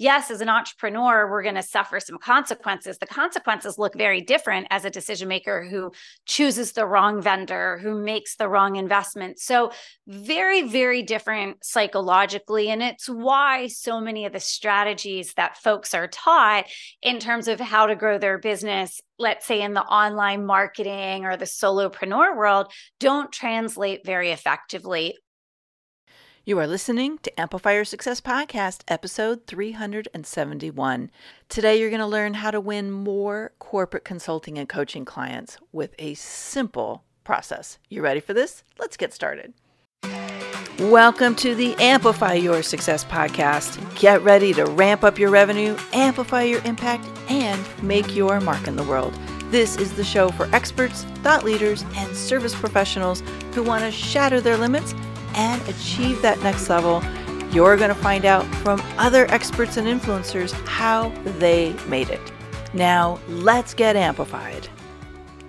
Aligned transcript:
yes, 0.00 0.30
as 0.30 0.40
an 0.40 0.48
entrepreneur, 0.48 1.30
we're 1.30 1.42
going 1.42 1.54
to 1.54 1.62
suffer 1.62 2.00
some 2.00 2.18
consequences. 2.18 2.98
The 2.98 3.06
consequences 3.06 3.78
look 3.78 3.94
very 3.94 4.22
different 4.22 4.66
as 4.70 4.84
a 4.84 4.90
decision 4.90 5.28
maker 5.28 5.62
who 5.62 5.92
chooses 6.24 6.72
the 6.72 6.86
wrong 6.86 7.20
vendor, 7.20 7.78
who 7.78 8.02
makes 8.02 8.36
the 8.36 8.48
wrong 8.48 8.76
investment. 8.76 9.38
So, 9.38 9.72
very, 10.08 10.62
very 10.62 11.02
different 11.02 11.64
psychologically. 11.64 12.70
And 12.70 12.82
it's 12.82 13.08
why 13.08 13.66
so 13.66 14.00
many 14.00 14.24
of 14.24 14.32
the 14.32 14.40
strategies 14.40 15.34
that 15.34 15.58
folks 15.58 15.94
are 15.94 16.08
taught 16.08 16.64
in 17.02 17.20
terms 17.20 17.46
of 17.46 17.60
how 17.60 17.86
to 17.86 17.94
grow 17.94 18.18
their 18.18 18.38
business 18.38 19.00
let's 19.18 19.44
say 19.44 19.60
in 19.60 19.74
the 19.74 19.82
online 19.82 20.46
marketing 20.46 21.26
or 21.26 21.36
the 21.36 21.44
solopreneur 21.44 22.34
world 22.34 22.72
don't 22.98 23.30
translate 23.30 24.00
very 24.04 24.30
effectively 24.30 25.14
you 26.50 26.58
are 26.58 26.66
listening 26.66 27.16
to 27.18 27.40
Amplify 27.40 27.74
Your 27.74 27.84
Success 27.84 28.20
Podcast, 28.20 28.82
episode 28.88 29.46
371. 29.46 31.08
Today, 31.48 31.78
you're 31.78 31.90
going 31.90 32.00
to 32.00 32.06
learn 32.06 32.34
how 32.34 32.50
to 32.50 32.60
win 32.60 32.90
more 32.90 33.52
corporate 33.60 34.04
consulting 34.04 34.58
and 34.58 34.68
coaching 34.68 35.04
clients 35.04 35.58
with 35.70 35.94
a 36.00 36.14
simple 36.14 37.04
process. 37.22 37.78
You 37.88 38.02
ready 38.02 38.18
for 38.18 38.34
this? 38.34 38.64
Let's 38.80 38.96
get 38.96 39.14
started. 39.14 39.54
Welcome 40.80 41.36
to 41.36 41.54
the 41.54 41.76
Amplify 41.76 42.34
Your 42.34 42.64
Success 42.64 43.04
Podcast. 43.04 43.78
Get 44.00 44.20
ready 44.22 44.52
to 44.54 44.64
ramp 44.64 45.04
up 45.04 45.20
your 45.20 45.30
revenue, 45.30 45.76
amplify 45.92 46.42
your 46.42 46.64
impact, 46.64 47.06
and 47.30 47.64
make 47.80 48.16
your 48.16 48.40
mark 48.40 48.66
in 48.66 48.74
the 48.74 48.82
world. 48.82 49.16
This 49.52 49.76
is 49.76 49.92
the 49.94 50.02
show 50.02 50.30
for 50.30 50.52
experts, 50.52 51.04
thought 51.22 51.44
leaders, 51.44 51.84
and 51.94 52.16
service 52.16 52.56
professionals 52.56 53.22
who 53.54 53.62
want 53.62 53.84
to 53.84 53.92
shatter 53.92 54.40
their 54.40 54.56
limits 54.56 54.94
and 55.34 55.60
achieve 55.68 56.20
that 56.22 56.40
next 56.42 56.68
level, 56.68 57.02
you're 57.52 57.76
going 57.76 57.88
to 57.88 57.94
find 57.94 58.24
out 58.24 58.44
from 58.56 58.80
other 58.98 59.26
experts 59.30 59.76
and 59.76 59.86
influencers 59.88 60.52
how 60.66 61.08
they 61.38 61.72
made 61.88 62.08
it. 62.08 62.20
Now, 62.72 63.18
let's 63.28 63.74
get 63.74 63.96
amplified. 63.96 64.68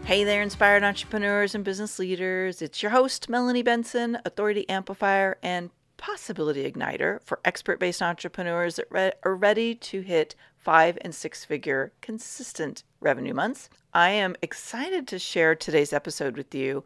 Hey 0.04 0.24
there, 0.24 0.42
inspired 0.42 0.84
entrepreneurs 0.84 1.54
and 1.54 1.64
business 1.64 2.00
leaders. 2.00 2.62
It's 2.62 2.82
your 2.82 2.92
host, 2.92 3.30
Melanie 3.30 3.62
Benson, 3.62 4.18
Authority 4.26 4.68
Amplifier 4.68 5.38
and 5.44 5.70
Possibility 5.98 6.70
Igniter 6.70 7.22
for 7.22 7.40
expert 7.46 7.80
based 7.80 8.02
entrepreneurs 8.02 8.78
that 8.78 9.20
are 9.24 9.36
ready 9.36 9.76
to 9.76 10.02
hit 10.02 10.34
five 10.58 10.98
and 11.02 11.14
six 11.14 11.46
figure 11.46 11.94
consistent 12.02 12.84
revenue 13.00 13.36
months. 13.36 13.70
I 13.94 14.10
am 14.10 14.36
excited 14.42 15.08
to 15.10 15.20
share 15.20 15.54
today's 15.54 15.94
episode 15.94 16.36
with 16.36 16.56
you 16.56 16.84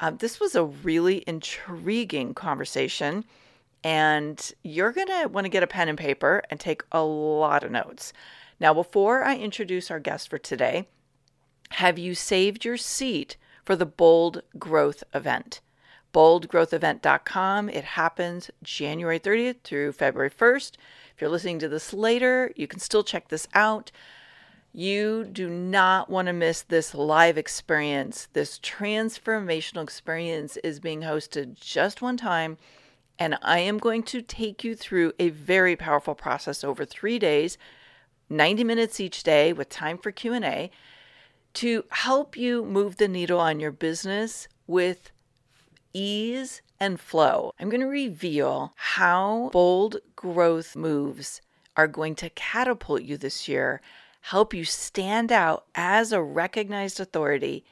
um, 0.00 0.16
this 0.18 0.40
was 0.40 0.54
a 0.54 0.64
really 0.64 1.24
intriguing 1.26 2.34
conversation, 2.34 3.24
and 3.82 4.52
you're 4.62 4.92
going 4.92 5.08
to 5.08 5.28
want 5.28 5.44
to 5.44 5.50
get 5.50 5.62
a 5.62 5.66
pen 5.66 5.88
and 5.88 5.98
paper 5.98 6.42
and 6.50 6.58
take 6.58 6.82
a 6.92 7.02
lot 7.02 7.64
of 7.64 7.70
notes. 7.70 8.12
Now, 8.60 8.74
before 8.74 9.24
I 9.24 9.36
introduce 9.36 9.90
our 9.90 10.00
guest 10.00 10.28
for 10.28 10.38
today, 10.38 10.88
have 11.70 11.98
you 11.98 12.14
saved 12.14 12.64
your 12.64 12.76
seat 12.76 13.36
for 13.64 13.76
the 13.76 13.86
Bold 13.86 14.42
Growth 14.58 15.04
event? 15.12 15.60
boldgrowthevent.com. 16.14 17.68
It 17.68 17.84
happens 17.84 18.50
January 18.62 19.18
30th 19.18 19.60
through 19.64 19.92
February 19.92 20.30
1st. 20.30 20.76
If 21.14 21.20
you're 21.20 21.28
listening 21.28 21.58
to 21.58 21.68
this 21.68 21.92
later, 21.92 22.52
you 22.56 22.66
can 22.66 22.78
still 22.78 23.02
check 23.02 23.28
this 23.28 23.48
out. 23.52 23.90
You 24.76 25.22
do 25.22 25.48
not 25.48 26.10
want 26.10 26.26
to 26.26 26.32
miss 26.32 26.62
this 26.62 26.94
live 26.94 27.38
experience. 27.38 28.26
This 28.32 28.58
transformational 28.58 29.84
experience 29.84 30.56
is 30.64 30.80
being 30.80 31.02
hosted 31.02 31.54
just 31.54 32.02
one 32.02 32.16
time 32.16 32.58
and 33.16 33.38
I 33.40 33.60
am 33.60 33.78
going 33.78 34.02
to 34.02 34.20
take 34.20 34.64
you 34.64 34.74
through 34.74 35.12
a 35.20 35.28
very 35.28 35.76
powerful 35.76 36.16
process 36.16 36.64
over 36.64 36.84
3 36.84 37.20
days, 37.20 37.56
90 38.28 38.64
minutes 38.64 38.98
each 38.98 39.22
day 39.22 39.52
with 39.52 39.68
time 39.68 39.96
for 39.96 40.10
Q&A 40.10 40.72
to 41.52 41.84
help 41.90 42.36
you 42.36 42.64
move 42.64 42.96
the 42.96 43.06
needle 43.06 43.38
on 43.38 43.60
your 43.60 43.70
business 43.70 44.48
with 44.66 45.12
ease 45.92 46.62
and 46.80 46.98
flow. 46.98 47.52
I'm 47.60 47.70
going 47.70 47.80
to 47.80 47.86
reveal 47.86 48.72
how 48.74 49.50
bold 49.52 49.98
growth 50.16 50.74
moves 50.74 51.40
are 51.76 51.86
going 51.86 52.16
to 52.16 52.30
catapult 52.30 53.02
you 53.02 53.16
this 53.16 53.46
year 53.46 53.80
help 54.28 54.54
you 54.54 54.64
stand 54.64 55.30
out 55.30 55.66
as 55.74 56.10
a 56.10 56.22
recognized 56.22 56.98
authority 56.98 57.62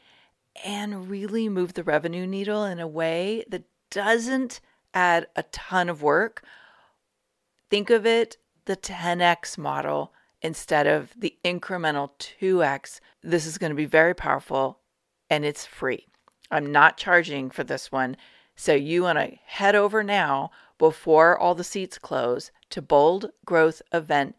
and 0.63 1.09
really 1.09 1.49
move 1.49 1.73
the 1.73 1.83
revenue 1.83 2.27
needle 2.27 2.63
in 2.63 2.79
a 2.79 2.87
way 2.87 3.43
that 3.49 3.63
doesn't 3.91 4.61
add 4.93 5.27
a 5.35 5.43
ton 5.45 5.89
of 5.89 6.03
work. 6.03 6.45
Think 7.71 7.89
of 7.89 8.05
it 8.05 8.37
the 8.67 8.77
10x 8.77 9.57
model 9.57 10.13
instead 10.43 10.87
of 10.87 11.15
the 11.17 11.35
incremental 11.43 12.11
2x. 12.19 13.01
This 13.23 13.47
is 13.47 13.57
going 13.57 13.71
to 13.71 13.77
be 13.77 13.87
very 13.87 14.15
powerful 14.15 14.79
and 15.31 15.47
it's 15.47 15.65
free. 15.65 16.07
I'm 16.51 16.71
not 16.71 16.99
charging 16.99 17.49
for 17.49 17.65
this 17.65 17.91
one. 17.91 18.15
So 18.57 18.75
you 18.75 19.05
want 19.05 19.19
to 19.19 19.39
head 19.47 19.75
over 19.75 20.03
now 20.03 20.51
before 20.77 21.39
all 21.39 21.55
the 21.55 21.65
seats 21.65 21.97
close 21.97 22.51
to 22.69 22.83
boldgrowthevent.com. 22.83 24.35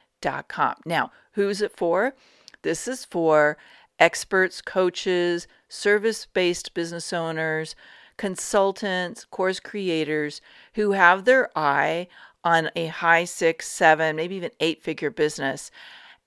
Now, 0.85 1.11
Who's 1.33 1.61
it 1.61 1.75
for? 1.75 2.13
This 2.61 2.87
is 2.87 3.05
for 3.05 3.57
experts, 3.99 4.61
coaches, 4.61 5.47
service 5.67 6.27
based 6.27 6.73
business 6.73 7.11
owners, 7.11 7.75
consultants, 8.17 9.25
course 9.25 9.59
creators 9.59 10.41
who 10.75 10.91
have 10.91 11.25
their 11.25 11.49
eye 11.57 12.07
on 12.43 12.69
a 12.75 12.87
high 12.87 13.23
six, 13.23 13.67
seven, 13.67 14.15
maybe 14.15 14.35
even 14.35 14.51
eight 14.59 14.83
figure 14.83 15.09
business. 15.09 15.71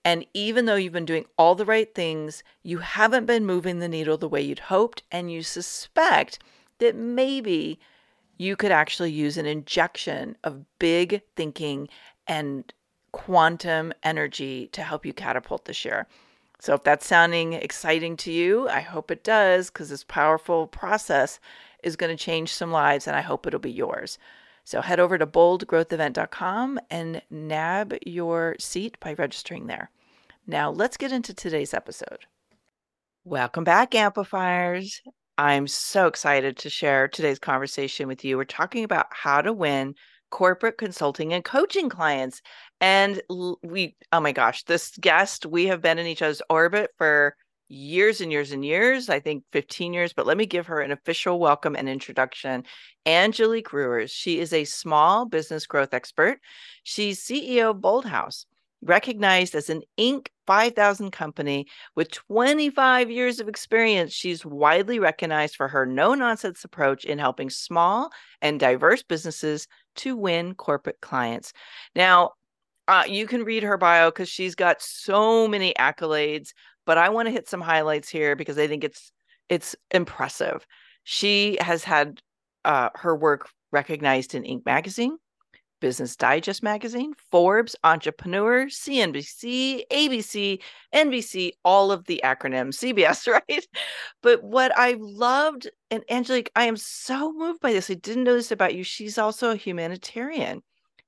And 0.04 0.26
even 0.34 0.66
though 0.66 0.76
you've 0.76 0.92
been 0.92 1.04
doing 1.04 1.26
all 1.38 1.54
the 1.54 1.64
right 1.64 1.92
things, 1.94 2.42
you 2.62 2.78
haven't 2.78 3.26
been 3.26 3.46
moving 3.46 3.78
the 3.78 3.88
needle 3.88 4.16
the 4.16 4.28
way 4.28 4.40
you'd 4.40 4.60
hoped, 4.60 5.02
and 5.10 5.30
you 5.30 5.42
suspect 5.42 6.38
that 6.78 6.94
maybe 6.94 7.78
you 8.38 8.56
could 8.56 8.70
actually 8.72 9.10
use 9.10 9.36
an 9.36 9.46
injection 9.46 10.36
of 10.44 10.64
big 10.78 11.22
thinking 11.36 11.88
and 12.26 12.72
quantum 13.16 13.94
energy 14.02 14.68
to 14.72 14.82
help 14.82 15.06
you 15.06 15.14
catapult 15.14 15.64
this 15.64 15.86
year. 15.86 16.06
So, 16.60 16.74
if 16.74 16.84
that's 16.84 17.06
sounding 17.06 17.54
exciting 17.54 18.14
to 18.18 18.30
you, 18.30 18.68
I 18.68 18.80
hope 18.80 19.10
it 19.10 19.24
does 19.24 19.70
because 19.70 19.88
this 19.88 20.04
powerful 20.04 20.66
process 20.66 21.40
is 21.82 21.96
going 21.96 22.14
to 22.14 22.22
change 22.22 22.52
some 22.52 22.70
lives 22.70 23.06
and 23.06 23.16
I 23.16 23.22
hope 23.22 23.46
it'll 23.46 23.58
be 23.58 23.72
yours. 23.72 24.18
So, 24.64 24.82
head 24.82 25.00
over 25.00 25.16
to 25.16 25.26
boldgrowthevent.com 25.26 26.78
and 26.90 27.22
nab 27.30 27.94
your 28.04 28.54
seat 28.58 29.00
by 29.00 29.14
registering 29.14 29.66
there. 29.66 29.90
Now, 30.46 30.70
let's 30.70 30.98
get 30.98 31.10
into 31.10 31.32
today's 31.32 31.72
episode. 31.72 32.26
Welcome 33.24 33.64
back, 33.64 33.94
Amplifiers. 33.94 35.00
I'm 35.38 35.66
so 35.66 36.06
excited 36.06 36.58
to 36.58 36.70
share 36.70 37.08
today's 37.08 37.38
conversation 37.38 38.08
with 38.08 38.24
you. 38.26 38.36
We're 38.36 38.44
talking 38.44 38.84
about 38.84 39.06
how 39.10 39.40
to 39.40 39.54
win 39.54 39.94
corporate 40.36 40.76
consulting 40.76 41.32
and 41.32 41.44
coaching 41.44 41.88
clients. 41.88 42.42
And 42.78 43.22
we, 43.62 43.96
oh 44.12 44.20
my 44.20 44.32
gosh, 44.32 44.64
this 44.64 44.94
guest, 45.00 45.46
we 45.46 45.64
have 45.68 45.80
been 45.80 45.98
in 45.98 46.06
each 46.06 46.20
other's 46.20 46.42
orbit 46.50 46.90
for 46.98 47.34
years 47.70 48.20
and 48.20 48.30
years 48.30 48.52
and 48.52 48.62
years, 48.62 49.08
I 49.08 49.18
think 49.18 49.44
15 49.52 49.94
years, 49.94 50.12
but 50.12 50.26
let 50.26 50.36
me 50.36 50.44
give 50.44 50.66
her 50.66 50.82
an 50.82 50.92
official 50.92 51.40
welcome 51.40 51.74
and 51.74 51.88
introduction. 51.88 52.64
Angelique 53.06 53.72
Rewers. 53.72 54.10
She 54.10 54.38
is 54.38 54.52
a 54.52 54.64
small 54.64 55.24
business 55.24 55.66
growth 55.66 55.94
expert. 55.94 56.38
She's 56.82 57.24
CEO 57.24 57.70
of 57.70 57.78
BoldHaus, 57.78 58.44
recognized 58.82 59.54
as 59.54 59.70
an 59.70 59.80
Inc. 59.98 60.26
5000 60.46 61.10
company 61.10 61.66
with 61.96 62.12
25 62.12 63.10
years 63.10 63.40
of 63.40 63.48
experience. 63.48 64.12
She's 64.12 64.46
widely 64.46 65.00
recognized 65.00 65.56
for 65.56 65.66
her 65.66 65.84
no 65.84 66.14
nonsense 66.14 66.62
approach 66.62 67.04
in 67.04 67.18
helping 67.18 67.50
small 67.50 68.10
and 68.40 68.60
diverse 68.60 69.02
businesses 69.02 69.66
to 69.96 70.16
win 70.16 70.54
corporate 70.54 71.00
clients. 71.00 71.52
Now, 71.94 72.32
uh, 72.88 73.04
you 73.06 73.26
can 73.26 73.44
read 73.44 73.62
her 73.62 73.76
bio 73.76 74.10
because 74.10 74.28
she's 74.28 74.54
got 74.54 74.80
so 74.80 75.48
many 75.48 75.74
accolades, 75.78 76.50
but 76.84 76.98
I 76.98 77.08
want 77.08 77.26
to 77.26 77.32
hit 77.32 77.48
some 77.48 77.60
highlights 77.60 78.08
here 78.08 78.36
because 78.36 78.58
I 78.58 78.66
think 78.66 78.84
it's 78.84 79.10
it's 79.48 79.76
impressive. 79.90 80.66
She 81.04 81.58
has 81.60 81.84
had 81.84 82.20
uh, 82.64 82.90
her 82.94 83.14
work 83.14 83.48
recognized 83.72 84.34
in 84.34 84.42
Inc. 84.42 84.64
magazine, 84.64 85.18
Business 85.80 86.16
Digest 86.16 86.62
magazine, 86.62 87.12
Forbes, 87.30 87.76
Entrepreneur, 87.84 88.66
CNBC, 88.66 89.82
ABC, 89.92 90.60
NBC, 90.94 91.50
all 91.64 91.92
of 91.92 92.04
the 92.06 92.20
acronyms, 92.24 92.76
CBS, 92.76 93.26
right? 93.48 93.66
But 94.22 94.42
what 94.42 94.76
I 94.76 94.96
loved, 94.98 95.70
and 95.90 96.02
Angelique, 96.10 96.50
I 96.56 96.64
am 96.64 96.76
so 96.76 97.32
moved 97.32 97.60
by 97.60 97.72
this. 97.72 97.90
I 97.90 97.94
didn't 97.94 98.24
know 98.24 98.34
this 98.34 98.52
about 98.52 98.74
you. 98.74 98.84
She's 98.84 99.18
also 99.18 99.50
a 99.50 99.56
humanitarian 99.56 100.62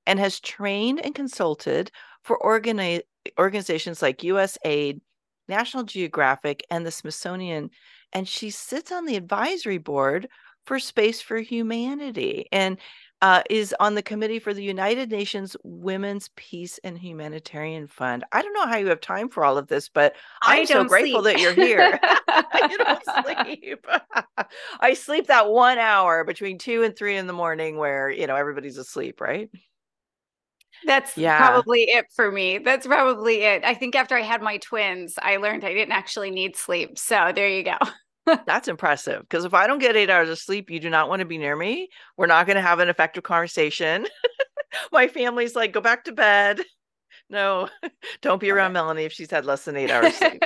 and 0.05 0.19
has 0.19 0.39
trained 0.39 1.03
and 1.03 1.13
consulted 1.13 1.91
for 2.23 2.39
organi- 2.39 3.01
organizations 3.37 4.01
like 4.01 4.19
USAID, 4.19 5.01
National 5.47 5.83
Geographic, 5.83 6.63
and 6.69 6.85
the 6.85 6.91
Smithsonian. 6.91 7.69
And 8.13 8.27
she 8.27 8.49
sits 8.49 8.91
on 8.91 9.05
the 9.05 9.15
advisory 9.15 9.77
board 9.77 10.27
for 10.65 10.79
Space 10.79 11.21
for 11.21 11.37
Humanity. 11.39 12.47
And 12.51 12.77
uh, 13.21 13.43
is 13.49 13.75
on 13.79 13.95
the 13.95 14.01
committee 14.01 14.39
for 14.39 14.53
the 14.53 14.63
United 14.63 15.11
Nations 15.11 15.55
Women's 15.63 16.29
Peace 16.35 16.79
and 16.83 16.97
Humanitarian 16.97 17.87
Fund. 17.87 18.23
I 18.31 18.41
don't 18.41 18.53
know 18.53 18.67
how 18.67 18.77
you 18.77 18.87
have 18.87 19.01
time 19.01 19.29
for 19.29 19.43
all 19.43 19.57
of 19.57 19.67
this, 19.67 19.89
but 19.89 20.15
I'm 20.41 20.65
so 20.65 20.85
grateful 20.85 21.21
sleep. 21.21 21.35
that 21.35 21.41
you're 21.41 21.53
here. 21.53 21.99
you 22.69 22.77
don't 22.77 23.03
sleep. 23.45 23.85
I 24.79 24.93
sleep 24.93 25.27
that 25.27 25.49
one 25.49 25.77
hour 25.77 26.23
between 26.23 26.57
two 26.57 26.83
and 26.83 26.95
three 26.95 27.17
in 27.17 27.27
the 27.27 27.33
morning 27.33 27.77
where, 27.77 28.09
you 28.09 28.25
know, 28.25 28.35
everybody's 28.35 28.77
asleep, 28.77 29.19
right? 29.19 29.49
That's 30.85 31.17
yeah. 31.17 31.37
probably 31.37 31.81
it 31.83 32.05
for 32.15 32.31
me. 32.31 32.59
That's 32.59 32.87
probably 32.87 33.41
it. 33.41 33.65
I 33.65 33.73
think 33.73 33.95
after 33.95 34.15
I 34.15 34.21
had 34.21 34.41
my 34.41 34.57
twins, 34.57 35.15
I 35.21 35.37
learned 35.37 35.65
I 35.65 35.73
didn't 35.73 35.91
actually 35.91 36.31
need 36.31 36.55
sleep. 36.55 36.97
So 36.97 37.33
there 37.35 37.49
you 37.49 37.63
go. 37.63 37.77
That's 38.45 38.67
impressive. 38.67 39.21
Because 39.21 39.45
if 39.45 39.53
I 39.53 39.67
don't 39.67 39.79
get 39.79 39.95
eight 39.95 40.09
hours 40.09 40.29
of 40.29 40.39
sleep, 40.39 40.69
you 40.69 40.79
do 40.79 40.89
not 40.89 41.09
want 41.09 41.19
to 41.19 41.25
be 41.25 41.37
near 41.37 41.55
me. 41.55 41.89
We're 42.17 42.27
not 42.27 42.45
going 42.45 42.55
to 42.55 42.61
have 42.61 42.79
an 42.79 42.89
effective 42.89 43.23
conversation. 43.23 44.05
My 44.91 45.07
family's 45.07 45.55
like, 45.55 45.73
go 45.73 45.81
back 45.81 46.03
to 46.05 46.11
bed. 46.11 46.61
No, 47.29 47.69
don't 48.21 48.41
be 48.41 48.51
around 48.51 48.73
Melanie 48.73 49.03
if 49.03 49.13
she's 49.13 49.31
had 49.31 49.45
less 49.45 49.65
than 49.65 49.77
eight 49.77 49.91
hours 49.91 50.15
sleep. 50.15 50.43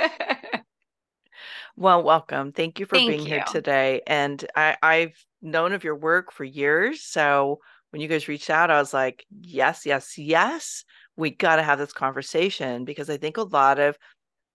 well, 1.76 2.02
welcome. 2.02 2.52
Thank 2.52 2.78
you 2.78 2.86
for 2.86 2.96
Thank 2.96 3.08
being 3.08 3.20
you. 3.20 3.26
here 3.26 3.44
today. 3.46 4.02
And 4.06 4.44
I, 4.56 4.76
I've 4.82 5.24
known 5.42 5.72
of 5.72 5.84
your 5.84 5.96
work 5.96 6.32
for 6.32 6.44
years. 6.44 7.02
So 7.02 7.60
when 7.90 8.00
you 8.00 8.08
guys 8.08 8.28
reached 8.28 8.50
out, 8.50 8.70
I 8.70 8.78
was 8.78 8.92
like, 8.92 9.24
yes, 9.42 9.86
yes, 9.86 10.18
yes. 10.18 10.84
We 11.16 11.30
got 11.30 11.56
to 11.56 11.62
have 11.62 11.78
this 11.78 11.92
conversation 11.92 12.84
because 12.84 13.08
I 13.08 13.16
think 13.18 13.36
a 13.36 13.42
lot 13.42 13.78
of 13.78 13.96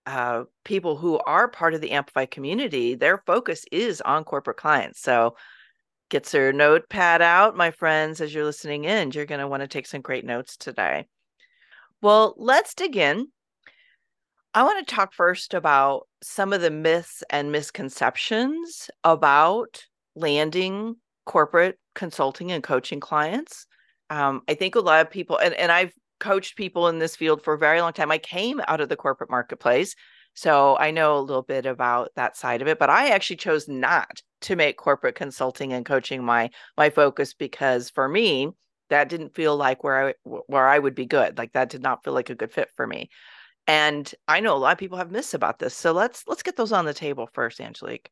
uh, 0.05 0.43
people 0.63 0.97
who 0.97 1.19
are 1.19 1.47
part 1.47 1.73
of 1.73 1.81
the 1.81 1.91
Amplify 1.91 2.25
community, 2.25 2.95
their 2.95 3.19
focus 3.25 3.65
is 3.71 4.01
on 4.01 4.23
corporate 4.23 4.57
clients. 4.57 5.01
So 5.01 5.35
get 6.09 6.33
your 6.33 6.51
notepad 6.51 7.21
out, 7.21 7.55
my 7.55 7.71
friends, 7.71 8.21
as 8.21 8.33
you're 8.33 8.45
listening 8.45 8.85
in. 8.85 9.11
You're 9.11 9.25
going 9.25 9.41
to 9.41 9.47
want 9.47 9.61
to 9.61 9.67
take 9.67 9.85
some 9.85 10.01
great 10.01 10.25
notes 10.25 10.57
today. 10.57 11.05
Well, 12.01 12.33
let's 12.37 12.73
dig 12.73 12.97
in. 12.97 13.27
I 14.53 14.63
want 14.63 14.85
to 14.85 14.95
talk 14.95 15.13
first 15.13 15.53
about 15.53 16.07
some 16.23 16.53
of 16.53 16.61
the 16.61 16.71
myths 16.71 17.23
and 17.29 17.51
misconceptions 17.51 18.89
about 19.03 19.83
landing 20.15 20.95
corporate 21.25 21.77
consulting 21.93 22.51
and 22.51 22.63
coaching 22.63 22.99
clients. 22.99 23.67
Um, 24.09 24.41
I 24.47 24.55
think 24.55 24.73
a 24.73 24.79
lot 24.79 25.05
of 25.05 25.11
people, 25.11 25.37
and, 25.37 25.53
and 25.53 25.71
I've 25.71 25.93
coached 26.19 26.55
people 26.55 26.87
in 26.87 26.99
this 26.99 27.15
field 27.15 27.43
for 27.43 27.53
a 27.53 27.57
very 27.57 27.81
long 27.81 27.93
time. 27.93 28.11
I 28.11 28.17
came 28.17 28.61
out 28.67 28.81
of 28.81 28.89
the 28.89 28.95
corporate 28.95 29.29
marketplace. 29.29 29.95
So 30.35 30.77
I 30.77 30.91
know 30.91 31.17
a 31.17 31.19
little 31.19 31.41
bit 31.43 31.65
about 31.65 32.11
that 32.15 32.37
side 32.37 32.61
of 32.61 32.67
it, 32.67 32.79
but 32.79 32.89
I 32.89 33.09
actually 33.09 33.37
chose 33.37 33.67
not 33.67 34.21
to 34.41 34.55
make 34.55 34.77
corporate 34.77 35.15
consulting 35.15 35.73
and 35.73 35.85
coaching 35.85 36.23
my 36.23 36.49
my 36.77 36.89
focus 36.89 37.33
because 37.33 37.89
for 37.89 38.07
me 38.07 38.49
that 38.89 39.09
didn't 39.09 39.35
feel 39.35 39.55
like 39.57 39.83
where 39.83 40.09
I 40.09 40.13
where 40.23 40.67
I 40.67 40.79
would 40.79 40.95
be 40.95 41.05
good. 41.05 41.37
Like 41.37 41.53
that 41.53 41.69
did 41.69 41.81
not 41.81 42.03
feel 42.03 42.13
like 42.13 42.29
a 42.29 42.35
good 42.35 42.51
fit 42.53 42.69
for 42.75 42.87
me. 42.87 43.09
And 43.67 44.11
I 44.27 44.39
know 44.39 44.55
a 44.55 44.57
lot 44.57 44.71
of 44.73 44.77
people 44.77 44.97
have 44.97 45.11
myths 45.11 45.33
about 45.33 45.59
this. 45.59 45.75
So 45.75 45.91
let's 45.91 46.23
let's 46.27 46.43
get 46.43 46.55
those 46.55 46.71
on 46.71 46.85
the 46.85 46.93
table 46.93 47.29
first, 47.33 47.61
Angelique. 47.61 48.09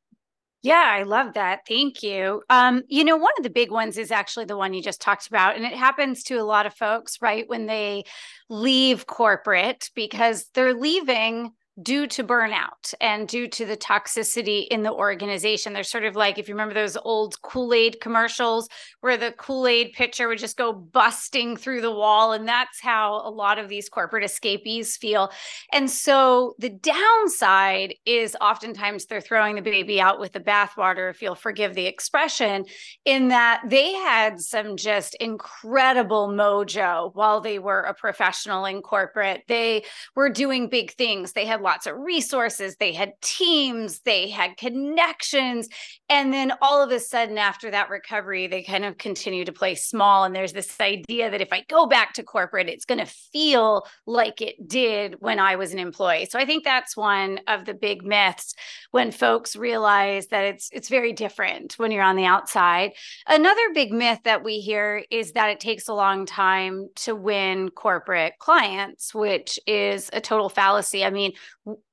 Yeah, 0.63 0.83
I 0.85 1.03
love 1.03 1.33
that. 1.35 1.61
Thank 1.67 2.01
you. 2.03 2.41
Um, 2.49 2.81
you 2.87 3.03
know, 3.03 3.15
one 3.15 3.31
of 3.37 3.43
the 3.43 3.49
big 3.49 3.71
ones 3.71 3.97
is 3.97 4.11
actually 4.11 4.45
the 4.45 4.57
one 4.57 4.73
you 4.73 4.81
just 4.81 4.99
talked 5.01 5.27
about. 5.27 5.55
And 5.55 5.63
it 5.63 5.73
happens 5.73 6.23
to 6.23 6.35
a 6.35 6.43
lot 6.43 6.65
of 6.65 6.73
folks, 6.73 7.21
right, 7.21 7.47
when 7.47 7.67
they 7.67 8.03
leave 8.49 9.05
corporate 9.05 9.89
because 9.95 10.45
they're 10.53 10.73
leaving 10.73 11.51
due 11.83 12.07
to 12.07 12.23
burnout 12.23 12.93
and 12.99 13.27
due 13.27 13.47
to 13.47 13.65
the 13.65 13.77
toxicity 13.77 14.67
in 14.67 14.81
the 14.81 14.91
organization. 14.91 15.73
They're 15.73 15.83
sort 15.83 16.05
of 16.05 16.15
like, 16.15 16.39
if 16.39 16.47
you 16.47 16.55
remember 16.55 16.73
those 16.73 16.97
old 16.97 17.39
Kool 17.43 17.73
Aid 17.73 17.99
commercials 18.01 18.67
where 19.01 19.17
the 19.17 19.31
Kool 19.33 19.67
Aid 19.67 19.93
pitcher 19.93 20.27
would 20.27 20.39
just 20.39 20.57
go 20.57 20.73
busting 20.73 21.55
through 21.55 21.81
the 21.81 21.91
wall. 21.91 22.31
And 22.31 22.47
that's 22.47 22.81
how 22.81 23.21
a 23.23 23.29
lot 23.29 23.59
of 23.59 23.69
these 23.69 23.89
corporate 23.89 24.23
escapees 24.23 24.97
feel. 24.97 25.31
And 25.71 25.89
so 25.89 26.55
the 26.57 26.69
downside 26.69 27.93
is 28.05 28.35
oftentimes 28.41 29.05
they're 29.05 29.21
throwing 29.21 29.55
the 29.55 29.61
baby 29.61 30.01
out 30.01 30.19
with 30.19 30.33
the 30.33 30.39
bathwater, 30.39 31.11
if 31.11 31.21
you'll 31.21 31.35
forgive 31.35 31.75
the 31.75 31.85
expression, 31.85 32.65
in 33.05 33.27
that 33.27 33.61
they 33.67 33.93
had 33.93 34.39
some 34.39 34.77
just 34.77 35.15
incredible 35.15 36.29
mojo 36.29 37.11
while 37.13 37.39
they 37.39 37.59
were 37.59 37.81
a 37.81 37.93
professional 37.93 38.65
in 38.65 38.81
corporate. 38.81 39.43
They 39.47 39.83
were 40.15 40.29
doing 40.29 40.69
big 40.69 40.93
things. 40.93 41.33
They 41.33 41.45
had 41.45 41.61
lots 41.67 41.85
of 41.85 41.97
resources, 41.97 42.77
they 42.77 42.93
had 42.93 43.11
teams, 43.21 43.99
they 43.99 44.29
had 44.29 44.55
connections. 44.55 45.67
And 46.07 46.31
then 46.31 46.53
all 46.61 46.81
of 46.81 46.91
a 46.91 46.99
sudden, 46.99 47.37
after 47.37 47.69
that 47.71 47.89
recovery, 47.89 48.47
they 48.47 48.63
kind 48.63 48.85
of 48.85 48.97
continue 48.97 49.43
to 49.43 49.51
play 49.51 49.75
small. 49.75 50.23
And 50.23 50.33
there's 50.33 50.53
this 50.53 50.79
idea 50.79 51.29
that 51.29 51.41
if 51.41 51.51
I 51.51 51.65
go 51.67 51.85
back 51.85 52.13
to 52.13 52.23
corporate, 52.23 52.69
it's 52.69 52.85
going 52.85 52.99
to 52.99 53.05
feel 53.05 53.85
like 54.05 54.41
it 54.41 54.55
did 54.65 55.17
when 55.19 55.39
I 55.39 55.57
was 55.57 55.73
an 55.73 55.79
employee. 55.79 56.27
So 56.31 56.39
I 56.39 56.45
think 56.45 56.63
that's 56.63 56.95
one 56.95 57.41
of 57.47 57.65
the 57.65 57.73
big 57.73 58.05
myths 58.05 58.53
when 58.91 59.11
folks 59.11 59.57
realize 59.57 60.27
that 60.27 60.45
it's 60.45 60.69
it's 60.71 60.87
very 60.87 61.11
different 61.11 61.73
when 61.77 61.91
you're 61.91 62.01
on 62.01 62.15
the 62.15 62.25
outside. 62.25 62.93
Another 63.27 63.73
big 63.73 63.91
myth 63.91 64.19
that 64.23 64.43
we 64.43 64.59
hear 64.59 65.03
is 65.11 65.33
that 65.33 65.49
it 65.49 65.59
takes 65.59 65.89
a 65.89 65.93
long 65.93 66.25
time 66.25 66.87
to 66.95 67.13
win 67.13 67.69
corporate 67.69 68.35
clients, 68.39 69.13
which 69.13 69.59
is 69.67 70.09
a 70.13 70.21
total 70.21 70.47
fallacy. 70.47 71.03
I 71.03 71.09
mean, 71.09 71.33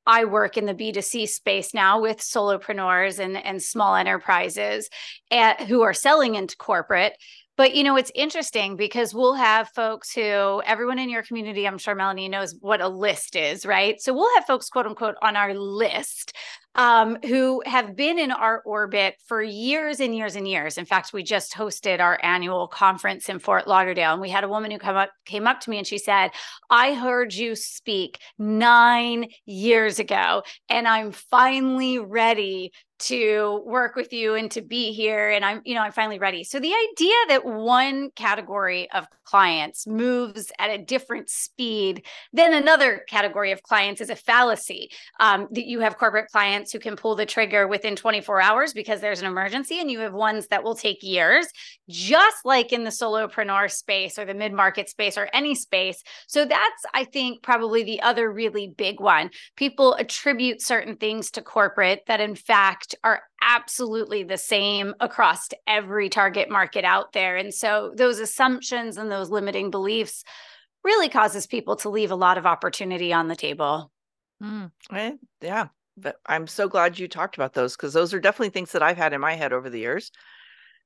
I 0.06 0.24
work 0.24 0.56
in 0.56 0.66
the 0.66 0.74
B2C 0.74 1.28
space 1.28 1.74
now 1.74 2.00
with 2.00 2.18
solopreneurs 2.18 3.18
and, 3.18 3.36
and 3.36 3.62
small 3.62 3.96
enterprises 3.96 4.88
at, 5.30 5.62
who 5.62 5.82
are 5.82 5.94
selling 5.94 6.34
into 6.34 6.56
corporate. 6.56 7.14
But 7.56 7.74
you 7.74 7.84
know, 7.84 7.96
it's 7.96 8.10
interesting 8.14 8.76
because 8.76 9.14
we'll 9.14 9.34
have 9.34 9.68
folks 9.68 10.12
who 10.12 10.60
everyone 10.66 10.98
in 10.98 11.08
your 11.08 11.22
community, 11.22 11.66
I'm 11.66 11.78
sure 11.78 11.94
Melanie 11.94 12.28
knows 12.28 12.54
what 12.60 12.80
a 12.80 12.88
list 12.88 13.36
is, 13.36 13.64
right? 13.64 14.00
So 14.00 14.12
we'll 14.12 14.34
have 14.34 14.44
folks, 14.44 14.68
quote 14.68 14.86
unquote, 14.86 15.14
on 15.22 15.36
our 15.36 15.54
list 15.54 16.36
um, 16.74 17.18
who 17.24 17.62
have 17.66 17.94
been 17.94 18.18
in 18.18 18.30
our 18.30 18.62
orbit 18.62 19.16
for 19.26 19.42
years 19.42 20.00
and 20.00 20.14
years 20.14 20.36
and 20.36 20.48
years. 20.48 20.78
In 20.78 20.84
fact, 20.84 21.12
we 21.12 21.22
just 21.22 21.54
hosted 21.54 22.00
our 22.00 22.18
annual 22.22 22.68
conference 22.68 23.28
in 23.28 23.38
Fort 23.38 23.68
Lauderdale, 23.68 24.12
and 24.12 24.20
we 24.20 24.30
had 24.30 24.44
a 24.44 24.48
woman 24.48 24.70
who 24.70 24.78
come 24.78 24.96
up 24.96 25.10
came 25.24 25.46
up 25.46 25.60
to 25.60 25.70
me 25.70 25.78
and 25.78 25.86
she 25.86 25.98
said, 25.98 26.30
"I 26.70 26.94
heard 26.94 27.34
you 27.34 27.54
speak 27.54 28.18
nine 28.38 29.26
years 29.46 29.98
ago, 29.98 30.42
and 30.68 30.88
I'm 30.88 31.12
finally 31.12 31.98
ready 31.98 32.72
to 33.00 33.62
work 33.66 33.96
with 33.96 34.12
you 34.12 34.34
and 34.34 34.50
to 34.52 34.62
be 34.62 34.92
here 34.92 35.28
and 35.28 35.44
i'm 35.44 35.60
you 35.64 35.74
know 35.74 35.82
i'm 35.82 35.90
finally 35.90 36.18
ready 36.18 36.44
so 36.44 36.60
the 36.60 36.72
idea 36.92 37.14
that 37.28 37.44
one 37.44 38.08
category 38.14 38.88
of 38.92 39.04
clients 39.24 39.86
moves 39.86 40.52
at 40.58 40.70
a 40.70 40.78
different 40.78 41.28
speed 41.30 42.04
than 42.32 42.54
another 42.54 43.04
category 43.08 43.52
of 43.52 43.62
clients 43.62 44.00
is 44.00 44.10
a 44.10 44.16
fallacy. 44.16 44.90
Um, 45.20 45.48
that 45.50 45.66
you 45.66 45.80
have 45.80 45.98
corporate 45.98 46.30
clients 46.30 46.72
who 46.72 46.78
can 46.78 46.96
pull 46.96 47.14
the 47.14 47.26
trigger 47.26 47.66
within 47.66 47.96
24 47.96 48.40
hours 48.40 48.72
because 48.72 49.00
there's 49.00 49.20
an 49.20 49.26
emergency 49.26 49.80
and 49.80 49.90
you 49.90 50.00
have 50.00 50.12
ones 50.12 50.48
that 50.48 50.62
will 50.62 50.74
take 50.74 51.02
years 51.02 51.46
just 51.88 52.44
like 52.44 52.72
in 52.72 52.84
the 52.84 52.90
solopreneur 52.90 53.70
space 53.70 54.18
or 54.18 54.24
the 54.24 54.34
mid-market 54.34 54.88
space 54.88 55.18
or 55.18 55.28
any 55.32 55.54
space. 55.54 56.02
So 56.26 56.44
that's 56.44 56.84
i 56.92 57.04
think 57.04 57.42
probably 57.42 57.82
the 57.82 58.00
other 58.02 58.30
really 58.30 58.68
big 58.76 59.00
one. 59.00 59.30
People 59.56 59.94
attribute 59.94 60.62
certain 60.62 60.96
things 60.96 61.30
to 61.32 61.42
corporate 61.42 62.02
that 62.06 62.20
in 62.20 62.34
fact 62.34 62.94
are 63.04 63.22
absolutely 63.44 64.22
the 64.22 64.38
same 64.38 64.94
across 65.00 65.48
every 65.66 66.08
target 66.08 66.50
market 66.50 66.84
out 66.84 67.12
there. 67.12 67.36
And 67.36 67.52
so 67.52 67.92
those 67.94 68.18
assumptions 68.18 68.96
and 68.96 69.10
those 69.14 69.30
limiting 69.30 69.70
beliefs 69.70 70.24
really 70.82 71.08
causes 71.08 71.46
people 71.46 71.76
to 71.76 71.88
leave 71.88 72.10
a 72.10 72.16
lot 72.16 72.38
of 72.38 72.46
opportunity 72.46 73.12
on 73.12 73.28
the 73.28 73.36
table. 73.36 73.90
Mm, 74.42 74.70
yeah, 75.40 75.68
but 75.96 76.16
I'm 76.26 76.46
so 76.46 76.68
glad 76.68 76.98
you 76.98 77.08
talked 77.08 77.36
about 77.36 77.54
those 77.54 77.76
because 77.76 77.92
those 77.92 78.12
are 78.12 78.20
definitely 78.20 78.50
things 78.50 78.72
that 78.72 78.82
I've 78.82 78.96
had 78.96 79.12
in 79.12 79.20
my 79.20 79.34
head 79.34 79.52
over 79.52 79.70
the 79.70 79.78
years. 79.78 80.10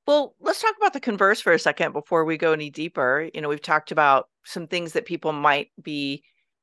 Well, 0.06 0.34
let's 0.40 0.62
talk 0.62 0.74
about 0.78 0.92
the 0.92 1.00
converse 1.00 1.40
for 1.40 1.52
a 1.52 1.58
second 1.58 1.92
before 1.92 2.24
we 2.24 2.38
go 2.38 2.52
any 2.52 2.70
deeper. 2.70 3.28
You 3.34 3.40
know, 3.40 3.48
we've 3.48 3.60
talked 3.60 3.90
about 3.90 4.28
some 4.44 4.66
things 4.66 4.92
that 4.92 5.04
people 5.04 5.32
might 5.32 5.68
be 5.82 6.22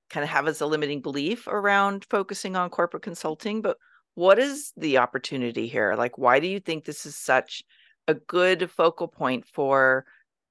kind 0.09 0.23
of 0.23 0.29
have 0.29 0.47
as 0.47 0.61
a 0.61 0.65
limiting 0.65 1.01
belief 1.01 1.47
around 1.47 2.05
focusing 2.09 2.55
on 2.55 2.69
corporate 2.69 3.03
consulting, 3.03 3.61
but 3.61 3.77
what 4.15 4.39
is 4.39 4.71
the 4.77 4.97
opportunity 4.97 5.67
here? 5.67 5.93
Like, 5.95 6.17
why 6.17 6.39
do 6.39 6.47
you 6.47 6.59
think 6.59 6.85
this 6.85 7.05
is 7.05 7.15
such 7.15 7.63
a 8.07 8.13
good 8.13 8.69
focal 8.71 9.07
point 9.07 9.45
for 9.45 10.05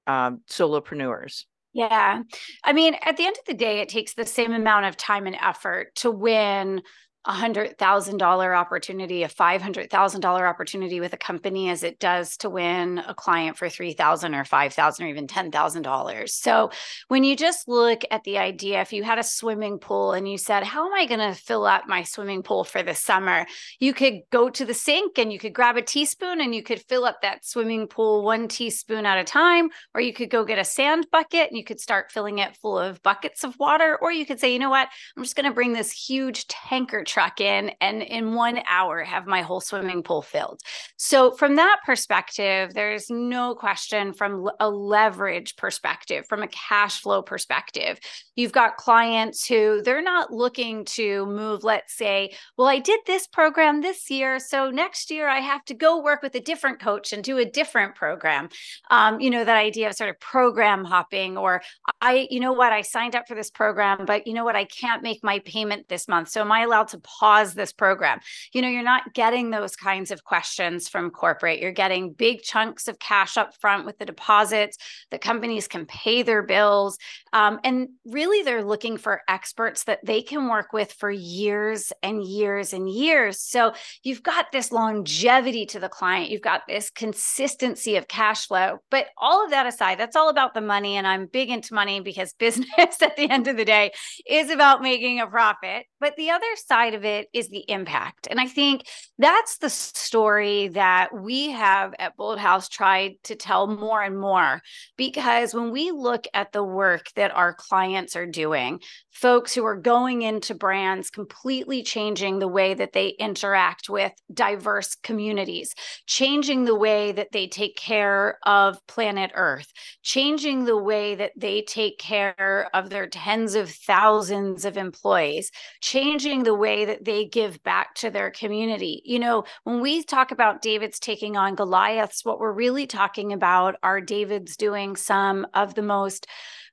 um, 0.06 0.40
solopreneurs? 0.50 1.44
Yeah. 1.72 2.22
I 2.62 2.72
mean, 2.72 2.96
at 3.02 3.16
the 3.16 3.26
end 3.26 3.36
of 3.36 3.44
the 3.46 3.54
day, 3.54 3.80
it 3.80 3.88
takes 3.88 4.14
the 4.14 4.24
same 4.24 4.52
amount 4.52 4.86
of 4.86 4.96
time 4.96 5.26
and 5.26 5.36
effort 5.40 5.94
to 5.96 6.10
win 6.10 6.82
a 7.26 7.32
hundred 7.32 7.78
thousand 7.78 8.18
dollar 8.18 8.54
opportunity, 8.54 9.22
a 9.22 9.28
five 9.28 9.62
hundred 9.62 9.90
thousand 9.90 10.20
dollar 10.20 10.46
opportunity 10.46 11.00
with 11.00 11.14
a 11.14 11.16
company 11.16 11.70
as 11.70 11.82
it 11.82 11.98
does 11.98 12.36
to 12.36 12.50
win 12.50 12.98
a 12.98 13.14
client 13.14 13.56
for 13.56 13.68
three 13.70 13.94
thousand 13.94 14.34
or 14.34 14.44
five 14.44 14.74
thousand 14.74 15.06
or 15.06 15.08
even 15.08 15.26
ten 15.26 15.50
thousand 15.50 15.82
dollars. 15.82 16.34
So 16.34 16.70
when 17.08 17.24
you 17.24 17.34
just 17.34 17.66
look 17.66 18.02
at 18.10 18.24
the 18.24 18.36
idea, 18.36 18.82
if 18.82 18.92
you 18.92 19.04
had 19.04 19.18
a 19.18 19.22
swimming 19.22 19.78
pool 19.78 20.12
and 20.12 20.30
you 20.30 20.36
said, 20.36 20.64
"How 20.64 20.86
am 20.86 20.92
I 20.92 21.06
going 21.06 21.20
to 21.20 21.34
fill 21.34 21.64
up 21.64 21.84
my 21.86 22.02
swimming 22.02 22.42
pool 22.42 22.62
for 22.62 22.82
the 22.82 22.94
summer?" 22.94 23.46
You 23.78 23.94
could 23.94 24.20
go 24.30 24.50
to 24.50 24.64
the 24.66 24.74
sink 24.74 25.18
and 25.18 25.32
you 25.32 25.38
could 25.38 25.54
grab 25.54 25.78
a 25.78 25.82
teaspoon 25.82 26.42
and 26.42 26.54
you 26.54 26.62
could 26.62 26.82
fill 26.82 27.06
up 27.06 27.22
that 27.22 27.46
swimming 27.46 27.86
pool 27.86 28.22
one 28.22 28.48
teaspoon 28.48 29.06
at 29.06 29.18
a 29.18 29.24
time, 29.24 29.70
or 29.94 30.02
you 30.02 30.12
could 30.12 30.28
go 30.28 30.44
get 30.44 30.58
a 30.58 30.64
sand 30.64 31.06
bucket 31.10 31.48
and 31.48 31.56
you 31.56 31.64
could 31.64 31.80
start 31.80 32.12
filling 32.12 32.38
it 32.38 32.56
full 32.56 32.78
of 32.78 33.02
buckets 33.02 33.44
of 33.44 33.58
water, 33.58 33.98
or 34.02 34.12
you 34.12 34.26
could 34.26 34.40
say, 34.40 34.52
"You 34.52 34.58
know 34.58 34.68
what? 34.68 34.88
I'm 35.16 35.22
just 35.22 35.36
going 35.36 35.46
to 35.46 35.54
bring 35.54 35.72
this 35.72 35.90
huge 35.90 36.46
tanker." 36.48 37.02
Truck 37.14 37.40
in 37.40 37.70
and 37.80 38.02
in 38.02 38.34
one 38.34 38.60
hour 38.68 39.04
have 39.04 39.24
my 39.24 39.42
whole 39.42 39.60
swimming 39.60 40.02
pool 40.02 40.20
filled. 40.20 40.60
So, 40.96 41.30
from 41.30 41.54
that 41.56 41.78
perspective, 41.86 42.74
there's 42.74 43.08
no 43.08 43.54
question 43.54 44.12
from 44.12 44.50
a 44.58 44.68
leverage 44.68 45.54
perspective, 45.54 46.26
from 46.28 46.42
a 46.42 46.48
cash 46.48 47.00
flow 47.00 47.22
perspective. 47.22 48.00
You've 48.34 48.50
got 48.50 48.78
clients 48.78 49.46
who 49.46 49.80
they're 49.80 50.02
not 50.02 50.32
looking 50.32 50.84
to 50.96 51.24
move, 51.26 51.62
let's 51.62 51.96
say, 51.96 52.34
well, 52.58 52.66
I 52.66 52.80
did 52.80 52.98
this 53.06 53.28
program 53.28 53.80
this 53.80 54.10
year. 54.10 54.40
So 54.40 54.70
next 54.70 55.10
year 55.12 55.28
I 55.28 55.38
have 55.38 55.64
to 55.66 55.74
go 55.74 56.02
work 56.02 56.20
with 56.20 56.34
a 56.34 56.40
different 56.40 56.80
coach 56.80 57.12
and 57.12 57.22
do 57.22 57.38
a 57.38 57.44
different 57.44 57.94
program. 57.94 58.48
Um, 58.90 59.20
you 59.20 59.30
know, 59.30 59.44
that 59.44 59.56
idea 59.56 59.88
of 59.88 59.94
sort 59.94 60.10
of 60.10 60.18
program 60.18 60.84
hopping, 60.84 61.38
or 61.38 61.62
I, 62.00 62.26
you 62.28 62.40
know 62.40 62.52
what, 62.52 62.72
I 62.72 62.82
signed 62.82 63.14
up 63.14 63.28
for 63.28 63.36
this 63.36 63.50
program, 63.50 64.04
but 64.04 64.26
you 64.26 64.34
know 64.34 64.44
what, 64.44 64.56
I 64.56 64.64
can't 64.64 65.02
make 65.02 65.22
my 65.22 65.38
payment 65.40 65.88
this 65.88 66.08
month. 66.08 66.30
So 66.30 66.40
am 66.40 66.50
I 66.50 66.62
allowed 66.62 66.88
to 66.88 67.03
pause 67.04 67.54
this 67.54 67.72
program? 67.72 68.20
You 68.52 68.62
know, 68.62 68.68
you're 68.68 68.82
not 68.82 69.14
getting 69.14 69.50
those 69.50 69.76
kinds 69.76 70.10
of 70.10 70.24
questions 70.24 70.88
from 70.88 71.10
corporate. 71.10 71.60
You're 71.60 71.72
getting 71.72 72.12
big 72.12 72.42
chunks 72.42 72.88
of 72.88 72.98
cash 72.98 73.36
up 73.36 73.54
front 73.60 73.86
with 73.86 73.98
the 73.98 74.04
deposits. 74.04 74.76
The 75.10 75.18
companies 75.18 75.68
can 75.68 75.86
pay 75.86 76.22
their 76.22 76.42
bills. 76.42 76.98
Um, 77.32 77.60
and 77.64 77.88
really, 78.04 78.42
they're 78.42 78.64
looking 78.64 78.96
for 78.96 79.22
experts 79.28 79.84
that 79.84 80.04
they 80.04 80.22
can 80.22 80.48
work 80.48 80.72
with 80.72 80.92
for 80.92 81.10
years 81.10 81.92
and 82.02 82.22
years 82.24 82.72
and 82.72 82.88
years. 82.88 83.40
So 83.40 83.74
you've 84.02 84.22
got 84.22 84.52
this 84.52 84.72
longevity 84.72 85.66
to 85.66 85.80
the 85.80 85.88
client, 85.88 86.30
you've 86.30 86.42
got 86.42 86.62
this 86.68 86.90
consistency 86.90 87.96
of 87.96 88.08
cash 88.08 88.46
flow. 88.46 88.78
But 88.90 89.08
all 89.18 89.44
of 89.44 89.50
that 89.50 89.66
aside, 89.66 89.98
that's 89.98 90.16
all 90.16 90.28
about 90.28 90.54
the 90.54 90.60
money. 90.60 90.96
And 90.96 91.06
I'm 91.06 91.26
big 91.26 91.50
into 91.50 91.74
money 91.74 92.00
because 92.00 92.32
business 92.38 93.02
at 93.02 93.16
the 93.16 93.30
end 93.30 93.48
of 93.48 93.56
the 93.56 93.64
day 93.64 93.92
is 94.26 94.50
about 94.50 94.82
making 94.82 95.20
a 95.20 95.26
profit. 95.26 95.86
But 96.00 96.16
the 96.16 96.30
other 96.30 96.46
side 96.56 96.93
of 96.94 97.04
it 97.04 97.28
is 97.32 97.48
the 97.48 97.64
impact. 97.68 98.26
And 98.30 98.40
I 98.40 98.46
think 98.46 98.86
that's 99.18 99.58
the 99.58 99.70
story 99.70 100.68
that 100.68 101.10
we 101.14 101.50
have 101.50 101.94
at 101.98 102.16
BoldHaus 102.16 102.68
tried 102.68 103.14
to 103.24 103.36
tell 103.36 103.66
more 103.66 104.02
and 104.02 104.18
more. 104.18 104.62
Because 104.96 105.54
when 105.54 105.70
we 105.70 105.90
look 105.90 106.26
at 106.34 106.52
the 106.52 106.64
work 106.64 107.06
that 107.16 107.34
our 107.34 107.54
clients 107.54 108.16
are 108.16 108.26
doing, 108.26 108.80
folks 109.10 109.54
who 109.54 109.64
are 109.64 109.76
going 109.76 110.22
into 110.22 110.54
brands 110.54 111.10
completely 111.10 111.82
changing 111.82 112.38
the 112.38 112.48
way 112.48 112.74
that 112.74 112.92
they 112.92 113.08
interact 113.08 113.88
with 113.88 114.12
diverse 114.32 114.94
communities, 114.96 115.74
changing 116.06 116.64
the 116.64 116.74
way 116.74 117.12
that 117.12 117.30
they 117.32 117.46
take 117.46 117.76
care 117.76 118.38
of 118.44 118.78
planet 118.86 119.30
Earth, 119.34 119.72
changing 120.02 120.64
the 120.64 120.76
way 120.76 121.14
that 121.14 121.32
they 121.36 121.62
take 121.62 121.98
care 121.98 122.68
of 122.74 122.90
their 122.90 123.06
tens 123.06 123.54
of 123.54 123.70
thousands 123.70 124.64
of 124.64 124.76
employees, 124.76 125.50
changing 125.80 126.42
the 126.42 126.54
way 126.54 126.83
that 126.84 127.04
they 127.04 127.24
give 127.24 127.62
back 127.62 127.94
to 127.96 128.10
their 128.10 128.30
community. 128.30 129.02
You 129.04 129.18
know, 129.18 129.44
when 129.64 129.80
we 129.80 130.02
talk 130.02 130.30
about 130.30 130.62
David's 130.62 130.98
taking 130.98 131.36
on 131.36 131.54
Goliaths, 131.54 132.24
what 132.24 132.38
we're 132.38 132.52
really 132.52 132.86
talking 132.86 133.32
about 133.32 133.76
are 133.82 134.00
David's 134.00 134.56
doing 134.56 134.96
some 134.96 135.46
of 135.54 135.74
the 135.74 135.82
most 135.82 136.26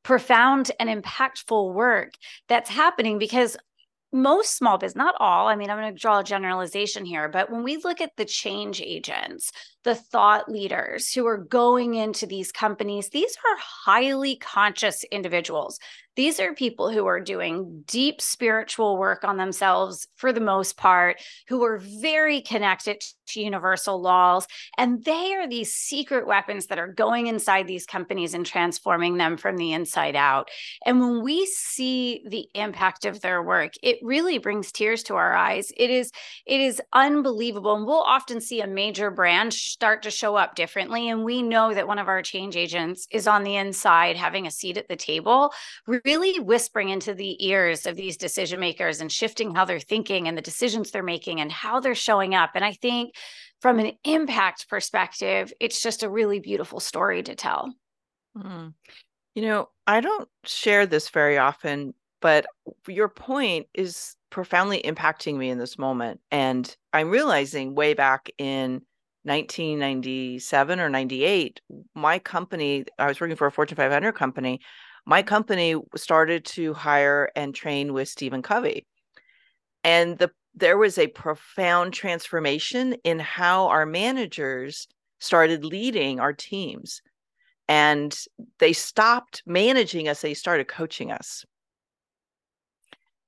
profound 0.04 0.72
and 0.80 0.90
impactful 0.90 1.74
work 1.74 2.14
that's 2.48 2.70
happening 2.70 3.20
because 3.20 3.58
most 4.14 4.58
small 4.58 4.78
business, 4.78 4.98
not 4.98 5.16
all, 5.20 5.48
I 5.48 5.56
mean, 5.56 5.70
I'm 5.70 5.78
going 5.78 5.94
to 5.94 6.00
draw 6.00 6.20
a 6.20 6.24
generalization 6.24 7.06
here, 7.06 7.30
but 7.30 7.50
when 7.50 7.64
we 7.64 7.78
look 7.78 8.02
at 8.02 8.12
the 8.18 8.26
change 8.26 8.82
agents, 8.82 9.52
the 9.84 9.96
thought 9.96 10.50
leaders 10.50 11.12
who 11.12 11.26
are 11.26 11.38
going 11.38 11.96
into 11.96 12.26
these 12.26 12.52
companies, 12.52 13.10
these 13.10 13.36
are 13.36 13.58
highly 13.60 14.36
conscious 14.36 15.04
individuals. 15.06 15.80
These 16.18 16.42
are 16.42 16.54
people 16.54 16.90
who 16.90 17.06
are 17.06 17.22
doing 17.22 17.84
deep 17.88 18.20
spiritual 18.20 18.98
work 18.98 19.24
on 19.24 19.38
themselves 19.38 20.08
for 20.18 20.34
the 20.34 20.42
most 20.42 20.76
part, 20.76 21.22
who 21.48 21.64
are 21.64 21.78
very 21.78 22.42
connected 22.42 23.02
to 23.28 23.42
universal 23.42 24.02
laws. 24.02 24.46
And 24.78 25.06
they 25.06 25.34
are 25.36 25.48
these 25.48 25.74
secret 25.74 26.28
weapons 26.28 26.68
that 26.68 26.78
are 26.78 26.92
going 26.92 27.28
inside 27.28 27.66
these 27.66 27.86
companies 27.86 28.34
and 28.34 28.46
transforming 28.46 29.18
them 29.18 29.38
from 29.38 29.56
the 29.56 29.72
inside 29.72 30.18
out. 30.18 30.50
And 30.86 31.00
when 31.00 31.24
we 31.24 31.46
see 31.46 32.24
the 32.28 32.48
impact 32.56 33.06
of 33.06 33.22
their 33.22 33.42
work, 33.42 33.72
it 33.82 33.98
really 34.02 34.38
brings 34.38 34.72
tears 34.74 35.04
to 35.04 35.16
our 35.16 35.34
eyes. 35.34 35.72
It 35.78 35.90
is, 35.90 36.12
it 36.46 36.60
is 36.60 36.82
unbelievable. 36.92 37.74
And 37.76 37.86
we'll 37.86 38.02
often 38.02 38.42
see 38.42 38.60
a 38.60 38.68
major 38.68 39.12
brand 39.12 39.54
start 39.72 40.04
to 40.04 40.12
show 40.12 40.36
up 40.36 40.56
differently. 40.56 41.10
And 41.10 41.24
we 41.24 41.42
know 41.42 41.74
that 41.74 41.88
one 41.88 42.00
of 42.00 42.08
our 42.08 42.22
change 42.22 42.56
agents 42.56 43.08
is 43.12 43.28
on 43.28 43.44
the 43.44 43.56
inside 43.56 44.18
having 44.18 44.46
a 44.46 44.52
seat 44.52 44.78
at 44.78 44.88
the 44.88 44.96
table 44.96 45.54
really 46.06 46.40
whispering 46.40 46.90
into 46.90 47.14
the 47.14 47.44
ears 47.46 47.86
of 47.86 47.96
these 47.96 48.18
decision 48.18 48.60
makers 48.60 49.02
and 49.02 49.12
shifting 49.12 49.56
how 49.56 49.66
they're 49.66 49.80
thinking 49.80 50.28
and 50.28 50.38
the 50.38 50.42
decisions 50.42 50.92
they're 50.92 51.04
making 51.04 51.40
and 51.40 51.52
how 51.52 51.80
they're 51.80 51.96
showing 51.96 52.36
up. 52.36 52.52
And 52.56 52.66
I 52.66 52.74
think 52.74 53.16
from 53.62 53.80
an 53.80 53.94
impact 54.04 54.68
perspective, 54.68 55.54
it's 55.60 55.82
just 55.82 56.04
a 56.04 56.10
really 56.10 56.40
beautiful 56.40 56.80
story 56.80 57.24
to 57.24 57.36
tell. 57.36 57.74
Mm. 58.38 58.74
You 59.36 59.42
know, 59.44 59.70
I 59.88 60.02
don't 60.02 60.28
share 60.44 60.86
this 60.86 61.10
very 61.10 61.38
often, 61.38 61.94
but 62.22 62.46
your 62.88 63.08
point 63.08 63.68
is 63.74 64.16
profoundly 64.30 64.82
impacting 64.82 65.38
me 65.38 65.50
in 65.50 65.58
this 65.58 65.78
moment. 65.78 66.20
And 66.32 66.76
I'm 66.92 67.10
realizing 67.10 67.76
way 67.76 67.94
back 67.94 68.30
in 68.38 68.82
1997 69.24 70.80
or 70.80 70.90
98, 70.90 71.62
my 71.96 72.20
company, 72.20 72.86
I 72.98 73.08
was 73.08 73.20
working 73.22 73.36
for 73.36 73.48
a 73.48 73.52
Fortune 73.52 73.76
500 73.76 74.14
company 74.14 74.62
my 75.06 75.24
company 75.24 75.76
started 75.96 76.46
to 76.46 76.74
hire 76.74 77.32
and 77.36 77.56
train 77.56 77.94
with 77.94 78.08
Stephen 78.08 78.42
Covey. 78.42 78.86
And 79.84 80.18
the 80.18 80.32
there 80.54 80.78
was 80.78 80.98
a 80.98 81.08
profound 81.08 81.94
transformation 81.94 82.94
in 83.06 83.20
how 83.20 83.68
our 83.68 83.86
managers 83.86 84.88
started 85.20 85.64
leading 85.64 86.20
our 86.20 86.34
teams. 86.34 87.02
And 87.70 88.18
they 88.60 88.74
stopped 88.74 89.44
managing 89.46 90.10
us, 90.10 90.22
they 90.22 90.34
started 90.34 90.68
coaching 90.68 91.10
us 91.10 91.46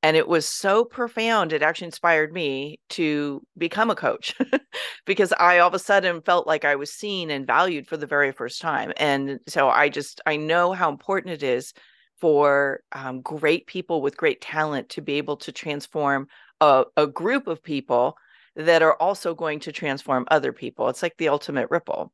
and 0.03 0.17
it 0.17 0.27
was 0.27 0.45
so 0.45 0.83
profound 0.83 1.53
it 1.53 1.63
actually 1.63 1.85
inspired 1.85 2.33
me 2.33 2.79
to 2.89 3.41
become 3.57 3.89
a 3.89 3.95
coach 3.95 4.35
because 5.05 5.33
i 5.39 5.57
all 5.57 5.69
of 5.69 5.73
a 5.73 5.79
sudden 5.79 6.21
felt 6.21 6.45
like 6.45 6.65
i 6.65 6.75
was 6.75 6.91
seen 6.91 7.31
and 7.31 7.47
valued 7.47 7.87
for 7.87 7.97
the 7.97 8.05
very 8.05 8.31
first 8.31 8.61
time 8.61 8.91
and 8.97 9.39
so 9.47 9.69
i 9.69 9.89
just 9.89 10.21
i 10.27 10.35
know 10.35 10.73
how 10.73 10.89
important 10.89 11.33
it 11.33 11.41
is 11.41 11.73
for 12.19 12.81
um, 12.91 13.21
great 13.21 13.65
people 13.65 14.01
with 14.01 14.15
great 14.17 14.39
talent 14.39 14.87
to 14.89 15.01
be 15.01 15.13
able 15.13 15.35
to 15.35 15.51
transform 15.51 16.27
a, 16.61 16.85
a 16.95 17.07
group 17.07 17.47
of 17.47 17.63
people 17.63 18.15
that 18.55 18.83
are 18.83 18.95
also 18.95 19.33
going 19.33 19.59
to 19.59 19.71
transform 19.71 20.25
other 20.29 20.53
people 20.53 20.89
it's 20.89 21.01
like 21.01 21.17
the 21.17 21.29
ultimate 21.29 21.69
ripple 21.71 22.11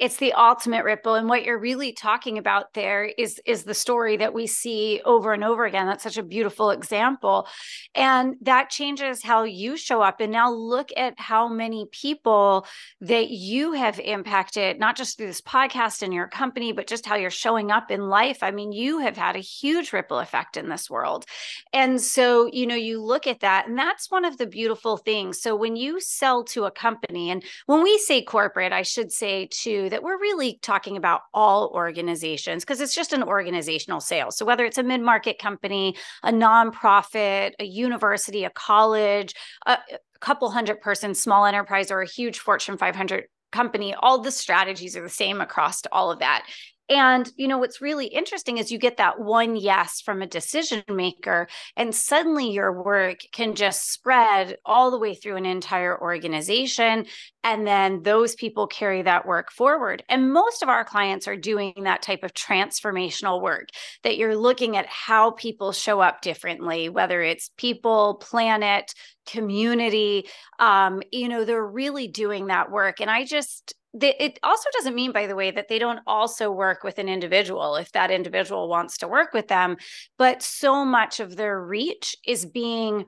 it's 0.00 0.16
the 0.16 0.32
ultimate 0.32 0.84
ripple 0.84 1.14
and 1.14 1.28
what 1.28 1.44
you're 1.44 1.58
really 1.58 1.92
talking 1.92 2.36
about 2.36 2.74
there 2.74 3.04
is 3.04 3.40
is 3.46 3.62
the 3.62 3.74
story 3.74 4.16
that 4.16 4.34
we 4.34 4.46
see 4.46 5.00
over 5.04 5.32
and 5.32 5.44
over 5.44 5.64
again. 5.64 5.86
That's 5.86 6.02
such 6.02 6.18
a 6.18 6.22
beautiful 6.22 6.70
example. 6.70 7.46
And 7.94 8.34
that 8.40 8.70
changes 8.70 9.22
how 9.22 9.44
you 9.44 9.76
show 9.76 10.02
up. 10.02 10.20
And 10.20 10.32
now 10.32 10.50
look 10.50 10.90
at 10.96 11.14
how 11.18 11.48
many 11.48 11.86
people 11.92 12.66
that 13.02 13.30
you 13.30 13.72
have 13.72 14.00
impacted 14.00 14.80
not 14.80 14.96
just 14.96 15.16
through 15.16 15.28
this 15.28 15.40
podcast 15.40 16.02
and 16.02 16.12
your 16.12 16.26
company 16.26 16.72
but 16.72 16.88
just 16.88 17.06
how 17.06 17.14
you're 17.14 17.30
showing 17.30 17.70
up 17.70 17.92
in 17.92 18.08
life. 18.08 18.42
I 18.42 18.50
mean 18.50 18.72
you 18.72 18.98
have 18.98 19.16
had 19.16 19.36
a 19.36 19.40
huge 19.40 19.92
ripple 19.92 20.18
effect 20.18 20.56
in 20.56 20.68
this 20.68 20.90
world. 20.90 21.24
And 21.72 22.00
so 22.00 22.50
you 22.52 22.66
know 22.66 22.74
you 22.74 23.00
look 23.00 23.28
at 23.28 23.40
that 23.40 23.68
and 23.68 23.78
that's 23.78 24.10
one 24.10 24.24
of 24.24 24.38
the 24.38 24.46
beautiful 24.46 24.96
things. 24.96 25.40
So 25.40 25.54
when 25.54 25.76
you 25.76 26.00
sell 26.00 26.42
to 26.44 26.64
a 26.64 26.70
company 26.70 27.30
and 27.30 27.44
when 27.66 27.82
we 27.82 27.98
say 27.98 28.22
corporate 28.22 28.72
i 28.72 28.82
should 28.82 29.12
say 29.12 29.46
to 29.50 29.83
that 29.88 30.02
we're 30.02 30.18
really 30.18 30.58
talking 30.62 30.96
about 30.96 31.22
all 31.32 31.70
organizations 31.74 32.64
because 32.64 32.80
it's 32.80 32.94
just 32.94 33.12
an 33.12 33.22
organizational 33.22 34.00
sale. 34.00 34.30
So 34.30 34.44
whether 34.44 34.64
it's 34.64 34.78
a 34.78 34.82
mid-market 34.82 35.38
company, 35.38 35.96
a 36.22 36.32
nonprofit, 36.32 37.52
a 37.58 37.64
university, 37.64 38.44
a 38.44 38.50
college, 38.50 39.34
a, 39.66 39.72
a 39.72 40.18
couple 40.20 40.50
hundred 40.50 40.80
person 40.80 41.14
small 41.14 41.44
enterprise 41.44 41.90
or 41.90 42.00
a 42.00 42.08
huge 42.08 42.38
Fortune 42.38 42.76
500 42.76 43.24
company, 43.52 43.94
all 43.94 44.18
the 44.18 44.30
strategies 44.30 44.96
are 44.96 45.02
the 45.02 45.08
same 45.08 45.40
across 45.40 45.82
all 45.92 46.10
of 46.10 46.18
that. 46.18 46.46
And, 46.90 47.30
you 47.36 47.48
know, 47.48 47.56
what's 47.56 47.80
really 47.80 48.06
interesting 48.06 48.58
is 48.58 48.70
you 48.70 48.78
get 48.78 48.98
that 48.98 49.18
one 49.18 49.56
yes 49.56 50.02
from 50.02 50.20
a 50.20 50.26
decision 50.26 50.82
maker, 50.88 51.48
and 51.76 51.94
suddenly 51.94 52.50
your 52.50 52.82
work 52.82 53.20
can 53.32 53.54
just 53.54 53.90
spread 53.90 54.58
all 54.66 54.90
the 54.90 54.98
way 54.98 55.14
through 55.14 55.36
an 55.36 55.46
entire 55.46 55.98
organization. 55.98 57.06
And 57.42 57.66
then 57.66 58.02
those 58.02 58.34
people 58.34 58.66
carry 58.66 59.02
that 59.02 59.26
work 59.26 59.50
forward. 59.50 60.02
And 60.10 60.32
most 60.32 60.62
of 60.62 60.68
our 60.68 60.84
clients 60.84 61.26
are 61.26 61.36
doing 61.36 61.72
that 61.84 62.02
type 62.02 62.22
of 62.22 62.34
transformational 62.34 63.40
work 63.40 63.68
that 64.02 64.18
you're 64.18 64.36
looking 64.36 64.76
at 64.76 64.86
how 64.86 65.30
people 65.30 65.72
show 65.72 66.00
up 66.00 66.20
differently, 66.20 66.90
whether 66.90 67.22
it's 67.22 67.50
people, 67.56 68.16
planet, 68.16 68.94
community. 69.26 70.28
Um, 70.58 71.02
you 71.10 71.28
know, 71.28 71.44
they're 71.44 71.64
really 71.64 72.08
doing 72.08 72.48
that 72.48 72.70
work. 72.70 73.00
And 73.00 73.10
I 73.10 73.24
just, 73.24 73.74
it 74.00 74.38
also 74.42 74.68
doesn't 74.72 74.94
mean 74.94 75.12
by 75.12 75.26
the 75.26 75.36
way 75.36 75.50
that 75.50 75.68
they 75.68 75.78
don't 75.78 76.00
also 76.06 76.50
work 76.50 76.82
with 76.82 76.98
an 76.98 77.08
individual 77.08 77.76
if 77.76 77.92
that 77.92 78.10
individual 78.10 78.68
wants 78.68 78.98
to 78.98 79.08
work 79.08 79.32
with 79.32 79.48
them 79.48 79.76
but 80.18 80.42
so 80.42 80.84
much 80.84 81.20
of 81.20 81.36
their 81.36 81.60
reach 81.60 82.16
is 82.26 82.44
being 82.44 83.04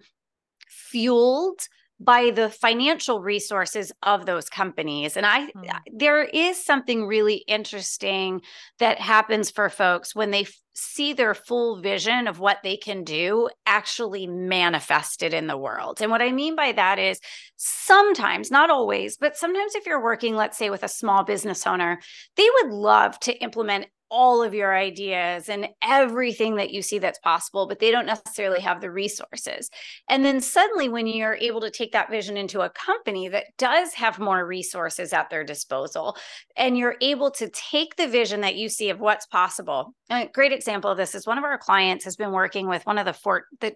fueled 0.68 1.68
by 1.98 2.30
the 2.30 2.50
financial 2.50 3.20
resources 3.20 3.90
of 4.02 4.26
those 4.26 4.48
companies 4.48 5.16
and 5.16 5.24
i 5.24 5.46
mm. 5.46 5.78
there 5.94 6.22
is 6.22 6.62
something 6.62 7.06
really 7.06 7.44
interesting 7.48 8.40
that 8.78 9.00
happens 9.00 9.50
for 9.50 9.68
folks 9.70 10.14
when 10.14 10.30
they 10.30 10.42
f- 10.42 10.52
see 10.74 11.14
their 11.14 11.32
full 11.32 11.80
vision 11.80 12.28
of 12.28 12.38
what 12.38 12.58
they 12.62 12.76
can 12.76 13.02
do 13.02 13.48
actually 13.64 14.26
manifested 14.26 15.32
in 15.32 15.46
the 15.46 15.56
world 15.56 16.02
and 16.02 16.10
what 16.10 16.20
i 16.20 16.30
mean 16.30 16.54
by 16.54 16.70
that 16.72 16.98
is 16.98 17.18
sometimes 17.56 18.50
not 18.50 18.68
always 18.68 19.16
but 19.16 19.36
sometimes 19.36 19.74
if 19.74 19.86
you're 19.86 20.02
working 20.02 20.34
let's 20.34 20.58
say 20.58 20.68
with 20.68 20.82
a 20.82 20.88
small 20.88 21.24
business 21.24 21.66
owner 21.66 21.98
they 22.36 22.48
would 22.62 22.72
love 22.72 23.18
to 23.18 23.32
implement 23.42 23.86
all 24.10 24.42
of 24.42 24.54
your 24.54 24.76
ideas 24.76 25.48
and 25.48 25.68
everything 25.82 26.56
that 26.56 26.70
you 26.70 26.82
see 26.82 26.98
that's 26.98 27.18
possible, 27.18 27.66
but 27.66 27.78
they 27.78 27.90
don't 27.90 28.06
necessarily 28.06 28.60
have 28.60 28.80
the 28.80 28.90
resources. 28.90 29.70
And 30.08 30.24
then 30.24 30.40
suddenly, 30.40 30.88
when 30.88 31.06
you're 31.06 31.34
able 31.34 31.60
to 31.60 31.70
take 31.70 31.92
that 31.92 32.10
vision 32.10 32.36
into 32.36 32.60
a 32.60 32.70
company 32.70 33.28
that 33.28 33.46
does 33.58 33.94
have 33.94 34.18
more 34.18 34.46
resources 34.46 35.12
at 35.12 35.30
their 35.30 35.44
disposal, 35.44 36.16
and 36.56 36.78
you're 36.78 36.96
able 37.00 37.30
to 37.32 37.48
take 37.50 37.96
the 37.96 38.08
vision 38.08 38.40
that 38.42 38.56
you 38.56 38.68
see 38.68 38.90
of 38.90 39.00
what's 39.00 39.26
possible. 39.26 39.94
A 40.10 40.28
great 40.32 40.52
example 40.52 40.90
of 40.90 40.96
this 40.96 41.14
is 41.14 41.26
one 41.26 41.38
of 41.38 41.44
our 41.44 41.58
clients 41.58 42.04
has 42.04 42.16
been 42.16 42.32
working 42.32 42.68
with 42.68 42.86
one 42.86 42.98
of 42.98 43.06
the 43.06 43.12
fort 43.12 43.44
the 43.60 43.74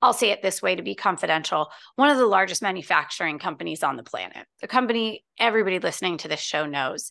I'll 0.00 0.12
say 0.12 0.30
it 0.30 0.42
this 0.42 0.62
way 0.62 0.76
to 0.76 0.82
be 0.82 0.94
confidential, 0.94 1.68
one 1.96 2.08
of 2.08 2.18
the 2.18 2.26
largest 2.26 2.62
manufacturing 2.62 3.38
companies 3.38 3.82
on 3.82 3.96
the 3.96 4.02
planet, 4.02 4.46
a 4.62 4.68
company 4.68 5.24
everybody 5.40 5.78
listening 5.78 6.18
to 6.18 6.28
this 6.28 6.40
show 6.40 6.66
knows, 6.66 7.10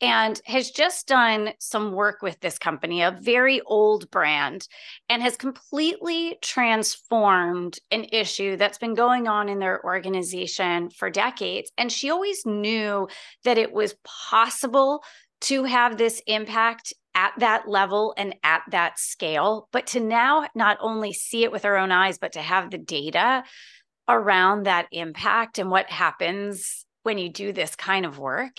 and 0.00 0.40
has 0.46 0.70
just 0.70 1.08
done 1.08 1.50
some 1.58 1.92
work 1.92 2.22
with 2.22 2.38
this 2.40 2.58
company, 2.58 3.02
a 3.02 3.16
very 3.20 3.60
old 3.62 4.10
brand, 4.10 4.68
and 5.08 5.22
has 5.22 5.36
completely 5.36 6.38
transformed 6.42 7.78
an 7.90 8.04
issue 8.12 8.56
that's 8.56 8.78
been 8.78 8.94
going 8.94 9.26
on 9.26 9.48
in 9.48 9.58
their 9.58 9.84
organization 9.84 10.90
for 10.90 11.10
decades. 11.10 11.72
And 11.76 11.90
she 11.90 12.10
always 12.10 12.44
knew 12.46 13.08
that 13.44 13.58
it 13.58 13.72
was 13.72 13.96
possible 14.04 15.02
to 15.40 15.64
have 15.64 15.98
this 15.98 16.20
impact 16.26 16.92
at 17.18 17.32
that 17.38 17.68
level 17.68 18.14
and 18.16 18.36
at 18.44 18.62
that 18.70 18.96
scale. 18.96 19.68
But 19.72 19.88
to 19.88 20.00
now 20.00 20.46
not 20.54 20.78
only 20.80 21.12
see 21.12 21.42
it 21.42 21.50
with 21.50 21.64
our 21.64 21.76
own 21.76 21.90
eyes, 21.90 22.16
but 22.16 22.32
to 22.34 22.40
have 22.40 22.70
the 22.70 22.78
data 22.78 23.42
around 24.08 24.66
that 24.66 24.86
impact 24.92 25.58
and 25.58 25.68
what 25.68 25.90
happens 25.90 26.86
when 27.02 27.18
you 27.18 27.28
do 27.28 27.52
this 27.52 27.74
kind 27.74 28.06
of 28.06 28.18
work 28.18 28.52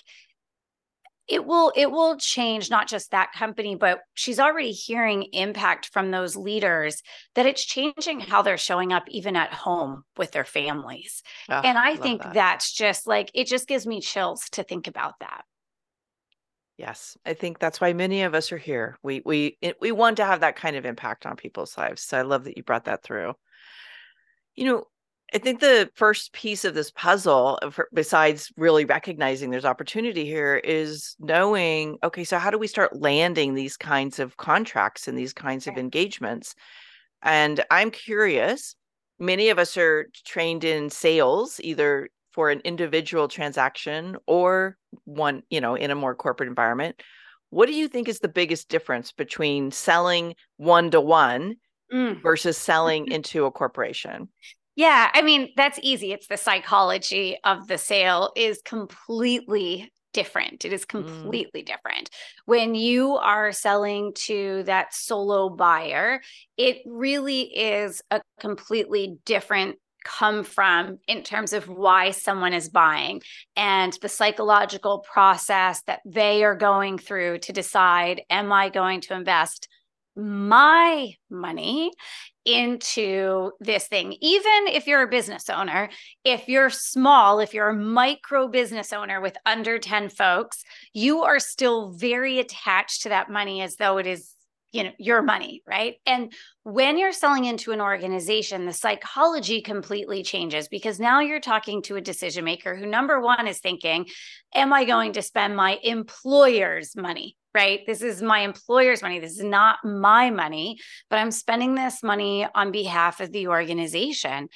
it 1.27 1.45
will 1.45 1.71
it 1.75 1.91
will 1.91 2.17
change 2.17 2.69
not 2.69 2.87
just 2.87 3.11
that 3.11 3.31
company 3.33 3.75
but 3.75 4.01
she's 4.13 4.39
already 4.39 4.71
hearing 4.71 5.23
impact 5.31 5.87
from 5.87 6.11
those 6.11 6.35
leaders 6.35 7.01
that 7.35 7.45
it's 7.45 7.63
changing 7.63 8.19
how 8.19 8.41
they're 8.41 8.57
showing 8.57 8.91
up 8.91 9.03
even 9.07 9.35
at 9.35 9.53
home 9.53 10.03
with 10.17 10.31
their 10.31 10.45
families 10.45 11.23
oh, 11.49 11.61
and 11.63 11.77
i 11.77 11.95
think 11.95 12.21
that. 12.21 12.33
that's 12.33 12.71
just 12.71 13.07
like 13.07 13.31
it 13.33 13.47
just 13.47 13.67
gives 13.67 13.87
me 13.87 14.01
chills 14.01 14.49
to 14.51 14.63
think 14.63 14.87
about 14.87 15.13
that 15.19 15.43
Yes, 16.79 17.17
I 17.25 17.33
think 17.33 17.59
that's 17.59 17.81
why 17.81 17.91
many 17.91 18.21
of 18.23 18.33
us 18.33 18.53
are 18.53 18.57
here. 18.57 18.97
We 19.03 19.21
we 19.25 19.57
we 19.81 19.91
want 19.91 20.15
to 20.15 20.25
have 20.25 20.39
that 20.39 20.55
kind 20.55 20.77
of 20.77 20.85
impact 20.85 21.25
on 21.25 21.35
people's 21.35 21.77
lives. 21.77 22.01
So 22.01 22.17
I 22.17 22.21
love 22.21 22.45
that 22.45 22.55
you 22.55 22.63
brought 22.63 22.85
that 22.85 23.03
through. 23.03 23.33
You 24.55 24.63
know, 24.65 24.83
I 25.33 25.39
think 25.39 25.59
the 25.59 25.89
first 25.95 26.31
piece 26.31 26.63
of 26.63 26.75
this 26.75 26.89
puzzle, 26.91 27.59
uh, 27.61 27.71
besides 27.93 28.49
really 28.55 28.85
recognizing 28.85 29.49
there's 29.49 29.65
opportunity 29.65 30.23
here, 30.25 30.55
is 30.55 31.17
knowing 31.19 31.97
okay, 32.01 32.23
so 32.23 32.39
how 32.39 32.49
do 32.49 32.57
we 32.57 32.67
start 32.67 33.01
landing 33.01 33.55
these 33.55 33.75
kinds 33.75 34.17
of 34.17 34.37
contracts 34.37 35.05
and 35.05 35.17
these 35.17 35.33
kinds 35.33 35.67
of 35.67 35.77
engagements? 35.77 36.55
And 37.23 37.61
I'm 37.71 37.91
curious. 37.91 38.75
Many 39.19 39.49
of 39.49 39.59
us 39.59 39.75
are 39.75 40.07
trained 40.25 40.63
in 40.63 40.89
sales, 40.89 41.59
either 41.61 42.07
for 42.31 42.49
an 42.49 42.61
individual 42.63 43.27
transaction 43.27 44.17
or 44.27 44.77
one, 45.05 45.43
you 45.49 45.61
know, 45.61 45.75
in 45.75 45.91
a 45.91 45.95
more 45.95 46.15
corporate 46.15 46.49
environment. 46.49 47.01
What 47.49 47.65
do 47.65 47.73
you 47.73 47.87
think 47.87 48.07
is 48.07 48.19
the 48.19 48.27
biggest 48.27 48.69
difference 48.69 49.11
between 49.11 49.71
selling 49.71 50.35
one 50.57 50.91
to 50.91 51.01
one 51.01 51.55
versus 51.91 52.57
selling 52.57 53.11
into 53.11 53.45
a 53.45 53.51
corporation? 53.51 54.29
Yeah, 54.75 55.09
I 55.13 55.23
mean, 55.23 55.49
that's 55.57 55.79
easy. 55.81 56.13
It's 56.13 56.27
the 56.27 56.37
psychology 56.37 57.37
of 57.43 57.67
the 57.67 57.77
sale 57.77 58.31
is 58.35 58.61
completely 58.63 59.91
different. 60.13 60.65
It 60.65 60.73
is 60.73 60.85
mm. 60.85 60.89
completely 60.89 61.63
mm. 61.63 61.65
different. 61.65 62.09
When 62.45 62.75
you 62.75 63.15
are 63.17 63.51
selling 63.51 64.13
to 64.25 64.63
that 64.63 64.93
solo 64.93 65.49
buyer, 65.49 66.21
it 66.57 66.77
really 66.85 67.41
is 67.41 68.01
a 68.11 68.21
completely 68.39 69.17
different 69.25 69.77
come 70.03 70.43
from 70.43 70.99
in 71.07 71.23
terms 71.23 71.53
of 71.53 71.67
why 71.67 72.11
someone 72.11 72.53
is 72.53 72.69
buying 72.69 73.21
and 73.55 73.93
the 74.01 74.09
psychological 74.09 74.99
process 74.99 75.81
that 75.83 76.01
they 76.05 76.43
are 76.43 76.55
going 76.55 76.97
through 76.97 77.39
to 77.39 77.53
decide 77.53 78.21
am 78.29 78.51
I 78.51 78.69
going 78.69 79.01
to 79.01 79.13
invest 79.13 79.67
my 80.15 81.11
money 81.29 81.91
into 82.45 83.51
this 83.59 83.87
thing. 83.87 84.15
Even 84.21 84.67
if 84.67 84.87
you're 84.87 85.03
a 85.03 85.07
business 85.07 85.49
owner, 85.49 85.89
if 86.23 86.47
you're 86.47 86.69
small, 86.69 87.39
if 87.39 87.53
you're 87.53 87.69
a 87.69 87.75
micro 87.75 88.47
business 88.47 88.91
owner 88.91 89.21
with 89.21 89.37
under 89.45 89.77
10 89.77 90.09
folks, 90.09 90.63
you 90.93 91.21
are 91.23 91.39
still 91.39 91.91
very 91.91 92.39
attached 92.39 93.03
to 93.03 93.09
that 93.09 93.29
money 93.29 93.61
as 93.61 93.75
though 93.75 93.97
it 93.97 94.07
is 94.07 94.33
you 94.71 94.83
know 94.83 94.91
your 94.97 95.21
money 95.21 95.63
right? 95.67 95.95
And 96.05 96.33
when 96.63 96.97
you're 96.97 97.11
selling 97.11 97.45
into 97.45 97.71
an 97.71 97.81
organization 97.81 98.65
the 98.65 98.73
psychology 98.73 99.61
completely 99.61 100.23
changes 100.23 100.67
because 100.67 100.99
now 100.99 101.19
you're 101.19 101.39
talking 101.39 101.81
to 101.83 101.95
a 101.95 102.01
decision 102.01 102.45
maker 102.45 102.75
who 102.75 102.85
number 102.85 103.19
one 103.19 103.47
is 103.47 103.59
thinking 103.59 104.05
am 104.53 104.73
i 104.73 104.85
going 104.85 105.13
to 105.13 105.21
spend 105.21 105.55
my 105.55 105.79
employer's 105.83 106.95
money? 106.95 107.35
Right? 107.55 107.79
This 107.87 108.03
is 108.03 108.21
my 108.21 108.41
employer's 108.41 109.01
money. 109.01 109.19
This 109.19 109.31
is 109.31 109.43
not 109.43 109.79
my 109.83 110.29
money 110.29 110.79
but 111.09 111.19
i'm 111.19 111.31
spending 111.31 111.75
this 111.75 112.03
money 112.03 112.47
on 112.53 112.71
behalf 112.71 113.19
of 113.19 113.31
the 113.31 113.47
organization. 113.47 114.49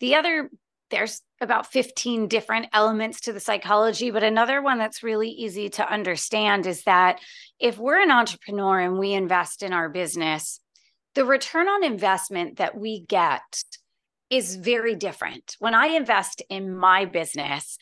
The 0.00 0.16
other 0.16 0.50
there's 0.90 1.22
about 1.44 1.70
15 1.70 2.26
different 2.26 2.66
elements 2.72 3.20
to 3.20 3.32
the 3.32 3.38
psychology, 3.38 4.10
but 4.10 4.24
another 4.24 4.60
one 4.60 4.78
that's 4.78 5.04
really 5.04 5.28
easy 5.28 5.68
to 5.68 5.88
understand 5.88 6.66
is 6.66 6.82
that 6.82 7.20
if 7.60 7.78
we're 7.78 8.02
an 8.02 8.10
entrepreneur 8.10 8.80
and 8.80 8.98
we 8.98 9.12
invest 9.12 9.62
in 9.62 9.72
our 9.72 9.88
business, 9.88 10.58
the 11.14 11.24
return 11.24 11.68
on 11.68 11.84
investment 11.84 12.56
that 12.56 12.76
we 12.76 13.00
get 13.00 13.62
is 14.30 14.56
very 14.56 14.96
different. 14.96 15.54
When 15.60 15.74
I 15.74 15.86
invest 15.86 16.42
in 16.50 16.74
my 16.74 17.04
business, 17.04 17.78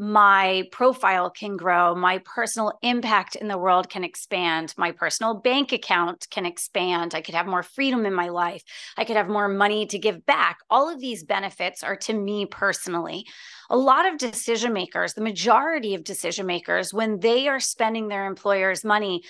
my 0.00 0.64
profile 0.72 1.28
can 1.28 1.58
grow, 1.58 1.94
my 1.94 2.22
personal 2.24 2.72
impact 2.80 3.36
in 3.36 3.48
the 3.48 3.58
world 3.58 3.90
can 3.90 4.02
expand, 4.02 4.72
my 4.78 4.92
personal 4.92 5.34
bank 5.34 5.72
account 5.72 6.26
can 6.30 6.46
expand. 6.46 7.14
I 7.14 7.20
could 7.20 7.34
have 7.34 7.46
more 7.46 7.62
freedom 7.62 8.06
in 8.06 8.14
my 8.14 8.30
life. 8.30 8.62
I 8.96 9.04
could 9.04 9.16
have 9.16 9.28
more 9.28 9.46
money 9.46 9.84
to 9.84 9.98
give 9.98 10.24
back. 10.24 10.60
All 10.70 10.88
of 10.88 11.00
these 11.00 11.22
benefits 11.22 11.82
are 11.82 11.96
to 11.96 12.14
me 12.14 12.46
personally. 12.46 13.26
A 13.68 13.76
lot 13.76 14.10
of 14.10 14.16
decision 14.16 14.72
makers, 14.72 15.12
the 15.12 15.20
majority 15.20 15.94
of 15.94 16.02
decision 16.02 16.46
makers, 16.46 16.94
when 16.94 17.20
they 17.20 17.46
are 17.46 17.60
spending 17.60 18.08
their 18.08 18.24
employer's 18.24 18.82
money, 18.82 19.20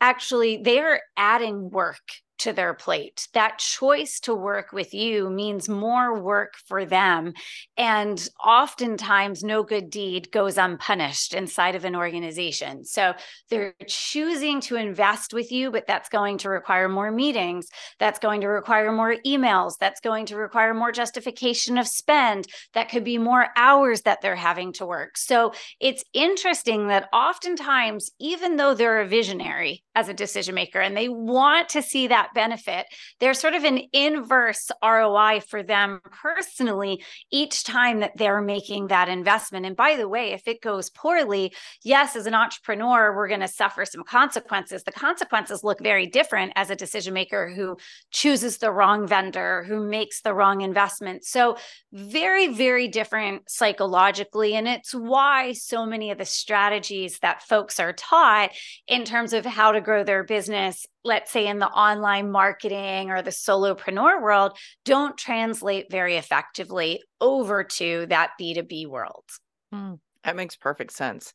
actually 0.00 0.56
they 0.56 0.80
are 0.80 1.00
adding 1.16 1.70
work 1.70 2.00
to 2.38 2.52
their 2.52 2.74
plate. 2.74 3.28
That 3.32 3.58
choice 3.58 4.20
to 4.20 4.34
work 4.34 4.72
with 4.72 4.94
you 4.94 5.30
means 5.30 5.68
more 5.68 6.20
work 6.20 6.54
for 6.66 6.84
them. 6.84 7.32
And 7.76 8.28
oftentimes, 8.44 9.42
no 9.42 9.62
good 9.62 9.90
deed 9.90 10.30
goes 10.30 10.58
unpunished 10.58 11.34
inside 11.34 11.74
of 11.74 11.84
an 11.84 11.96
organization. 11.96 12.84
So 12.84 13.14
they're 13.50 13.74
choosing 13.86 14.60
to 14.62 14.76
invest 14.76 15.32
with 15.32 15.50
you, 15.50 15.70
but 15.70 15.86
that's 15.86 16.08
going 16.08 16.38
to 16.38 16.48
require 16.48 16.88
more 16.88 17.10
meetings. 17.10 17.68
That's 17.98 18.18
going 18.18 18.42
to 18.42 18.48
require 18.48 18.92
more 18.92 19.16
emails. 19.26 19.74
That's 19.78 20.00
going 20.00 20.26
to 20.26 20.36
require 20.36 20.74
more 20.74 20.92
justification 20.92 21.78
of 21.78 21.88
spend. 21.88 22.46
That 22.74 22.88
could 22.88 23.04
be 23.04 23.18
more 23.18 23.48
hours 23.56 24.02
that 24.02 24.20
they're 24.20 24.36
having 24.36 24.72
to 24.74 24.86
work. 24.86 25.16
So 25.16 25.52
it's 25.80 26.04
interesting 26.12 26.88
that 26.88 27.08
oftentimes, 27.12 28.10
even 28.20 28.56
though 28.56 28.74
they're 28.74 29.00
a 29.00 29.08
visionary 29.08 29.84
as 29.96 30.10
a 30.10 30.14
decision 30.14 30.54
maker 30.54 30.78
and 30.78 30.94
they 30.96 31.08
want 31.08 31.70
to 31.70 31.82
see 31.82 32.06
that 32.06 32.28
benefit, 32.34 32.86
there's 33.18 33.40
sort 33.40 33.54
of 33.54 33.64
an 33.64 33.80
inverse 33.92 34.70
ROI 34.84 35.40
for 35.40 35.62
them 35.62 36.00
personally 36.12 37.02
each 37.32 37.64
time 37.64 38.00
that 38.00 38.16
they're 38.16 38.42
making 38.42 38.88
that 38.88 39.08
investment. 39.08 39.64
And 39.64 39.74
by 39.74 39.96
the 39.96 40.08
way, 40.08 40.32
if 40.32 40.46
it 40.46 40.60
goes 40.60 40.90
poorly, 40.90 41.54
yes, 41.82 42.14
as 42.14 42.26
an 42.26 42.34
entrepreneur, 42.34 43.16
we're 43.16 43.26
going 43.26 43.40
to 43.40 43.48
suffer 43.48 43.86
some 43.86 44.04
consequences. 44.04 44.84
The 44.84 44.92
consequences 44.92 45.64
look 45.64 45.80
very 45.80 46.06
different 46.06 46.52
as 46.56 46.68
a 46.68 46.76
decision 46.76 47.14
maker 47.14 47.48
who 47.48 47.78
chooses 48.10 48.58
the 48.58 48.70
wrong 48.70 49.06
vendor, 49.06 49.64
who 49.64 49.88
makes 49.88 50.20
the 50.20 50.34
wrong 50.34 50.60
investment. 50.60 51.24
So, 51.24 51.56
very, 51.92 52.48
very 52.48 52.88
different 52.88 53.48
psychologically. 53.48 54.54
And 54.54 54.68
it's 54.68 54.94
why 54.94 55.52
so 55.52 55.86
many 55.86 56.10
of 56.10 56.18
the 56.18 56.26
strategies 56.26 57.20
that 57.20 57.42
folks 57.42 57.80
are 57.80 57.94
taught 57.94 58.50
in 58.86 59.04
terms 59.04 59.32
of 59.32 59.46
how 59.46 59.72
to 59.72 59.80
grow 59.86 60.04
their 60.04 60.24
business 60.24 60.84
let's 61.06 61.30
say 61.30 61.46
in 61.46 61.58
the 61.58 61.68
online 61.68 62.30
marketing 62.30 63.10
or 63.10 63.22
the 63.22 63.30
solopreneur 63.30 64.20
world 64.20 64.58
don't 64.84 65.16
translate 65.16 65.86
very 65.90 66.16
effectively 66.16 67.00
over 67.20 67.62
to 67.62 68.06
that 68.06 68.32
B2B 68.38 68.88
world. 68.88 69.24
Mm, 69.72 69.98
that 70.24 70.36
makes 70.36 70.56
perfect 70.56 70.92
sense. 70.92 71.32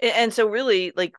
And 0.00 0.32
so 0.32 0.46
really 0.46 0.92
like 0.96 1.16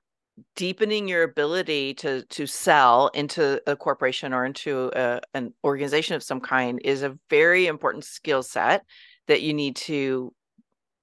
deepening 0.55 1.07
your 1.07 1.23
ability 1.23 1.93
to 1.93 2.23
to 2.23 2.47
sell 2.47 3.09
into 3.09 3.61
a 3.67 3.75
corporation 3.75 4.33
or 4.33 4.45
into 4.45 4.89
a, 4.95 5.19
an 5.33 5.53
organization 5.63 6.15
of 6.15 6.23
some 6.23 6.39
kind 6.39 6.79
is 6.83 7.03
a 7.03 7.17
very 7.29 7.67
important 7.67 8.05
skill 8.05 8.41
set 8.41 8.83
that 9.27 9.41
you 9.41 9.53
need 9.53 9.75
to 9.75 10.33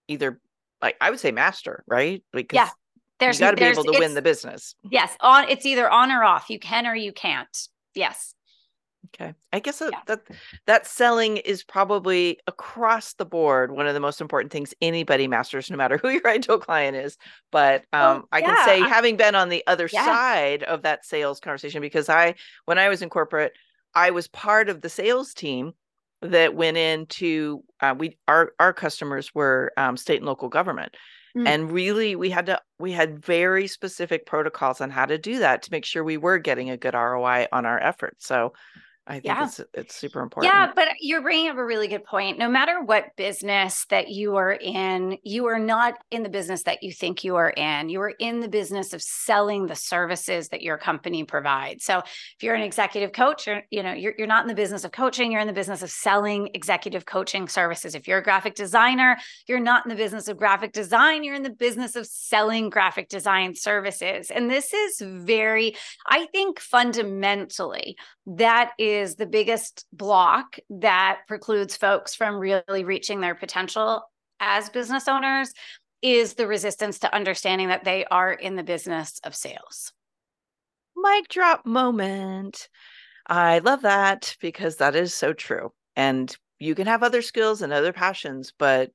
either 0.08 0.40
like 0.80 0.96
I 1.00 1.10
would 1.10 1.20
say 1.20 1.30
master, 1.30 1.84
right? 1.86 2.24
Because 2.32 2.56
yeah. 2.56 2.70
There's 3.18 3.40
you 3.40 3.46
got 3.46 3.50
to 3.52 3.56
be 3.56 3.64
able 3.64 3.84
to 3.84 3.98
win 3.98 4.14
the 4.14 4.22
business. 4.22 4.74
Yes, 4.90 5.16
on 5.20 5.48
it's 5.48 5.66
either 5.66 5.90
on 5.90 6.10
or 6.10 6.22
off. 6.24 6.48
You 6.50 6.58
can 6.58 6.86
or 6.86 6.94
you 6.94 7.12
can't. 7.12 7.68
Yes. 7.94 8.34
Okay. 9.14 9.34
I 9.52 9.60
guess 9.60 9.78
that, 9.78 9.90
yeah. 9.92 10.00
that 10.06 10.20
that 10.66 10.86
selling 10.86 11.38
is 11.38 11.64
probably 11.64 12.38
across 12.46 13.14
the 13.14 13.24
board 13.24 13.72
one 13.72 13.86
of 13.86 13.94
the 13.94 14.00
most 14.00 14.20
important 14.20 14.52
things 14.52 14.74
anybody 14.82 15.26
masters, 15.26 15.70
no 15.70 15.76
matter 15.76 15.96
who 16.02 16.10
your 16.10 16.28
ideal 16.28 16.58
client 16.58 16.96
is. 16.96 17.16
But 17.50 17.84
um, 17.92 18.24
I 18.32 18.42
can 18.42 18.56
say, 18.64 18.80
having 18.80 19.16
been 19.16 19.34
on 19.34 19.48
the 19.48 19.64
other 19.66 19.88
yeah. 19.92 20.04
side 20.04 20.62
of 20.64 20.82
that 20.82 21.06
sales 21.06 21.40
conversation, 21.40 21.80
because 21.80 22.08
I, 22.08 22.34
when 22.66 22.78
I 22.78 22.88
was 22.88 23.02
in 23.02 23.08
corporate, 23.08 23.52
I 23.94 24.10
was 24.10 24.28
part 24.28 24.68
of 24.68 24.82
the 24.82 24.88
sales 24.88 25.32
team 25.32 25.72
that 26.20 26.54
went 26.54 26.76
into 26.76 27.62
uh, 27.80 27.94
we 27.96 28.18
our 28.26 28.52
our 28.58 28.72
customers 28.72 29.34
were 29.34 29.72
um, 29.76 29.96
state 29.96 30.18
and 30.18 30.26
local 30.26 30.48
government 30.48 30.96
Mm. 31.36 31.46
And 31.46 31.72
really 31.72 32.16
we 32.16 32.30
had 32.30 32.46
to 32.46 32.60
we 32.78 32.92
had 32.92 33.24
very 33.24 33.66
specific 33.66 34.26
protocols 34.26 34.80
on 34.80 34.90
how 34.90 35.06
to 35.06 35.18
do 35.18 35.38
that 35.40 35.62
to 35.62 35.72
make 35.72 35.84
sure 35.84 36.02
we 36.04 36.16
were 36.16 36.38
getting 36.38 36.70
a 36.70 36.76
good 36.76 36.94
ROI 36.94 37.46
on 37.52 37.66
our 37.66 37.78
efforts. 37.80 38.26
So 38.26 38.52
I 39.08 39.14
think 39.14 39.24
yeah. 39.24 39.44
it's 39.44 39.60
it's 39.72 39.94
super 39.96 40.20
important. 40.20 40.52
Yeah, 40.52 40.70
but 40.74 40.88
you're 41.00 41.22
bringing 41.22 41.48
up 41.48 41.56
a 41.56 41.64
really 41.64 41.88
good 41.88 42.04
point. 42.04 42.38
No 42.38 42.48
matter 42.48 42.82
what 42.82 43.16
business 43.16 43.86
that 43.88 44.08
you 44.08 44.36
are 44.36 44.52
in, 44.52 45.16
you 45.24 45.46
are 45.46 45.58
not 45.58 45.94
in 46.10 46.22
the 46.22 46.28
business 46.28 46.64
that 46.64 46.82
you 46.82 46.92
think 46.92 47.24
you 47.24 47.36
are 47.36 47.48
in. 47.48 47.88
You 47.88 48.02
are 48.02 48.12
in 48.18 48.40
the 48.40 48.48
business 48.48 48.92
of 48.92 49.00
selling 49.00 49.66
the 49.66 49.74
services 49.74 50.50
that 50.50 50.60
your 50.60 50.76
company 50.76 51.24
provides. 51.24 51.84
So 51.84 51.98
if 51.98 52.42
you're 52.42 52.54
an 52.54 52.62
executive 52.62 53.12
coach, 53.12 53.46
you're, 53.46 53.62
you 53.70 53.82
know, 53.82 53.94
you're, 53.94 54.12
you're 54.18 54.26
not 54.26 54.44
in 54.44 54.48
the 54.48 54.54
business 54.54 54.84
of 54.84 54.92
coaching, 54.92 55.32
you're 55.32 55.40
in 55.40 55.46
the 55.46 55.54
business 55.54 55.82
of 55.82 55.90
selling 55.90 56.50
executive 56.52 57.06
coaching 57.06 57.48
services. 57.48 57.94
If 57.94 58.06
you're 58.06 58.18
a 58.18 58.22
graphic 58.22 58.56
designer, 58.56 59.16
you're 59.46 59.58
not 59.58 59.86
in 59.86 59.88
the 59.88 59.96
business 59.96 60.28
of 60.28 60.36
graphic 60.36 60.72
design, 60.72 61.24
you're 61.24 61.34
in 61.34 61.42
the 61.42 61.50
business 61.50 61.96
of 61.96 62.06
selling 62.06 62.68
graphic 62.68 63.08
design 63.08 63.54
services. 63.54 64.30
And 64.30 64.50
this 64.50 64.74
is 64.74 65.00
very, 65.00 65.76
I 66.06 66.26
think 66.26 66.60
fundamentally, 66.60 67.96
that 68.36 68.72
is 68.78 69.14
the 69.14 69.26
biggest 69.26 69.86
block 69.92 70.58
that 70.68 71.20
precludes 71.26 71.76
folks 71.76 72.14
from 72.14 72.36
really 72.36 72.84
reaching 72.84 73.20
their 73.20 73.34
potential 73.34 74.02
as 74.38 74.68
business 74.68 75.08
owners 75.08 75.52
is 76.02 76.34
the 76.34 76.46
resistance 76.46 76.98
to 76.98 77.14
understanding 77.14 77.68
that 77.68 77.84
they 77.84 78.04
are 78.06 78.32
in 78.32 78.54
the 78.54 78.62
business 78.62 79.18
of 79.24 79.34
sales. 79.34 79.92
Mic 80.94 81.28
drop 81.28 81.64
moment. 81.64 82.68
I 83.26 83.60
love 83.60 83.82
that 83.82 84.36
because 84.40 84.76
that 84.76 84.94
is 84.94 85.14
so 85.14 85.32
true. 85.32 85.72
And 85.96 86.34
you 86.58 86.74
can 86.74 86.86
have 86.86 87.02
other 87.02 87.22
skills 87.22 87.62
and 87.62 87.72
other 87.72 87.92
passions, 87.92 88.52
but 88.58 88.90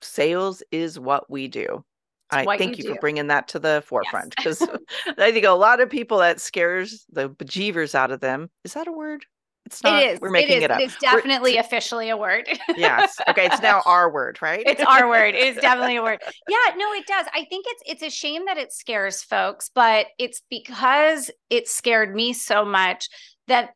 sales 0.00 0.62
is 0.70 0.98
what 0.98 1.30
we 1.30 1.48
do. 1.48 1.84
I 2.30 2.44
thank 2.56 2.78
you, 2.78 2.84
you 2.84 2.94
for 2.94 3.00
bringing 3.00 3.28
that 3.28 3.48
to 3.48 3.58
the 3.58 3.82
forefront 3.86 4.36
because 4.36 4.60
yes. 4.60 4.78
I 5.18 5.32
think 5.32 5.46
a 5.46 5.50
lot 5.50 5.80
of 5.80 5.88
people 5.88 6.18
that 6.18 6.40
scares 6.40 7.06
the 7.10 7.28
bejeevers 7.28 7.94
out 7.94 8.10
of 8.10 8.20
them. 8.20 8.50
Is 8.64 8.74
that 8.74 8.86
a 8.86 8.92
word? 8.92 9.24
It's 9.66 9.82
not. 9.82 10.02
It 10.02 10.14
is. 10.14 10.20
We're 10.20 10.30
making 10.30 10.56
it, 10.56 10.58
is. 10.58 10.64
it 10.64 10.70
up. 10.70 10.80
It 10.80 10.84
is 10.84 10.96
definitely 10.96 11.54
we're, 11.54 11.60
officially 11.60 12.08
a 12.08 12.16
word. 12.16 12.48
yes. 12.76 13.16
Okay. 13.28 13.46
It's 13.46 13.60
now 13.60 13.82
our 13.86 14.10
word, 14.10 14.38
right? 14.40 14.62
It's 14.66 14.82
our 14.82 15.08
word. 15.08 15.34
It 15.34 15.46
is 15.46 15.56
definitely 15.56 15.96
a 15.96 16.02
word. 16.02 16.20
Yeah. 16.48 16.74
No, 16.76 16.90
it 16.92 17.06
does. 17.06 17.26
I 17.34 17.44
think 17.44 17.66
it's 17.68 17.82
it's 17.84 18.02
a 18.02 18.10
shame 18.10 18.46
that 18.46 18.56
it 18.56 18.72
scares 18.72 19.22
folks, 19.22 19.70
but 19.74 20.06
it's 20.18 20.42
because 20.48 21.30
it 21.50 21.68
scared 21.68 22.14
me 22.14 22.32
so 22.32 22.64
much 22.64 23.08
that 23.46 23.70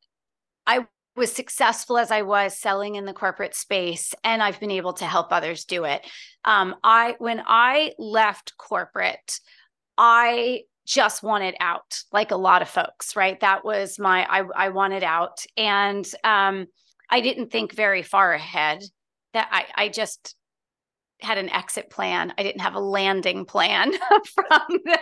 I 0.66 0.86
was 1.16 1.32
successful 1.32 1.98
as 1.98 2.10
I 2.10 2.22
was 2.22 2.58
selling 2.58 2.94
in 2.94 3.04
the 3.04 3.12
corporate 3.12 3.54
space, 3.54 4.14
and 4.24 4.42
I've 4.42 4.60
been 4.60 4.70
able 4.70 4.94
to 4.94 5.04
help 5.04 5.30
others 5.30 5.64
do 5.64 5.84
it. 5.84 6.06
Um, 6.44 6.74
I 6.82 7.16
when 7.18 7.42
I 7.46 7.92
left 7.98 8.56
corporate, 8.56 9.40
I 9.98 10.62
just 10.86 11.22
wanted 11.22 11.54
out, 11.60 12.02
like 12.12 12.30
a 12.30 12.36
lot 12.36 12.62
of 12.62 12.68
folks, 12.68 13.14
right? 13.14 13.38
That 13.40 13.64
was 13.64 13.98
my 13.98 14.26
I 14.28 14.44
I 14.56 14.68
wanted 14.70 15.02
out, 15.02 15.44
and 15.56 16.06
um, 16.24 16.66
I 17.10 17.20
didn't 17.20 17.52
think 17.52 17.74
very 17.74 18.02
far 18.02 18.32
ahead. 18.32 18.82
That 19.34 19.48
I 19.50 19.84
I 19.84 19.88
just 19.88 20.34
had 21.22 21.38
an 21.38 21.48
exit 21.50 21.90
plan. 21.90 22.32
I 22.38 22.42
didn't 22.42 22.62
have 22.62 22.74
a 22.74 22.80
landing 22.80 23.44
plan 23.44 23.92
from 24.34 24.62
the. 24.68 24.98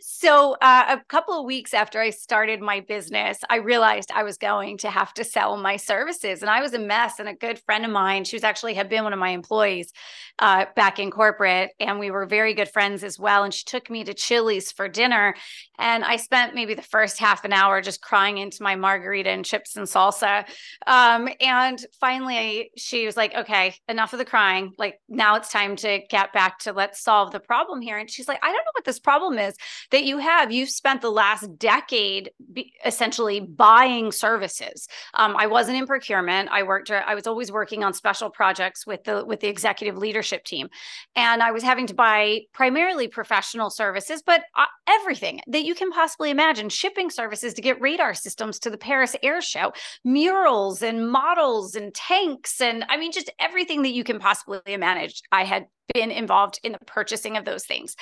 So, 0.00 0.56
uh, 0.60 0.98
a 0.98 1.04
couple 1.08 1.38
of 1.38 1.46
weeks 1.46 1.74
after 1.74 2.00
I 2.00 2.10
started 2.10 2.60
my 2.60 2.80
business, 2.80 3.38
I 3.50 3.56
realized 3.56 4.10
I 4.14 4.22
was 4.22 4.36
going 4.36 4.78
to 4.78 4.90
have 4.90 5.12
to 5.14 5.24
sell 5.24 5.56
my 5.56 5.76
services, 5.76 6.42
and 6.42 6.50
I 6.50 6.60
was 6.60 6.74
a 6.74 6.78
mess. 6.78 7.18
And 7.18 7.28
a 7.28 7.34
good 7.34 7.58
friend 7.60 7.84
of 7.84 7.90
mine, 7.90 8.24
she 8.24 8.36
was 8.36 8.44
actually 8.44 8.74
had 8.74 8.88
been 8.88 9.04
one 9.04 9.12
of 9.12 9.18
my 9.18 9.30
employees 9.30 9.92
uh, 10.38 10.66
back 10.76 10.98
in 10.98 11.10
corporate, 11.10 11.70
and 11.80 11.98
we 11.98 12.10
were 12.10 12.26
very 12.26 12.54
good 12.54 12.68
friends 12.68 13.02
as 13.02 13.18
well. 13.18 13.42
And 13.42 13.52
she 13.52 13.64
took 13.64 13.90
me 13.90 14.04
to 14.04 14.14
Chili's 14.14 14.70
for 14.70 14.88
dinner, 14.88 15.34
and 15.78 16.04
I 16.04 16.16
spent 16.16 16.54
maybe 16.54 16.74
the 16.74 16.82
first 16.82 17.18
half 17.18 17.44
an 17.44 17.52
hour 17.52 17.80
just 17.80 18.00
crying 18.00 18.38
into 18.38 18.62
my 18.62 18.76
margarita 18.76 19.30
and 19.30 19.44
chips 19.44 19.76
and 19.76 19.86
salsa. 19.86 20.46
Um, 20.86 21.28
and 21.40 21.84
finally, 22.00 22.70
she 22.76 23.06
was 23.06 23.16
like, 23.16 23.34
"Okay, 23.34 23.74
enough 23.88 24.12
of 24.12 24.18
the 24.18 24.24
crying. 24.24 24.72
Like 24.78 25.00
now 25.08 25.34
it's." 25.36 25.55
To 25.56 26.00
get 26.10 26.32
back 26.32 26.58
to 26.60 26.72
let's 26.72 27.00
solve 27.00 27.32
the 27.32 27.40
problem 27.40 27.80
here. 27.80 27.96
And 27.96 28.10
she's 28.10 28.28
like, 28.28 28.38
I 28.42 28.48
don't 28.48 28.64
know 28.64 28.72
what 28.74 28.84
this 28.84 28.98
problem 28.98 29.38
is 29.38 29.54
that 29.90 30.04
you 30.04 30.18
have. 30.18 30.52
You've 30.52 30.68
spent 30.68 31.00
the 31.00 31.10
last 31.10 31.58
decade 31.58 32.30
be, 32.52 32.72
essentially 32.84 33.40
buying 33.40 34.12
services. 34.12 34.86
Um, 35.14 35.34
I 35.36 35.46
wasn't 35.46 35.78
in 35.78 35.86
procurement. 35.86 36.50
I 36.52 36.62
worked. 36.62 36.90
I 36.90 37.14
was 37.14 37.26
always 37.26 37.50
working 37.50 37.82
on 37.82 37.94
special 37.94 38.28
projects 38.28 38.86
with 38.86 39.04
the 39.04 39.24
with 39.24 39.40
the 39.40 39.48
executive 39.48 39.96
leadership 39.96 40.44
team, 40.44 40.68
and 41.14 41.42
I 41.42 41.50
was 41.52 41.62
having 41.62 41.86
to 41.86 41.94
buy 41.94 42.42
primarily 42.52 43.08
professional 43.08 43.70
services, 43.70 44.22
but 44.24 44.42
uh, 44.56 44.66
everything 44.86 45.40
that 45.46 45.64
you 45.64 45.74
can 45.74 45.90
possibly 45.90 46.30
imagine: 46.30 46.68
shipping 46.68 47.10
services 47.10 47.54
to 47.54 47.62
get 47.62 47.80
radar 47.80 48.14
systems 48.14 48.58
to 48.60 48.70
the 48.70 48.78
Paris 48.78 49.16
Air 49.22 49.40
Show, 49.40 49.72
murals 50.04 50.82
and 50.82 51.10
models 51.10 51.74
and 51.74 51.94
tanks, 51.94 52.60
and 52.60 52.84
I 52.88 52.96
mean, 52.96 53.12
just 53.12 53.30
everything 53.40 53.82
that 53.82 53.92
you 53.92 54.04
can 54.04 54.18
possibly 54.18 54.60
manage. 54.76 55.22
I 55.32 55.44
had 55.46 55.66
been 55.94 56.10
involved 56.10 56.60
in 56.62 56.72
the 56.72 56.78
purchasing 56.86 57.36
of 57.36 57.44
those 57.44 57.64
things. 57.64 57.96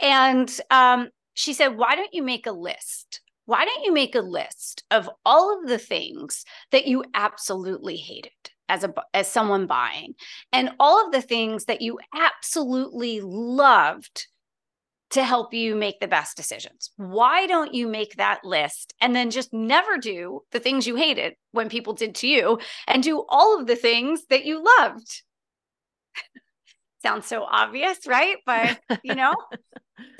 And 0.00 0.50
um, 0.70 1.08
she 1.34 1.52
said, 1.52 1.76
Why 1.76 1.94
don't 1.94 2.12
you 2.12 2.22
make 2.22 2.46
a 2.46 2.52
list? 2.52 3.20
Why 3.46 3.64
don't 3.64 3.84
you 3.84 3.92
make 3.92 4.14
a 4.14 4.20
list 4.20 4.84
of 4.90 5.08
all 5.24 5.58
of 5.58 5.68
the 5.68 5.78
things 5.78 6.44
that 6.70 6.86
you 6.86 7.04
absolutely 7.14 7.96
hated? 7.96 8.32
as 8.68 8.84
a 8.84 8.92
as 9.14 9.26
someone 9.26 9.66
buying 9.66 10.14
and 10.52 10.70
all 10.78 11.06
of 11.06 11.10
the 11.10 11.22
things 11.22 11.64
that 11.64 11.80
you 11.80 11.98
absolutely 12.14 13.20
loved 13.22 14.26
to 15.10 15.24
help 15.24 15.54
you 15.54 15.74
make 15.74 16.00
the 16.00 16.08
best 16.08 16.36
decisions. 16.36 16.90
Why 16.96 17.46
don't 17.46 17.72
you 17.72 17.88
make 17.88 18.16
that 18.16 18.44
list 18.44 18.92
and 19.00 19.16
then 19.16 19.30
just 19.30 19.52
never 19.52 19.96
do 19.96 20.42
the 20.52 20.60
things 20.60 20.86
you 20.86 20.96
hated 20.96 21.34
when 21.52 21.70
people 21.70 21.94
did 21.94 22.14
to 22.16 22.28
you 22.28 22.58
and 22.86 23.02
do 23.02 23.24
all 23.28 23.58
of 23.58 23.66
the 23.66 23.76
things 23.76 24.26
that 24.28 24.44
you 24.44 24.62
loved? 24.62 25.22
Sounds 27.02 27.26
so 27.26 27.44
obvious, 27.44 27.98
right? 28.06 28.36
But, 28.44 28.78
you 29.02 29.14
know, 29.14 29.34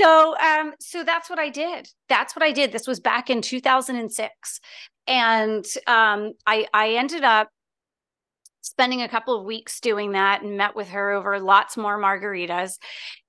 so 0.00 0.36
um 0.38 0.74
so 0.80 1.04
that's 1.04 1.28
what 1.30 1.38
I 1.38 1.48
did. 1.48 1.88
That's 2.08 2.34
what 2.34 2.42
I 2.42 2.52
did. 2.52 2.72
This 2.72 2.86
was 2.86 3.00
back 3.00 3.30
in 3.30 3.42
2006. 3.42 4.60
And 5.06 5.64
um 5.86 6.32
I 6.46 6.66
I 6.72 6.90
ended 6.94 7.24
up 7.24 7.48
spending 8.60 9.02
a 9.02 9.08
couple 9.08 9.38
of 9.38 9.46
weeks 9.46 9.80
doing 9.80 10.12
that 10.12 10.42
and 10.42 10.56
met 10.56 10.76
with 10.76 10.90
her 10.90 11.10
over 11.12 11.40
lots 11.40 11.76
more 11.76 11.98
margaritas. 11.98 12.72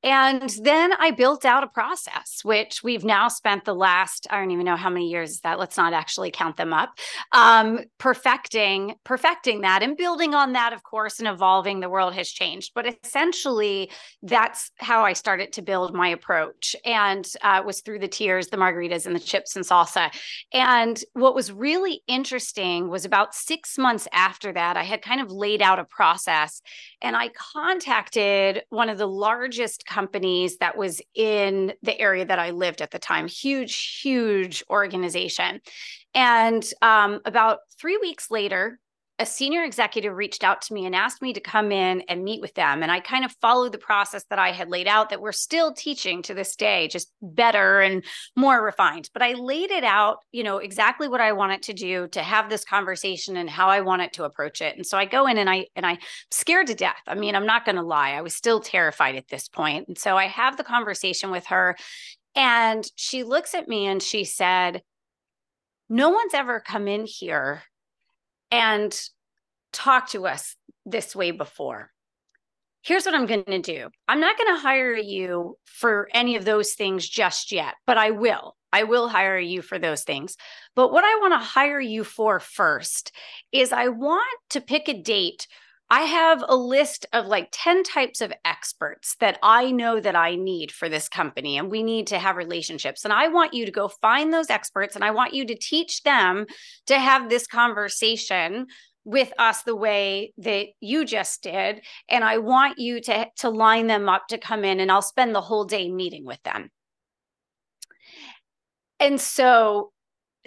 And 0.04 0.50
then 0.64 0.94
I 0.94 1.12
built 1.12 1.44
out 1.44 1.64
a 1.64 1.68
process, 1.68 2.40
which 2.44 2.82
we've 2.84 3.04
now 3.04 3.28
spent 3.28 3.66
the 3.66 3.76
last, 3.76 4.28
I 4.30 4.40
don't 4.40 4.52
even 4.52 4.66
know 4.66 4.78
how 4.78 4.90
many 4.90 5.10
years 5.10 5.32
is 5.32 5.40
that. 5.42 5.60
Let's 5.60 5.76
not 5.76 5.94
actually 5.94 6.32
count 6.32 6.56
them 6.56 6.72
up. 6.72 6.98
Um, 7.34 7.80
perfecting, 7.98 8.96
perfecting 9.04 9.62
that 9.62 9.84
and 9.84 9.98
building 9.98 10.34
on 10.34 10.54
that, 10.54 10.72
of 10.72 10.84
course, 10.84 11.20
and 11.20 11.28
evolving. 11.28 11.80
The 11.82 11.90
world 11.90 12.14
has 12.14 12.30
changed. 12.30 12.72
But 12.74 12.98
essentially, 13.04 13.92
that's 14.24 14.72
how 14.78 15.04
I 15.04 15.14
started 15.14 15.52
to 15.54 15.62
build 15.62 15.94
my 15.94 16.08
approach. 16.08 16.76
And 16.86 17.28
uh, 17.42 17.62
was 17.66 17.82
through 17.82 18.00
the 18.00 18.08
tears, 18.08 18.48
the 18.48 18.58
margaritas, 18.58 19.06
and 19.06 19.16
the 19.16 19.20
chips 19.20 19.58
and 19.58 19.66
salsa. 19.66 20.12
And 20.54 21.02
what 21.14 21.36
was 21.36 21.52
really 21.52 22.04
interesting 22.08 22.90
was 22.90 23.04
about 23.04 23.36
six 23.36 23.78
months 23.78 24.08
after 24.14 24.54
that, 24.54 24.78
I 24.78 24.84
had 24.84 25.02
kind 25.02 25.20
of 25.20 25.30
laid 25.30 25.62
out 25.62 25.80
a 25.80 25.84
process 25.84 26.62
and 27.02 27.16
I 27.16 27.30
contacted 27.30 28.64
one 28.70 28.90
of 28.90 28.98
the 28.98 29.08
largest 29.08 29.86
companies 29.89 30.58
that 30.58 30.78
was 30.78 31.02
in 31.15 31.73
the 31.82 31.99
area 31.99 32.23
that 32.23 32.39
I 32.39 32.52
lived 32.52 32.82
at 32.82 32.91
the 32.91 32.99
time, 32.99 33.28
huge, 33.28 33.99
huge 34.02 34.63
organization. 34.69 35.62
And 36.13 36.63
um, 36.82 37.21
about 37.25 37.60
three 37.80 37.97
weeks 37.97 38.30
later, 38.30 38.80
a 39.20 39.26
senior 39.26 39.66
executive 39.66 40.16
reached 40.16 40.46
out 40.46 40.62
to 40.62 40.74
me 40.74 40.86
and 40.86 40.96
asked 40.96 41.22
me 41.22 41.34
to 41.34 41.42
come 41.42 41.74
in 41.74 42.02
and 42.08 42.24
meet 42.24 42.40
with 42.40 42.54
them. 42.54 42.82
And 42.82 42.90
I 42.90 43.02
kind 43.02 43.26
of 43.26 43.36
followed 43.42 43.74
the 43.74 43.78
process 43.78 44.24
that 44.30 44.40
I 44.40 44.52
had 44.52 44.70
laid 44.70 44.88
out 44.88 45.10
that 45.10 45.22
we're 45.22 45.34
still 45.34 45.74
teaching 45.74 46.22
to 46.24 46.34
this 46.34 46.56
day, 46.56 46.88
just 46.88 47.12
better 47.22 47.82
and 47.82 48.06
more 48.38 48.64
refined. 48.64 49.10
But 49.12 49.22
I 49.22 49.34
laid 49.34 49.72
it 49.72 49.84
out, 49.84 50.20
you 50.32 50.44
know, 50.44 50.58
exactly 50.58 51.10
what 51.10 51.20
I 51.20 51.34
want 51.34 51.52
it 51.52 51.64
to 51.64 51.74
do 51.74 52.08
to 52.10 52.24
have 52.24 52.50
this 52.50 52.64
conversation 52.64 53.36
and 53.36 53.50
how 53.50 53.68
I 53.68 53.82
want 53.82 54.04
it 54.04 54.14
to 54.14 54.24
approach 54.24 54.62
it. 54.62 54.78
And 54.78 54.86
so 54.86 54.98
I 54.98 55.04
go 55.04 55.28
in 55.28 55.38
and 55.38 55.50
I 55.50 55.68
and 55.76 55.86
I 55.86 55.98
scared 56.32 56.68
to 56.68 56.76
death. 56.76 57.02
I 57.06 57.16
mean, 57.16 57.36
I'm 57.36 57.46
not 57.46 57.66
going 57.66 57.76
to 57.76 57.82
lie. 57.82 58.12
I 58.12 58.22
was 58.22 58.34
still 58.34 58.62
terrified 58.62 59.16
at 59.16 59.28
this 59.28 59.50
point. 59.50 59.90
And 59.90 59.98
so 59.98 60.16
I 60.16 60.28
have 60.28 60.56
the 60.56 60.64
conversation 60.64 61.30
with 61.30 61.48
her 61.48 61.76
and 62.36 62.90
she 62.96 63.24
looks 63.24 63.54
at 63.54 63.68
me 63.68 63.86
and 63.86 64.02
she 64.02 64.24
said, 64.24 64.82
"No 65.90 66.10
one's 66.10 66.34
ever 66.34 66.62
come 66.62 66.88
in 66.88 67.06
here 67.06 67.64
and 68.52 68.98
talk 69.72 70.10
to 70.10 70.28
us 70.28 70.56
this 70.86 71.16
way 71.16 71.32
before. 71.32 71.92
Here's 72.82 73.06
what 73.06 73.16
I'm 73.16 73.26
going 73.26 73.44
to 73.46 73.60
do 73.60 73.90
I'm 74.08 74.20
not 74.20 74.38
going 74.38 74.56
to 74.56 74.62
hire 74.62 74.96
you 74.96 75.58
for 75.66 76.08
any 76.14 76.36
of 76.36 76.46
those 76.46 76.74
things 76.74 77.08
just 77.08 77.52
yet, 77.52 77.76
but 77.86 77.98
I 77.98 78.12
will. 78.12 78.56
I 78.72 78.84
will 78.84 79.10
hire 79.10 79.40
you 79.40 79.62
for 79.62 79.80
those 79.80 80.04
things. 80.04 80.38
But 80.76 80.92
what 80.92 81.04
I 81.04 81.20
want 81.20 81.34
to 81.34 81.46
hire 81.46 81.80
you 81.80 82.04
for 82.04 82.40
first 82.40 83.12
is 83.52 83.74
I 83.74 83.88
want 83.88 84.40
to 84.52 84.62
pick 84.62 84.88
a 84.88 84.94
date. 84.94 85.48
I 85.91 86.02
have 86.02 86.43
a 86.47 86.56
list 86.56 87.08
of 87.13 87.25
like 87.25 87.49
10 87.52 87.84
types 87.84 88.21
of 88.21 88.32
experts 88.45 89.15
that 89.19 89.39
I 89.41 89.71
know 89.71 89.99
that 89.99 90.15
I 90.15 90.36
need 90.36 90.71
for 90.71 90.88
this 90.88 91.10
company, 91.10 91.58
and 91.58 91.71
we 91.71 91.82
need 91.82 92.08
to 92.08 92.19
have 92.19 92.36
relationships. 92.36 93.06
And 93.06 93.13
I 93.13 93.28
want 93.28 93.54
you 93.54 93.65
to 93.65 93.71
go 93.71 93.88
find 93.88 94.32
those 94.32 94.52
experts 94.52 94.95
and 94.95 95.04
I 95.04 95.12
want 95.12 95.34
you 95.34 95.45
to 95.45 95.56
teach 95.56 96.04
them 96.04 96.45
to 96.86 96.99
have 96.99 97.30
this 97.30 97.47
conversation 97.47 98.67
with 99.06 99.34
us 99.39 99.63
the 99.63 99.75
way 99.75 100.34
that 100.38 100.67
you 100.82 101.06
just 101.06 101.41
did 101.41 101.82
and 102.10 102.23
i 102.23 102.38
want 102.38 102.78
you 102.78 102.99
to 102.99 103.25
to 103.38 103.49
line 103.49 103.88
them 103.88 104.10
up 104.10 104.28
to 104.28 104.38
come 104.38 104.65
in 104.65 104.80
and 104.80 104.91
i'll 104.91 105.02
spend 105.02 105.34
the 105.34 105.41
whole 105.41 105.63
day 105.63 105.89
meeting 105.89 106.25
with 106.25 106.41
them 106.43 106.69
and 108.99 109.19
so 109.19 109.91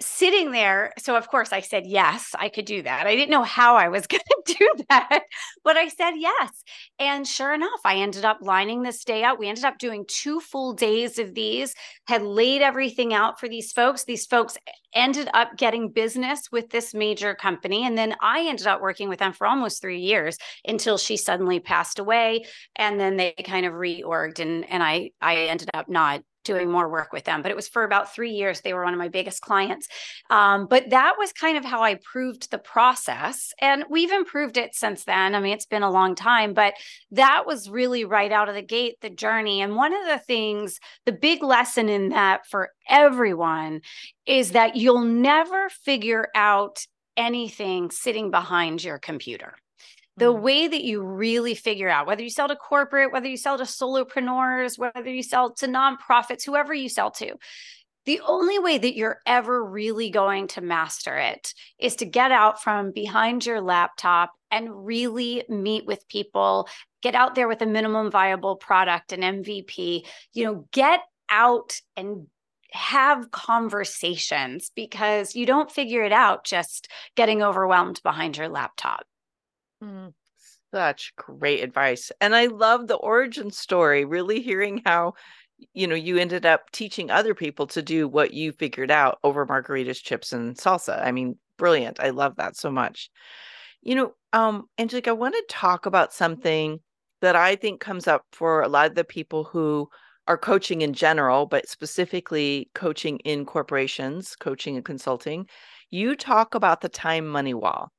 sitting 0.05 0.51
there 0.51 0.91
so 0.97 1.15
of 1.15 1.27
course 1.27 1.51
i 1.53 1.59
said 1.59 1.85
yes 1.85 2.31
i 2.39 2.49
could 2.49 2.65
do 2.65 2.81
that. 2.81 3.07
I 3.07 3.15
didn't 3.15 3.31
know 3.31 3.43
how 3.43 3.75
i 3.75 3.87
was 3.89 4.07
going 4.13 4.21
to 4.45 4.53
do 4.53 4.69
that 4.89 5.23
but 5.63 5.77
i 5.77 5.87
said 5.87 6.13
yes. 6.15 6.63
And 6.99 7.27
sure 7.27 7.53
enough 7.53 7.79
i 7.85 7.95
ended 7.95 8.25
up 8.25 8.39
lining 8.41 8.83
this 8.83 9.03
day 9.03 9.23
out. 9.23 9.39
We 9.39 9.49
ended 9.49 9.65
up 9.65 9.77
doing 9.77 10.05
two 10.07 10.39
full 10.39 10.73
days 10.73 11.19
of 11.19 11.33
these 11.33 11.73
had 12.07 12.21
laid 12.21 12.61
everything 12.61 13.13
out 13.13 13.39
for 13.39 13.47
these 13.47 13.71
folks. 13.71 14.03
These 14.03 14.25
folks 14.25 14.57
ended 14.93 15.29
up 15.33 15.57
getting 15.57 15.89
business 15.89 16.51
with 16.51 16.69
this 16.69 16.93
major 16.93 17.33
company 17.33 17.85
and 17.85 17.97
then 17.97 18.15
i 18.21 18.47
ended 18.47 18.67
up 18.67 18.81
working 18.81 19.09
with 19.09 19.19
them 19.19 19.33
for 19.33 19.47
almost 19.47 19.81
three 19.81 19.99
years 19.99 20.37
until 20.65 20.97
she 20.97 21.17
suddenly 21.17 21.59
passed 21.59 21.99
away 21.99 22.43
and 22.75 22.99
then 22.99 23.17
they 23.17 23.33
kind 23.43 23.65
of 23.65 23.73
reorged 23.73 24.39
and 24.39 24.69
and 24.69 24.83
i 24.83 25.09
i 25.21 25.35
ended 25.35 25.69
up 25.73 25.89
not 25.89 26.21
doing 26.43 26.69
more 26.69 26.89
work 26.89 27.13
with 27.13 27.23
them. 27.23 27.41
But 27.41 27.51
it 27.51 27.55
was 27.55 27.67
for 27.67 27.83
about 27.83 28.13
three 28.13 28.31
years. 28.31 28.61
They 28.61 28.73
were 28.73 28.83
one 28.83 28.93
of 28.93 28.99
my 28.99 29.07
biggest 29.07 29.41
clients. 29.41 29.87
Um, 30.29 30.67
but 30.67 30.89
that 30.89 31.15
was 31.17 31.31
kind 31.33 31.57
of 31.57 31.65
how 31.65 31.81
I 31.81 31.95
proved 31.95 32.51
the 32.51 32.57
process. 32.57 33.53
And 33.59 33.85
we've 33.89 34.11
improved 34.11 34.57
it 34.57 34.75
since 34.75 35.03
then. 35.03 35.35
I 35.35 35.39
mean, 35.39 35.53
it's 35.53 35.65
been 35.65 35.83
a 35.83 35.91
long 35.91 36.15
time, 36.15 36.53
but 36.53 36.73
that 37.11 37.45
was 37.45 37.69
really 37.69 38.05
right 38.05 38.31
out 38.31 38.49
of 38.49 38.55
the 38.55 38.61
gate, 38.61 38.95
the 39.01 39.09
journey. 39.09 39.61
And 39.61 39.75
one 39.75 39.93
of 39.93 40.05
the 40.07 40.19
things, 40.19 40.79
the 41.05 41.11
big 41.11 41.43
lesson 41.43 41.89
in 41.89 42.09
that 42.09 42.45
for 42.47 42.69
everyone 42.87 43.81
is 44.25 44.51
that 44.51 44.75
you'll 44.75 45.05
never 45.05 45.69
figure 45.69 46.27
out 46.35 46.85
anything 47.15 47.91
sitting 47.91 48.31
behind 48.31 48.83
your 48.83 48.97
computer 48.97 49.55
the 50.17 50.25
mm-hmm. 50.25 50.43
way 50.43 50.67
that 50.67 50.83
you 50.83 51.01
really 51.01 51.55
figure 51.55 51.89
out 51.89 52.07
whether 52.07 52.23
you 52.23 52.29
sell 52.29 52.47
to 52.47 52.55
corporate, 52.55 53.11
whether 53.11 53.27
you 53.27 53.37
sell 53.37 53.57
to 53.57 53.63
solopreneurs, 53.63 54.77
whether 54.77 55.09
you 55.09 55.23
sell 55.23 55.53
to 55.53 55.67
nonprofits, 55.67 56.45
whoever 56.45 56.73
you 56.73 56.89
sell 56.89 57.11
to, 57.11 57.35
the 58.05 58.19
only 58.25 58.59
way 58.59 58.77
that 58.77 58.95
you're 58.95 59.19
ever 59.25 59.63
really 59.63 60.09
going 60.09 60.47
to 60.47 60.61
master 60.61 61.17
it 61.17 61.53
is 61.79 61.95
to 61.97 62.05
get 62.05 62.31
out 62.31 62.61
from 62.61 62.91
behind 62.91 63.45
your 63.45 63.61
laptop 63.61 64.33
and 64.51 64.85
really 64.85 65.43
meet 65.47 65.85
with 65.85 66.07
people, 66.09 66.67
get 67.01 67.15
out 67.15 67.35
there 67.35 67.47
with 67.47 67.61
a 67.61 67.65
minimum 67.65 68.11
viable 68.11 68.57
product, 68.57 69.13
an 69.13 69.21
MVP, 69.21 70.05
you 70.33 70.43
know, 70.43 70.67
get 70.71 70.99
out 71.29 71.79
and 71.95 72.27
have 72.71 73.31
conversations 73.31 74.71
because 74.75 75.35
you 75.35 75.45
don't 75.45 75.71
figure 75.71 76.03
it 76.03 76.11
out 76.11 76.43
just 76.43 76.89
getting 77.15 77.41
overwhelmed 77.41 78.01
behind 78.03 78.35
your 78.35 78.49
laptop. 78.49 79.05
Mm, 79.83 80.13
such 80.73 81.13
great 81.15 81.63
advice. 81.63 82.11
And 82.21 82.35
I 82.35 82.47
love 82.47 82.87
the 82.87 82.95
origin 82.95 83.51
story, 83.51 84.05
really 84.05 84.41
hearing 84.41 84.81
how 84.85 85.13
you 85.73 85.87
know 85.87 85.95
you 85.95 86.17
ended 86.17 86.45
up 86.45 86.71
teaching 86.71 87.11
other 87.11 87.35
people 87.35 87.67
to 87.67 87.81
do 87.81 88.07
what 88.07 88.33
you 88.33 88.51
figured 88.53 88.91
out 88.91 89.19
over 89.23 89.45
margaritas, 89.47 90.03
chips 90.03 90.33
and 90.33 90.57
salsa. 90.57 91.01
I 91.05 91.11
mean, 91.11 91.37
brilliant. 91.57 91.99
I 91.99 92.09
love 92.11 92.35
that 92.37 92.55
so 92.57 92.71
much. 92.71 93.09
You 93.83 93.95
know, 93.95 94.15
um 94.33 94.69
Angelique, 94.79 95.07
I 95.09 95.13
want 95.13 95.35
to 95.35 95.45
talk 95.49 95.85
about 95.85 96.13
something 96.13 96.81
that 97.21 97.35
I 97.35 97.55
think 97.57 97.81
comes 97.81 98.07
up 98.07 98.25
for 98.33 98.61
a 98.61 98.69
lot 98.69 98.87
of 98.87 98.95
the 98.95 99.05
people 99.05 99.45
who 99.45 99.89
are 100.27 100.37
coaching 100.37 100.81
in 100.81 100.93
general, 100.93 101.45
but 101.47 101.69
specifically 101.69 102.69
coaching 102.75 103.19
in 103.19 103.45
corporations, 103.45 104.35
coaching 104.37 104.75
and 104.77 104.85
consulting. 104.85 105.47
You 105.91 106.15
talk 106.15 106.55
about 106.55 106.81
the 106.81 106.89
time 106.89 107.27
money 107.27 107.53
wall. 107.53 107.91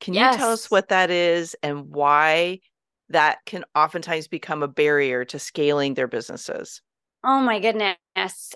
Can 0.00 0.14
yes. 0.14 0.34
you 0.34 0.38
tell 0.38 0.52
us 0.52 0.70
what 0.70 0.88
that 0.88 1.10
is 1.10 1.56
and 1.62 1.88
why 1.90 2.60
that 3.08 3.38
can 3.46 3.64
oftentimes 3.74 4.28
become 4.28 4.62
a 4.62 4.68
barrier 4.68 5.24
to 5.26 5.38
scaling 5.38 5.94
their 5.94 6.08
businesses? 6.08 6.82
Oh 7.24 7.40
my 7.40 7.58
goodness. 7.58 7.96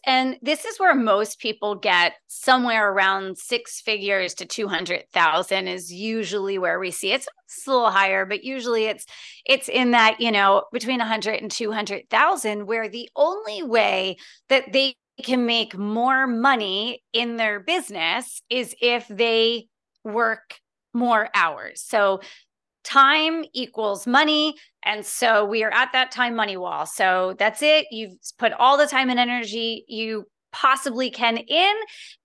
And 0.06 0.38
this 0.40 0.64
is 0.64 0.78
where 0.78 0.94
most 0.94 1.40
people 1.40 1.74
get 1.74 2.14
somewhere 2.28 2.92
around 2.92 3.36
six 3.36 3.80
figures 3.80 4.34
to 4.34 4.46
200,000 4.46 5.66
is 5.68 5.92
usually 5.92 6.58
where 6.58 6.78
we 6.78 6.92
see 6.92 7.12
it. 7.12 7.26
It's 7.46 7.66
a 7.66 7.70
little 7.70 7.90
higher, 7.90 8.24
but 8.24 8.44
usually 8.44 8.84
it's 8.84 9.04
it's 9.44 9.68
in 9.68 9.90
that, 9.92 10.20
you 10.20 10.30
know, 10.30 10.64
between 10.72 10.98
100 10.98 11.42
and 11.42 11.50
200,000 11.50 12.66
where 12.66 12.88
the 12.88 13.08
only 13.16 13.64
way 13.64 14.16
that 14.48 14.72
they 14.72 14.94
can 15.22 15.44
make 15.44 15.76
more 15.76 16.26
money 16.26 17.02
in 17.12 17.36
their 17.36 17.60
business 17.60 18.42
is 18.48 18.74
if 18.80 19.06
they 19.08 19.66
work 20.04 20.54
more 20.92 21.28
hours. 21.34 21.82
So 21.82 22.20
time 22.84 23.44
equals 23.52 24.06
money. 24.06 24.54
And 24.84 25.06
so 25.06 25.44
we 25.44 25.62
are 25.62 25.72
at 25.72 25.92
that 25.92 26.10
time 26.10 26.34
money 26.34 26.56
wall. 26.56 26.86
So 26.86 27.34
that's 27.38 27.62
it. 27.62 27.86
You've 27.90 28.16
put 28.38 28.52
all 28.52 28.76
the 28.76 28.86
time 28.86 29.10
and 29.10 29.20
energy 29.20 29.84
you 29.88 30.26
possibly 30.52 31.10
can 31.10 31.38
in. 31.38 31.74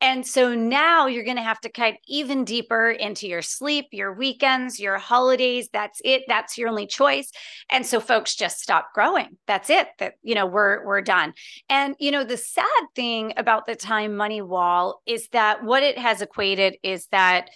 And 0.01 0.27
so 0.27 0.53
now 0.53 1.07
you're 1.07 1.23
going 1.23 1.37
to 1.37 1.43
have 1.43 1.61
to 1.61 1.69
cut 1.69 1.95
even 2.07 2.43
deeper 2.43 2.89
into 2.89 3.25
your 3.25 3.41
sleep, 3.41 3.85
your 3.91 4.13
weekends, 4.13 4.79
your 4.79 4.97
holidays. 4.97 5.69
That's 5.71 6.01
it. 6.03 6.23
That's 6.27 6.57
your 6.57 6.67
only 6.67 6.87
choice. 6.87 7.31
And 7.71 7.85
so 7.85 7.99
folks 7.99 8.35
just 8.35 8.59
stop 8.59 8.89
growing. 8.93 9.37
That's 9.47 9.69
it. 9.69 9.87
That, 9.99 10.15
you 10.23 10.35
know, 10.35 10.45
we're, 10.45 10.85
we're 10.85 11.01
done. 11.01 11.33
And, 11.69 11.95
you 11.99 12.11
know, 12.11 12.25
the 12.25 12.37
sad 12.37 12.67
thing 12.95 13.33
about 13.37 13.65
the 13.65 13.75
time 13.75 14.17
money 14.17 14.41
wall 14.41 15.01
is 15.05 15.29
that 15.29 15.63
what 15.63 15.83
it 15.83 15.97
has 15.97 16.21
equated 16.21 16.77
is 16.83 17.07
that 17.11 17.49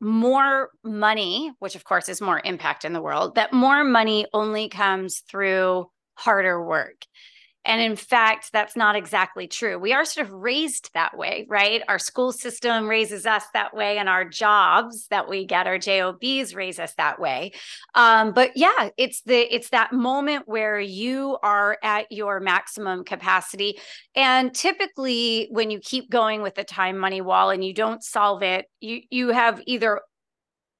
more 0.00 0.70
money, 0.84 1.52
which 1.58 1.74
of 1.74 1.84
course 1.84 2.08
is 2.08 2.20
more 2.20 2.40
impact 2.44 2.84
in 2.84 2.92
the 2.92 3.02
world, 3.02 3.34
that 3.34 3.52
more 3.52 3.84
money 3.84 4.26
only 4.32 4.68
comes 4.68 5.22
through 5.28 5.90
harder 6.14 6.64
work. 6.64 7.04
And 7.66 7.80
in 7.80 7.96
fact, 7.96 8.50
that's 8.52 8.76
not 8.76 8.96
exactly 8.96 9.48
true. 9.48 9.78
We 9.78 9.92
are 9.92 10.04
sort 10.04 10.26
of 10.26 10.32
raised 10.32 10.90
that 10.94 11.16
way, 11.16 11.46
right? 11.48 11.82
Our 11.88 11.98
school 11.98 12.32
system 12.32 12.88
raises 12.88 13.26
us 13.26 13.42
that 13.52 13.74
way, 13.74 13.98
and 13.98 14.08
our 14.08 14.24
jobs 14.24 15.08
that 15.08 15.28
we 15.28 15.44
get, 15.44 15.66
our 15.66 15.78
jobs, 15.78 16.54
raise 16.54 16.78
us 16.78 16.94
that 16.94 17.18
way. 17.18 17.52
Um, 17.94 18.32
but 18.32 18.52
yeah, 18.56 18.90
it's 18.96 19.22
the 19.22 19.54
it's 19.54 19.70
that 19.70 19.92
moment 19.92 20.46
where 20.46 20.78
you 20.78 21.38
are 21.42 21.76
at 21.82 22.10
your 22.10 22.40
maximum 22.40 23.04
capacity. 23.04 23.78
And 24.14 24.54
typically, 24.54 25.48
when 25.50 25.70
you 25.70 25.80
keep 25.80 26.08
going 26.10 26.42
with 26.42 26.54
the 26.54 26.64
time 26.64 26.98
money 26.98 27.20
wall 27.20 27.50
and 27.50 27.64
you 27.64 27.74
don't 27.74 28.02
solve 28.02 28.42
it, 28.42 28.66
you 28.80 29.02
you 29.10 29.28
have 29.30 29.60
either 29.66 30.00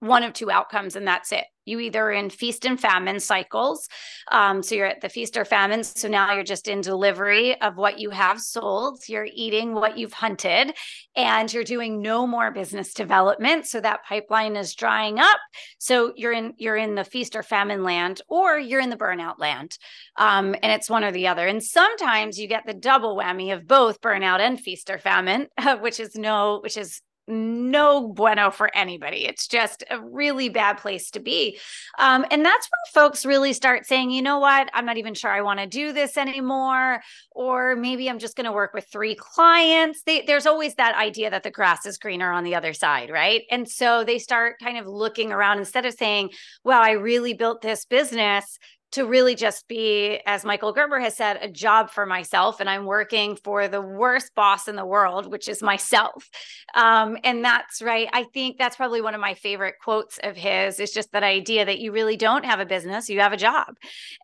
one 0.00 0.22
of 0.22 0.32
two 0.32 0.50
outcomes, 0.50 0.96
and 0.96 1.06
that's 1.06 1.32
it 1.32 1.44
you 1.66 1.80
either 1.80 2.10
in 2.10 2.30
feast 2.30 2.64
and 2.64 2.80
famine 2.80 3.20
cycles. 3.20 3.88
Um, 4.30 4.62
so 4.62 4.74
you're 4.74 4.86
at 4.86 5.00
the 5.00 5.08
feast 5.08 5.36
or 5.36 5.44
famine. 5.44 5.84
So 5.84 6.08
now 6.08 6.32
you're 6.32 6.44
just 6.44 6.68
in 6.68 6.80
delivery 6.80 7.60
of 7.60 7.76
what 7.76 7.98
you 7.98 8.10
have 8.10 8.40
sold. 8.40 9.00
You're 9.08 9.28
eating 9.30 9.74
what 9.74 9.98
you've 9.98 10.12
hunted 10.12 10.72
and 11.16 11.52
you're 11.52 11.64
doing 11.64 12.00
no 12.00 12.26
more 12.26 12.52
business 12.52 12.94
development. 12.94 13.66
So 13.66 13.80
that 13.80 14.04
pipeline 14.08 14.56
is 14.56 14.74
drying 14.74 15.18
up. 15.18 15.38
So 15.78 16.12
you're 16.16 16.32
in, 16.32 16.54
you're 16.56 16.76
in 16.76 16.94
the 16.94 17.04
feast 17.04 17.34
or 17.34 17.42
famine 17.42 17.82
land, 17.82 18.22
or 18.28 18.58
you're 18.58 18.80
in 18.80 18.90
the 18.90 18.96
burnout 18.96 19.38
land. 19.38 19.76
Um, 20.16 20.54
and 20.62 20.72
it's 20.72 20.88
one 20.88 21.04
or 21.04 21.10
the 21.10 21.26
other. 21.26 21.46
And 21.46 21.62
sometimes 21.62 22.38
you 22.38 22.46
get 22.46 22.64
the 22.64 22.74
double 22.74 23.16
whammy 23.16 23.52
of 23.52 23.66
both 23.66 24.00
burnout 24.00 24.38
and 24.38 24.60
feast 24.60 24.88
or 24.88 24.98
famine, 24.98 25.48
which 25.80 25.98
is 25.98 26.14
no, 26.14 26.60
which 26.62 26.76
is 26.76 27.02
no 27.28 28.08
bueno 28.08 28.50
for 28.50 28.74
anybody. 28.74 29.26
It's 29.26 29.48
just 29.48 29.84
a 29.90 30.00
really 30.00 30.48
bad 30.48 30.78
place 30.78 31.10
to 31.12 31.20
be. 31.20 31.58
Um, 31.98 32.24
and 32.30 32.44
that's 32.44 32.68
when 32.68 33.02
folks 33.02 33.26
really 33.26 33.52
start 33.52 33.86
saying, 33.86 34.10
you 34.10 34.22
know 34.22 34.38
what, 34.38 34.70
I'm 34.72 34.86
not 34.86 34.96
even 34.96 35.14
sure 35.14 35.30
I 35.30 35.40
want 35.40 35.60
to 35.60 35.66
do 35.66 35.92
this 35.92 36.16
anymore. 36.16 37.00
Or 37.32 37.76
maybe 37.76 38.08
I'm 38.08 38.18
just 38.18 38.36
going 38.36 38.46
to 38.46 38.52
work 38.52 38.74
with 38.74 38.86
three 38.90 39.14
clients. 39.14 40.02
They, 40.04 40.22
there's 40.22 40.46
always 40.46 40.74
that 40.76 40.96
idea 40.96 41.30
that 41.30 41.42
the 41.42 41.50
grass 41.50 41.84
is 41.86 41.98
greener 41.98 42.30
on 42.30 42.44
the 42.44 42.54
other 42.54 42.72
side, 42.72 43.10
right? 43.10 43.42
And 43.50 43.68
so 43.68 44.04
they 44.04 44.18
start 44.18 44.56
kind 44.62 44.78
of 44.78 44.86
looking 44.86 45.32
around 45.32 45.58
instead 45.58 45.86
of 45.86 45.94
saying, 45.94 46.30
well, 46.64 46.82
I 46.82 46.92
really 46.92 47.34
built 47.34 47.60
this 47.60 47.84
business 47.84 48.58
to 48.92 49.04
really 49.04 49.34
just 49.34 49.66
be, 49.68 50.20
as 50.26 50.44
Michael 50.44 50.72
Gerber 50.72 51.00
has 51.00 51.16
said, 51.16 51.38
a 51.40 51.48
job 51.48 51.90
for 51.90 52.06
myself. 52.06 52.60
And 52.60 52.70
I'm 52.70 52.86
working 52.86 53.36
for 53.36 53.68
the 53.68 53.80
worst 53.80 54.34
boss 54.34 54.68
in 54.68 54.76
the 54.76 54.86
world, 54.86 55.30
which 55.30 55.48
is 55.48 55.62
myself. 55.62 56.30
Um, 56.74 57.18
and 57.24 57.44
that's 57.44 57.82
right. 57.82 58.08
I 58.12 58.24
think 58.24 58.58
that's 58.58 58.76
probably 58.76 59.00
one 59.00 59.14
of 59.14 59.20
my 59.20 59.34
favorite 59.34 59.74
quotes 59.82 60.18
of 60.22 60.36
his 60.36 60.78
is 60.78 60.92
just 60.92 61.12
that 61.12 61.22
idea 61.22 61.64
that 61.64 61.80
you 61.80 61.92
really 61.92 62.16
don't 62.16 62.44
have 62.44 62.60
a 62.60 62.66
business, 62.66 63.10
you 63.10 63.20
have 63.20 63.32
a 63.32 63.36
job. 63.36 63.76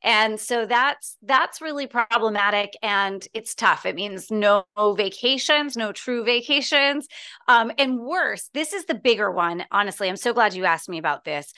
And 0.03 0.39
so 0.39 0.65
that's 0.65 1.17
that's 1.23 1.61
really 1.61 1.87
problematic 1.87 2.73
and 2.83 3.27
it's 3.35 3.55
tough. 3.55 3.85
It 3.85 3.97
means 3.97 4.31
no 4.31 4.65
vacations, 4.79 5.77
no 5.77 5.93
true 5.93 6.25
vacations. 6.25 7.09
Um, 7.49 7.73
and 7.79 7.99
worse, 8.01 8.49
this 8.55 8.73
is 8.73 8.85
the 8.87 8.95
bigger 8.95 9.31
one. 9.31 9.65
Honestly, 9.71 10.09
I'm 10.09 10.17
so 10.17 10.33
glad 10.33 10.55
you 10.55 10.65
asked 10.65 10.89
me 10.89 10.99
about 10.99 11.25
this. 11.25 11.53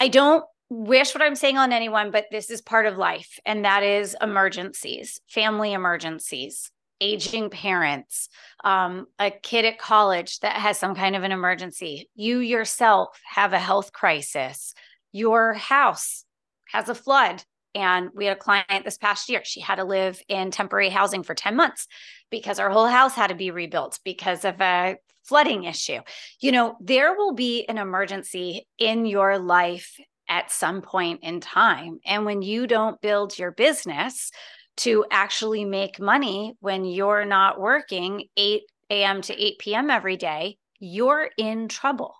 I 0.00 0.08
don't 0.08 0.44
wish 0.72 1.14
what 1.14 1.22
I'm 1.22 1.34
saying 1.34 1.58
on 1.58 1.72
anyone, 1.72 2.10
but 2.10 2.26
this 2.30 2.50
is 2.50 2.62
part 2.62 2.86
of 2.86 2.96
life, 2.96 3.38
and 3.44 3.64
that 3.64 3.82
is 3.82 4.16
emergencies, 4.22 5.20
family 5.28 5.74
emergencies, 5.74 6.70
aging 7.00 7.50
parents, 7.50 8.28
um, 8.64 9.06
a 9.18 9.30
kid 9.30 9.66
at 9.66 9.78
college 9.78 10.40
that 10.40 10.56
has 10.56 10.78
some 10.78 10.94
kind 10.94 11.14
of 11.14 11.24
an 11.24 11.32
emergency. 11.32 12.08
You 12.14 12.38
yourself 12.38 13.20
have 13.26 13.52
a 13.52 13.58
health 13.58 13.92
crisis. 13.92 14.72
Your 15.10 15.52
house 15.52 16.24
has 16.70 16.88
a 16.88 16.94
flood. 16.94 17.42
And 17.74 18.10
we 18.14 18.26
had 18.26 18.36
a 18.36 18.40
client 18.40 18.84
this 18.84 18.98
past 18.98 19.28
year. 19.28 19.42
She 19.44 19.60
had 19.60 19.76
to 19.76 19.84
live 19.84 20.20
in 20.28 20.50
temporary 20.50 20.90
housing 20.90 21.22
for 21.22 21.34
10 21.34 21.56
months 21.56 21.86
because 22.30 22.58
our 22.58 22.70
whole 22.70 22.86
house 22.86 23.14
had 23.14 23.28
to 23.28 23.34
be 23.34 23.50
rebuilt 23.50 23.98
because 24.04 24.44
of 24.44 24.60
a 24.60 24.96
flooding 25.24 25.64
issue. 25.64 26.00
You 26.40 26.52
know, 26.52 26.76
there 26.80 27.14
will 27.16 27.34
be 27.34 27.64
an 27.66 27.78
emergency 27.78 28.66
in 28.78 29.06
your 29.06 29.38
life 29.38 29.96
at 30.28 30.50
some 30.50 30.82
point 30.82 31.20
in 31.22 31.40
time. 31.40 31.98
And 32.04 32.24
when 32.24 32.42
you 32.42 32.66
don't 32.66 33.00
build 33.00 33.38
your 33.38 33.52
business 33.52 34.30
to 34.78 35.04
actually 35.10 35.64
make 35.64 36.00
money 36.00 36.54
when 36.60 36.84
you're 36.84 37.24
not 37.24 37.60
working 37.60 38.24
8 38.36 38.62
a.m. 38.90 39.22
to 39.22 39.42
8 39.42 39.58
p.m. 39.58 39.90
every 39.90 40.16
day, 40.16 40.56
you're 40.82 41.30
in 41.38 41.68
trouble. 41.68 42.14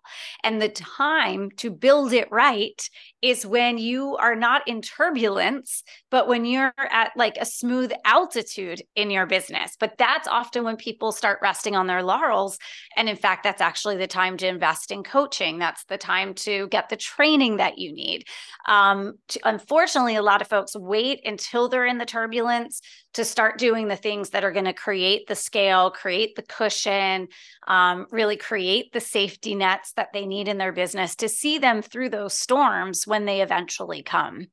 And 0.45 0.63
the 0.63 0.69
time 0.69 1.51
to 1.57 1.71
build 1.71 2.13
it 2.13 2.31
right 2.31 2.89
is 3.21 3.45
when 3.45 3.79
you 3.79 4.17
are 4.17 4.37
not 4.37 4.67
in 4.69 4.83
turbulence, 4.83 5.83
but 6.11 6.29
when 6.29 6.45
you're 6.45 6.73
at 6.79 7.13
like 7.17 7.37
a 7.41 7.47
smooth 7.47 7.93
altitude 8.05 8.83
in 8.95 9.11
your 9.11 9.27
business. 9.27 9.77
But 9.79 9.99
that's 9.99 10.29
often 10.29 10.65
when 10.65 10.77
people 10.77 11.13
start 11.13 11.41
resting 11.43 11.77
on 11.77 11.87
their 11.87 12.03
laurels. 12.03 12.59
And 12.97 13.09
in 13.09 13.17
fact, 13.17 13.43
that's 13.43 13.61
actually 13.61 13.97
the 13.97 14.07
time 14.07 14.37
to 14.39 14.47
invest 14.47 14.91
in 14.91 15.03
coaching. 15.03 15.59
That's 15.59 15.85
the 15.85 15.99
time 15.99 16.35
to 16.35 16.69
get 16.69 16.89
the 16.89 16.97
training 16.97 17.57
that 17.57 17.79
you 17.79 17.93
need. 17.93 18.25
Um, 18.69 19.15
to, 19.29 19.41
unfortunately, 19.45 20.17
a 20.17 20.23
lot 20.23 20.41
of 20.41 20.49
folks 20.49 20.77
wait 20.77 21.21
until 21.25 21.69
they're 21.69 21.87
in 21.87 21.99
the 21.99 22.07
turbulence 22.07 22.81
to 23.15 23.25
start 23.25 23.59
doing 23.59 23.89
the 23.89 23.97
things 23.97 24.31
that 24.31 24.45
are 24.45 24.53
going 24.53 24.65
to 24.65 24.73
create 24.73 25.27
the 25.27 25.35
scale, 25.35 25.91
create 25.91 26.35
the 26.35 26.43
cushion, 26.43 27.29
um, 27.67 28.07
really 28.11 28.37
create 28.37 28.52
the 28.59 29.01
safety 29.01 29.55
nets 29.55 29.93
that 29.95 30.13
they 30.13 30.27
need 30.27 30.49
in 30.49 30.59
their 30.59 30.73
business 30.73 31.15
to 31.17 31.29
see 31.29 31.59
them 31.59 31.83
through 31.83 32.11
those 32.11 32.35
storms 32.35 33.07
when 33.07 33.25
they 33.25 33.43
eventually 33.43 34.03
come. 34.03 34.47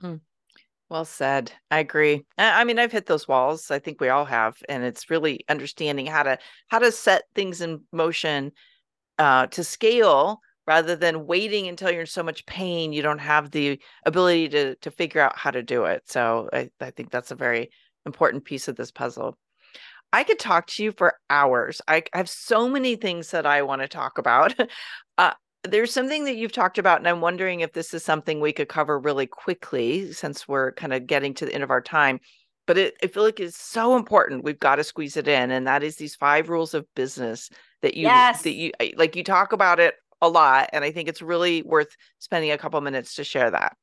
Hmm. 0.00 0.16
Well 0.88 1.04
said. 1.04 1.52
I 1.70 1.78
agree. 1.78 2.24
I 2.36 2.64
mean, 2.64 2.78
I've 2.78 2.92
hit 2.92 3.06
those 3.06 3.26
walls. 3.26 3.70
I 3.70 3.78
think 3.78 4.00
we 4.00 4.10
all 4.10 4.26
have, 4.26 4.56
and 4.68 4.84
it's 4.84 5.08
really 5.08 5.40
understanding 5.48 6.06
how 6.06 6.22
to 6.22 6.38
how 6.68 6.80
to 6.80 6.92
set 6.92 7.22
things 7.34 7.62
in 7.62 7.80
motion 7.92 8.52
uh, 9.18 9.46
to 9.46 9.64
scale 9.64 10.40
rather 10.66 10.94
than 10.94 11.26
waiting 11.26 11.66
until 11.66 11.90
you're 11.90 12.00
in 12.02 12.06
so 12.06 12.22
much 12.22 12.46
pain 12.46 12.92
you 12.92 13.02
don't 13.02 13.18
have 13.18 13.50
the 13.50 13.80
ability 14.06 14.48
to 14.48 14.74
to 14.76 14.90
figure 14.90 15.20
out 15.20 15.36
how 15.36 15.50
to 15.50 15.62
do 15.62 15.84
it 15.84 16.02
so 16.06 16.48
i, 16.52 16.70
I 16.80 16.90
think 16.90 17.10
that's 17.10 17.30
a 17.30 17.36
very 17.36 17.70
important 18.06 18.44
piece 18.44 18.68
of 18.68 18.76
this 18.76 18.90
puzzle 18.90 19.36
i 20.12 20.24
could 20.24 20.38
talk 20.38 20.66
to 20.66 20.82
you 20.82 20.92
for 20.92 21.14
hours 21.30 21.80
i, 21.88 22.02
I 22.12 22.18
have 22.18 22.28
so 22.28 22.68
many 22.68 22.96
things 22.96 23.30
that 23.30 23.46
i 23.46 23.62
want 23.62 23.82
to 23.82 23.88
talk 23.88 24.18
about 24.18 24.54
uh, 25.18 25.32
there's 25.64 25.92
something 25.92 26.24
that 26.24 26.36
you've 26.36 26.52
talked 26.52 26.78
about 26.78 26.98
and 26.98 27.08
i'm 27.08 27.20
wondering 27.20 27.60
if 27.60 27.72
this 27.72 27.94
is 27.94 28.04
something 28.04 28.40
we 28.40 28.52
could 28.52 28.68
cover 28.68 28.98
really 28.98 29.26
quickly 29.26 30.12
since 30.12 30.46
we're 30.48 30.72
kind 30.72 30.92
of 30.92 31.06
getting 31.06 31.34
to 31.34 31.46
the 31.46 31.54
end 31.54 31.64
of 31.64 31.70
our 31.70 31.82
time 31.82 32.20
but 32.66 32.78
it, 32.78 32.94
I 33.02 33.08
feel 33.08 33.24
like 33.24 33.40
it's 33.40 33.60
so 33.60 33.96
important. 33.96 34.44
We've 34.44 34.58
got 34.58 34.76
to 34.76 34.84
squeeze 34.84 35.16
it 35.16 35.26
in, 35.26 35.50
and 35.50 35.66
that 35.66 35.82
is 35.82 35.96
these 35.96 36.14
five 36.14 36.48
rules 36.48 36.74
of 36.74 36.86
business 36.94 37.50
that 37.82 37.94
you 37.94 38.02
yes. 38.02 38.42
that 38.42 38.54
you 38.54 38.70
like. 38.96 39.16
You 39.16 39.24
talk 39.24 39.52
about 39.52 39.80
it 39.80 39.94
a 40.22 40.28
lot. 40.28 40.70
And 40.72 40.84
I 40.84 40.92
think 40.92 41.08
it's 41.08 41.20
really 41.20 41.62
worth 41.62 41.94
spending 42.20 42.52
a 42.52 42.58
couple 42.58 42.80
minutes 42.80 43.16
to 43.16 43.24
share 43.24 43.50
that. 43.50 43.76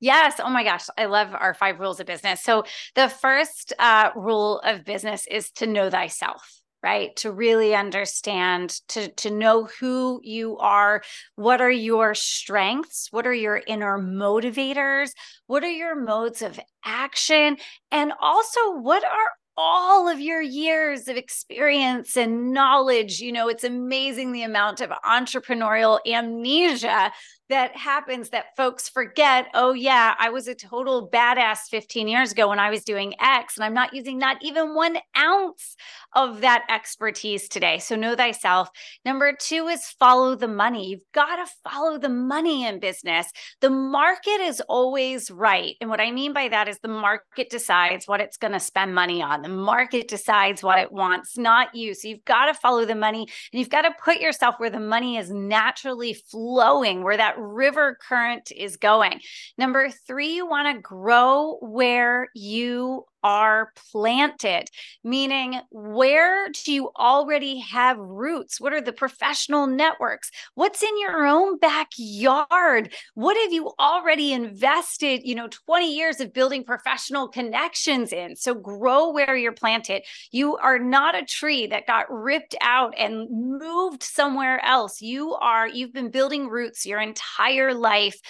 Yes. 0.00 0.40
Oh 0.42 0.50
my 0.50 0.62
gosh. 0.62 0.86
I 0.98 1.06
love 1.06 1.34
our 1.34 1.54
five 1.54 1.80
rules 1.80 2.00
of 2.00 2.06
business. 2.06 2.42
So, 2.42 2.64
the 2.94 3.08
first 3.08 3.72
uh, 3.78 4.10
rule 4.14 4.60
of 4.60 4.84
business 4.84 5.26
is 5.30 5.50
to 5.52 5.66
know 5.66 5.90
thyself 5.90 6.60
right 6.82 7.16
to 7.16 7.32
really 7.32 7.74
understand 7.74 8.78
to 8.88 9.08
to 9.12 9.30
know 9.30 9.66
who 9.80 10.20
you 10.22 10.58
are 10.58 11.02
what 11.36 11.62
are 11.62 11.70
your 11.70 12.14
strengths 12.14 13.08
what 13.10 13.26
are 13.26 13.32
your 13.32 13.62
inner 13.66 13.98
motivators 13.98 15.12
what 15.46 15.64
are 15.64 15.70
your 15.70 15.98
modes 15.98 16.42
of 16.42 16.60
action 16.84 17.56
and 17.90 18.12
also 18.20 18.60
what 18.76 19.02
are 19.04 19.30
all 19.56 20.06
of 20.06 20.20
your 20.20 20.42
years 20.42 21.08
of 21.08 21.16
experience 21.16 22.14
and 22.14 22.52
knowledge. 22.52 23.20
You 23.20 23.32
know, 23.32 23.48
it's 23.48 23.64
amazing 23.64 24.32
the 24.32 24.42
amount 24.42 24.82
of 24.82 24.90
entrepreneurial 24.90 25.98
amnesia 26.06 27.10
that 27.48 27.76
happens 27.76 28.30
that 28.30 28.46
folks 28.56 28.88
forget 28.88 29.46
oh 29.54 29.72
yeah 29.72 30.14
i 30.18 30.28
was 30.28 30.48
a 30.48 30.54
total 30.54 31.08
badass 31.08 31.68
15 31.70 32.08
years 32.08 32.32
ago 32.32 32.48
when 32.48 32.58
i 32.58 32.70
was 32.70 32.84
doing 32.84 33.14
x 33.20 33.56
and 33.56 33.64
i'm 33.64 33.74
not 33.74 33.94
using 33.94 34.18
not 34.18 34.36
even 34.42 34.74
one 34.74 34.98
ounce 35.16 35.76
of 36.14 36.40
that 36.40 36.64
expertise 36.70 37.48
today. 37.48 37.78
So 37.78 37.94
know 37.94 38.16
thyself. 38.16 38.70
Number 39.04 39.34
two 39.38 39.68
is 39.68 39.84
follow 39.98 40.34
the 40.34 40.48
money. 40.48 40.88
You've 40.88 41.12
got 41.12 41.36
to 41.36 41.52
follow 41.62 41.98
the 41.98 42.08
money 42.08 42.64
in 42.64 42.80
business. 42.80 43.26
The 43.60 43.70
market 43.70 44.40
is 44.40 44.62
always 44.68 45.30
right 45.30 45.74
and 45.80 45.90
what 45.90 46.00
i 46.00 46.10
mean 46.10 46.32
by 46.32 46.48
that 46.48 46.68
is 46.68 46.78
the 46.78 46.88
market 46.88 47.50
decides 47.50 48.06
what 48.06 48.20
it's 48.20 48.36
going 48.36 48.52
to 48.52 48.60
spend 48.60 48.94
money 48.94 49.22
on. 49.22 49.42
The 49.42 49.48
market 49.48 50.08
decides 50.08 50.62
what 50.62 50.78
it 50.78 50.92
wants 50.92 51.36
not 51.36 51.74
you. 51.74 51.94
So 51.94 52.08
you've 52.08 52.24
got 52.24 52.46
to 52.46 52.54
follow 52.54 52.84
the 52.84 52.94
money 52.94 53.20
and 53.52 53.60
you've 53.60 53.68
got 53.68 53.82
to 53.82 53.90
put 54.02 54.20
yourself 54.20 54.54
where 54.58 54.70
the 54.70 54.80
money 54.80 55.16
is 55.16 55.30
naturally 55.30 56.14
flowing 56.14 57.02
where 57.02 57.16
that 57.16 57.35
river 57.36 57.98
current 58.08 58.50
is 58.54 58.76
going. 58.76 59.20
Number 59.58 59.90
three, 59.90 60.34
you 60.34 60.46
want 60.46 60.74
to 60.74 60.80
grow 60.80 61.58
where 61.60 62.28
you 62.34 63.04
are 63.26 63.72
planted, 63.90 64.68
meaning 65.02 65.58
where 65.72 66.48
do 66.64 66.72
you 66.72 66.92
already 66.96 67.58
have 67.58 67.98
roots? 67.98 68.60
What 68.60 68.72
are 68.72 68.80
the 68.80 68.92
professional 68.92 69.66
networks? 69.66 70.30
What's 70.54 70.80
in 70.80 71.00
your 71.00 71.26
own 71.26 71.58
backyard? 71.58 72.94
What 73.14 73.36
have 73.36 73.52
you 73.52 73.72
already 73.80 74.32
invested, 74.32 75.22
you 75.24 75.34
know, 75.34 75.48
20 75.48 75.92
years 75.92 76.20
of 76.20 76.32
building 76.32 76.62
professional 76.62 77.26
connections 77.26 78.12
in? 78.12 78.36
So 78.36 78.54
grow 78.54 79.10
where 79.10 79.34
you're 79.34 79.50
planted. 79.50 80.04
You 80.30 80.56
are 80.58 80.78
not 80.78 81.16
a 81.16 81.24
tree 81.24 81.66
that 81.66 81.88
got 81.88 82.06
ripped 82.08 82.54
out 82.60 82.94
and 82.96 83.28
moved 83.28 84.04
somewhere 84.04 84.64
else. 84.64 85.00
You 85.02 85.34
are, 85.34 85.66
you've 85.66 85.92
been 85.92 86.12
building 86.12 86.46
roots 86.46 86.86
your 86.86 87.00
entire 87.00 87.74
life. 87.74 88.20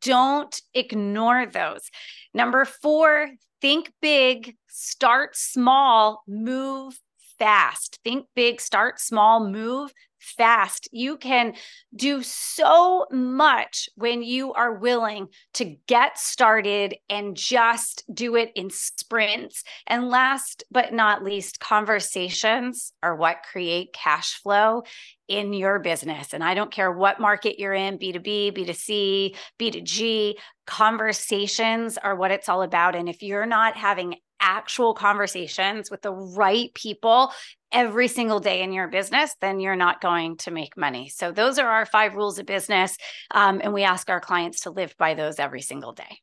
Don't 0.00 0.62
ignore 0.74 1.44
those. 1.44 1.90
Number 2.32 2.64
four, 2.64 3.30
think 3.64 3.90
big, 4.02 4.56
start 4.68 5.34
small, 5.34 6.22
move 6.28 7.00
fast. 7.38 7.98
Think 8.04 8.26
big, 8.36 8.60
start 8.60 9.00
small, 9.00 9.48
move 9.48 9.90
fast. 10.24 10.88
You 10.92 11.16
can 11.16 11.54
do 11.94 12.22
so 12.22 13.06
much 13.10 13.88
when 13.94 14.22
you 14.22 14.52
are 14.54 14.72
willing 14.72 15.28
to 15.54 15.76
get 15.86 16.18
started 16.18 16.96
and 17.08 17.36
just 17.36 18.04
do 18.12 18.36
it 18.36 18.52
in 18.56 18.70
sprints. 18.70 19.64
And 19.86 20.08
last 20.08 20.64
but 20.70 20.92
not 20.92 21.22
least, 21.22 21.60
conversations 21.60 22.92
are 23.02 23.14
what 23.14 23.44
create 23.50 23.92
cash 23.92 24.40
flow 24.42 24.82
in 25.28 25.52
your 25.52 25.78
business. 25.78 26.32
And 26.32 26.44
I 26.44 26.54
don't 26.54 26.70
care 26.70 26.92
what 26.92 27.20
market 27.20 27.58
you're 27.58 27.74
in 27.74 27.98
B2B, 27.98 28.56
B2C, 28.56 29.36
B2G, 29.58 30.34
conversations 30.66 31.98
are 31.98 32.16
what 32.16 32.30
it's 32.30 32.48
all 32.48 32.62
about. 32.62 32.94
And 32.94 33.08
if 33.08 33.22
you're 33.22 33.46
not 33.46 33.76
having 33.76 34.16
actual 34.40 34.92
conversations 34.92 35.90
with 35.90 36.02
the 36.02 36.12
right 36.12 36.72
people 36.74 37.32
every 37.74 38.08
single 38.08 38.40
day 38.40 38.62
in 38.62 38.72
your 38.72 38.88
business, 38.88 39.34
then 39.40 39.60
you're 39.60 39.76
not 39.76 40.00
going 40.00 40.36
to 40.38 40.50
make 40.50 40.76
money. 40.76 41.08
So, 41.08 41.32
those 41.32 41.58
are 41.58 41.68
our 41.68 41.84
five 41.84 42.14
rules 42.14 42.38
of 42.38 42.46
business. 42.46 42.96
Um, 43.32 43.60
and 43.62 43.74
we 43.74 43.82
ask 43.82 44.08
our 44.08 44.20
clients 44.20 44.60
to 44.60 44.70
live 44.70 44.94
by 44.98 45.14
those 45.14 45.38
every 45.38 45.60
single 45.60 45.92
day. 45.92 46.20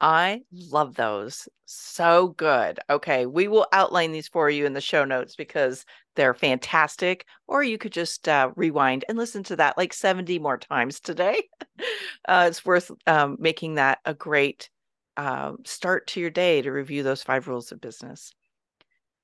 I 0.00 0.42
love 0.52 0.96
those. 0.96 1.48
So 1.66 2.28
good. 2.36 2.78
Okay. 2.90 3.26
We 3.26 3.48
will 3.48 3.66
outline 3.72 4.12
these 4.12 4.28
for 4.28 4.50
you 4.50 4.66
in 4.66 4.74
the 4.74 4.80
show 4.80 5.04
notes 5.04 5.34
because 5.34 5.86
they're 6.14 6.34
fantastic. 6.34 7.24
Or 7.46 7.62
you 7.62 7.78
could 7.78 7.92
just 7.92 8.28
uh, 8.28 8.50
rewind 8.54 9.04
and 9.08 9.16
listen 9.16 9.42
to 9.44 9.56
that 9.56 9.78
like 9.78 9.94
70 9.94 10.38
more 10.40 10.58
times 10.58 11.00
today. 11.00 11.44
uh, 12.28 12.48
it's 12.48 12.66
worth 12.66 12.90
um, 13.06 13.36
making 13.38 13.76
that 13.76 14.00
a 14.04 14.12
great 14.12 14.68
uh, 15.16 15.52
start 15.64 16.08
to 16.08 16.20
your 16.20 16.30
day 16.30 16.60
to 16.60 16.70
review 16.70 17.02
those 17.02 17.22
five 17.22 17.48
rules 17.48 17.72
of 17.72 17.80
business. 17.80 18.34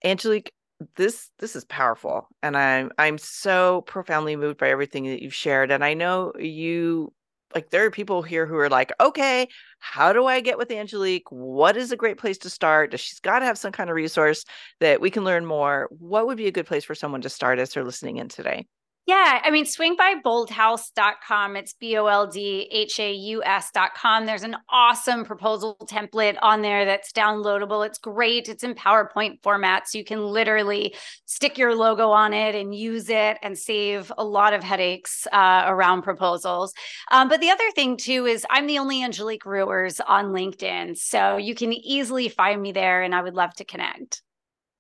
Angelique, 0.02 0.52
this 0.96 1.30
this 1.38 1.56
is 1.56 1.64
powerful, 1.64 2.28
and 2.42 2.56
I'm 2.56 2.90
I'm 2.98 3.18
so 3.18 3.82
profoundly 3.82 4.36
moved 4.36 4.58
by 4.58 4.70
everything 4.70 5.04
that 5.04 5.22
you've 5.22 5.34
shared. 5.34 5.70
And 5.70 5.84
I 5.84 5.94
know 5.94 6.32
you 6.38 7.12
like 7.54 7.70
there 7.70 7.84
are 7.84 7.90
people 7.90 8.22
here 8.22 8.46
who 8.46 8.56
are 8.56 8.68
like, 8.68 8.92
okay, 9.00 9.48
how 9.80 10.12
do 10.12 10.26
I 10.26 10.40
get 10.40 10.58
with 10.58 10.70
Angelique? 10.70 11.30
What 11.30 11.76
is 11.76 11.92
a 11.92 11.96
great 11.96 12.18
place 12.18 12.38
to 12.38 12.50
start? 12.50 12.92
Does 12.92 13.00
she's 13.00 13.20
got 13.20 13.40
to 13.40 13.44
have 13.46 13.58
some 13.58 13.72
kind 13.72 13.90
of 13.90 13.96
resource 13.96 14.44
that 14.80 15.00
we 15.00 15.10
can 15.10 15.24
learn 15.24 15.44
more? 15.46 15.88
What 15.98 16.26
would 16.26 16.38
be 16.38 16.46
a 16.46 16.52
good 16.52 16.66
place 16.66 16.84
for 16.84 16.94
someone 16.94 17.22
to 17.22 17.28
start 17.28 17.58
as 17.58 17.72
they're 17.72 17.84
listening 17.84 18.18
in 18.18 18.28
today? 18.28 18.66
Yeah, 19.06 19.40
I 19.42 19.50
mean, 19.50 19.64
swing 19.64 19.96
by 19.96 20.14
boldhaus.com. 20.24 21.56
It's 21.56 21.72
B 21.72 21.96
O 21.96 22.06
L 22.06 22.26
D 22.28 22.68
H 22.70 23.00
A 23.00 23.12
U 23.12 23.42
S.com. 23.42 24.26
There's 24.26 24.44
an 24.44 24.56
awesome 24.68 25.24
proposal 25.24 25.76
template 25.84 26.36
on 26.42 26.62
there 26.62 26.84
that's 26.84 27.10
downloadable. 27.12 27.84
It's 27.84 27.98
great. 27.98 28.48
It's 28.48 28.62
in 28.62 28.74
PowerPoint 28.74 29.42
format. 29.42 29.88
So 29.88 29.98
you 29.98 30.04
can 30.04 30.24
literally 30.24 30.94
stick 31.24 31.58
your 31.58 31.74
logo 31.74 32.10
on 32.10 32.32
it 32.32 32.54
and 32.54 32.74
use 32.74 33.08
it 33.08 33.38
and 33.42 33.58
save 33.58 34.12
a 34.16 34.24
lot 34.24 34.52
of 34.52 34.62
headaches 34.62 35.26
uh, 35.32 35.64
around 35.66 36.02
proposals. 36.02 36.72
Um, 37.10 37.28
but 37.28 37.40
the 37.40 37.50
other 37.50 37.70
thing, 37.72 37.96
too, 37.96 38.26
is 38.26 38.46
I'm 38.48 38.66
the 38.66 38.78
only 38.78 39.02
Angelique 39.02 39.46
Rewers 39.46 39.98
on 40.00 40.26
LinkedIn. 40.26 40.96
So 40.96 41.36
you 41.36 41.54
can 41.54 41.72
easily 41.72 42.28
find 42.28 42.62
me 42.62 42.70
there 42.70 43.02
and 43.02 43.14
I 43.14 43.22
would 43.22 43.34
love 43.34 43.54
to 43.54 43.64
connect. 43.64 44.22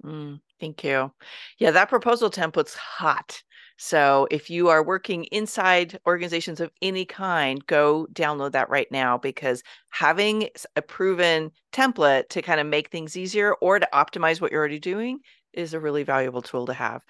Mm, 0.04 0.40
thank 0.60 0.84
you. 0.84 1.12
Yeah, 1.58 1.72
that 1.72 1.88
proposal 1.88 2.30
template's 2.30 2.74
hot. 2.74 3.42
So 3.82 4.28
if 4.30 4.50
you 4.50 4.68
are 4.68 4.84
working 4.84 5.24
inside 5.32 5.98
organizations 6.06 6.60
of 6.60 6.70
any 6.82 7.06
kind, 7.06 7.66
go 7.66 8.06
download 8.12 8.52
that 8.52 8.68
right 8.68 8.86
now 8.90 9.16
because 9.16 9.62
having 9.88 10.50
a 10.76 10.82
proven 10.82 11.50
template 11.72 12.28
to 12.28 12.42
kind 12.42 12.60
of 12.60 12.66
make 12.66 12.90
things 12.90 13.16
easier 13.16 13.54
or 13.54 13.78
to 13.78 13.88
optimize 13.94 14.38
what 14.38 14.52
you're 14.52 14.60
already 14.60 14.78
doing 14.78 15.20
is 15.54 15.72
a 15.72 15.80
really 15.80 16.02
valuable 16.02 16.42
tool 16.42 16.66
to 16.66 16.74
have. 16.74 17.00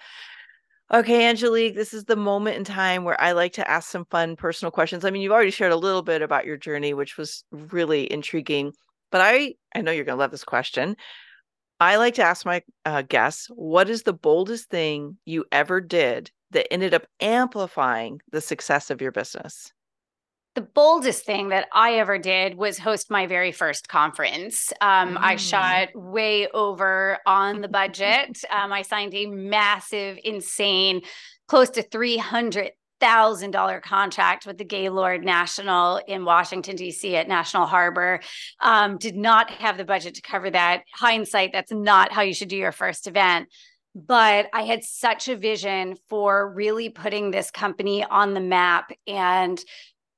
Okay, 0.93 1.27
Angelique, 1.27 1.75
this 1.75 1.93
is 1.93 2.05
the 2.05 2.15
moment 2.15 2.55
in 2.55 2.63
time 2.63 3.03
where 3.03 3.19
I 3.19 3.33
like 3.33 3.51
to 3.53 3.69
ask 3.69 3.89
some 3.91 4.05
fun 4.05 4.37
personal 4.37 4.71
questions. 4.71 5.03
I 5.03 5.09
mean, 5.09 5.21
you've 5.21 5.33
already 5.33 5.51
shared 5.51 5.73
a 5.73 5.77
little 5.77 6.03
bit 6.03 6.21
about 6.21 6.45
your 6.45 6.55
journey, 6.55 6.93
which 6.93 7.17
was 7.17 7.43
really 7.51 8.09
intriguing, 8.09 8.71
but 9.11 9.19
I 9.19 9.55
I 9.75 9.81
know 9.81 9.91
you're 9.91 10.05
going 10.05 10.17
to 10.17 10.21
love 10.21 10.31
this 10.31 10.45
question. 10.45 10.95
I 11.81 11.97
like 11.97 12.13
to 12.13 12.23
ask 12.23 12.45
my 12.45 12.61
uh, 12.85 13.01
guests, 13.01 13.47
what 13.55 13.89
is 13.89 14.03
the 14.03 14.13
boldest 14.13 14.69
thing 14.69 15.17
you 15.25 15.43
ever 15.51 15.81
did 15.81 16.31
that 16.51 16.71
ended 16.71 16.93
up 16.93 17.03
amplifying 17.19 18.21
the 18.31 18.41
success 18.41 18.89
of 18.89 19.01
your 19.01 19.11
business? 19.11 19.71
the 20.55 20.61
boldest 20.61 21.25
thing 21.25 21.49
that 21.49 21.67
I 21.73 21.95
ever 21.95 22.17
did 22.17 22.55
was 22.55 22.77
host 22.77 23.09
my 23.09 23.25
very 23.25 23.51
first 23.51 23.87
conference. 23.87 24.73
Um, 24.81 25.15
mm. 25.15 25.17
I 25.17 25.37
shot 25.37 25.89
way 25.95 26.47
over 26.49 27.19
on 27.25 27.61
the 27.61 27.67
budget. 27.69 28.43
um, 28.49 28.73
I 28.73 28.81
signed 28.81 29.13
a 29.13 29.27
massive, 29.27 30.19
insane, 30.23 31.01
close 31.47 31.69
to 31.71 31.83
three 31.83 32.17
hundred 32.17 32.71
thousand 32.99 33.49
dollar 33.49 33.79
contract 33.79 34.45
with 34.45 34.57
the 34.57 34.63
Gaylord 34.63 35.23
National 35.23 35.97
in 36.07 36.23
Washington 36.23 36.75
D.C. 36.75 37.15
at 37.15 37.27
National 37.27 37.65
Harbor. 37.65 38.19
Um, 38.59 38.97
did 38.97 39.15
not 39.15 39.49
have 39.49 39.77
the 39.77 39.85
budget 39.85 40.15
to 40.15 40.21
cover 40.21 40.51
that. 40.51 40.83
Hindsight, 40.93 41.51
that's 41.51 41.71
not 41.71 42.11
how 42.11 42.21
you 42.21 42.33
should 42.33 42.49
do 42.49 42.57
your 42.57 42.71
first 42.71 43.07
event 43.07 43.47
but 43.93 44.47
I 44.53 44.63
had 44.63 44.83
such 44.83 45.27
a 45.27 45.35
vision 45.35 45.97
for 46.07 46.51
really 46.51 46.89
putting 46.89 47.31
this 47.31 47.51
company 47.51 48.03
on 48.03 48.33
the 48.33 48.39
map. 48.39 48.91
And 49.07 49.61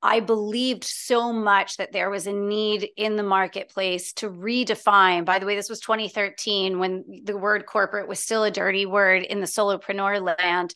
I 0.04 0.20
believed 0.20 0.84
so 0.84 1.32
much 1.32 1.78
that 1.78 1.92
there 1.92 2.10
was 2.10 2.26
a 2.26 2.32
need 2.32 2.90
in 2.96 3.16
the 3.16 3.22
marketplace 3.22 4.12
to 4.14 4.28
redefine. 4.28 5.24
By 5.24 5.38
the 5.38 5.46
way, 5.46 5.56
this 5.56 5.70
was 5.70 5.80
2013 5.80 6.78
when 6.78 7.22
the 7.24 7.36
word 7.36 7.64
corporate 7.64 8.06
was 8.06 8.20
still 8.20 8.44
a 8.44 8.50
dirty 8.50 8.84
word 8.84 9.22
in 9.22 9.40
the 9.40 9.46
solopreneur 9.46 10.36
land. 10.38 10.74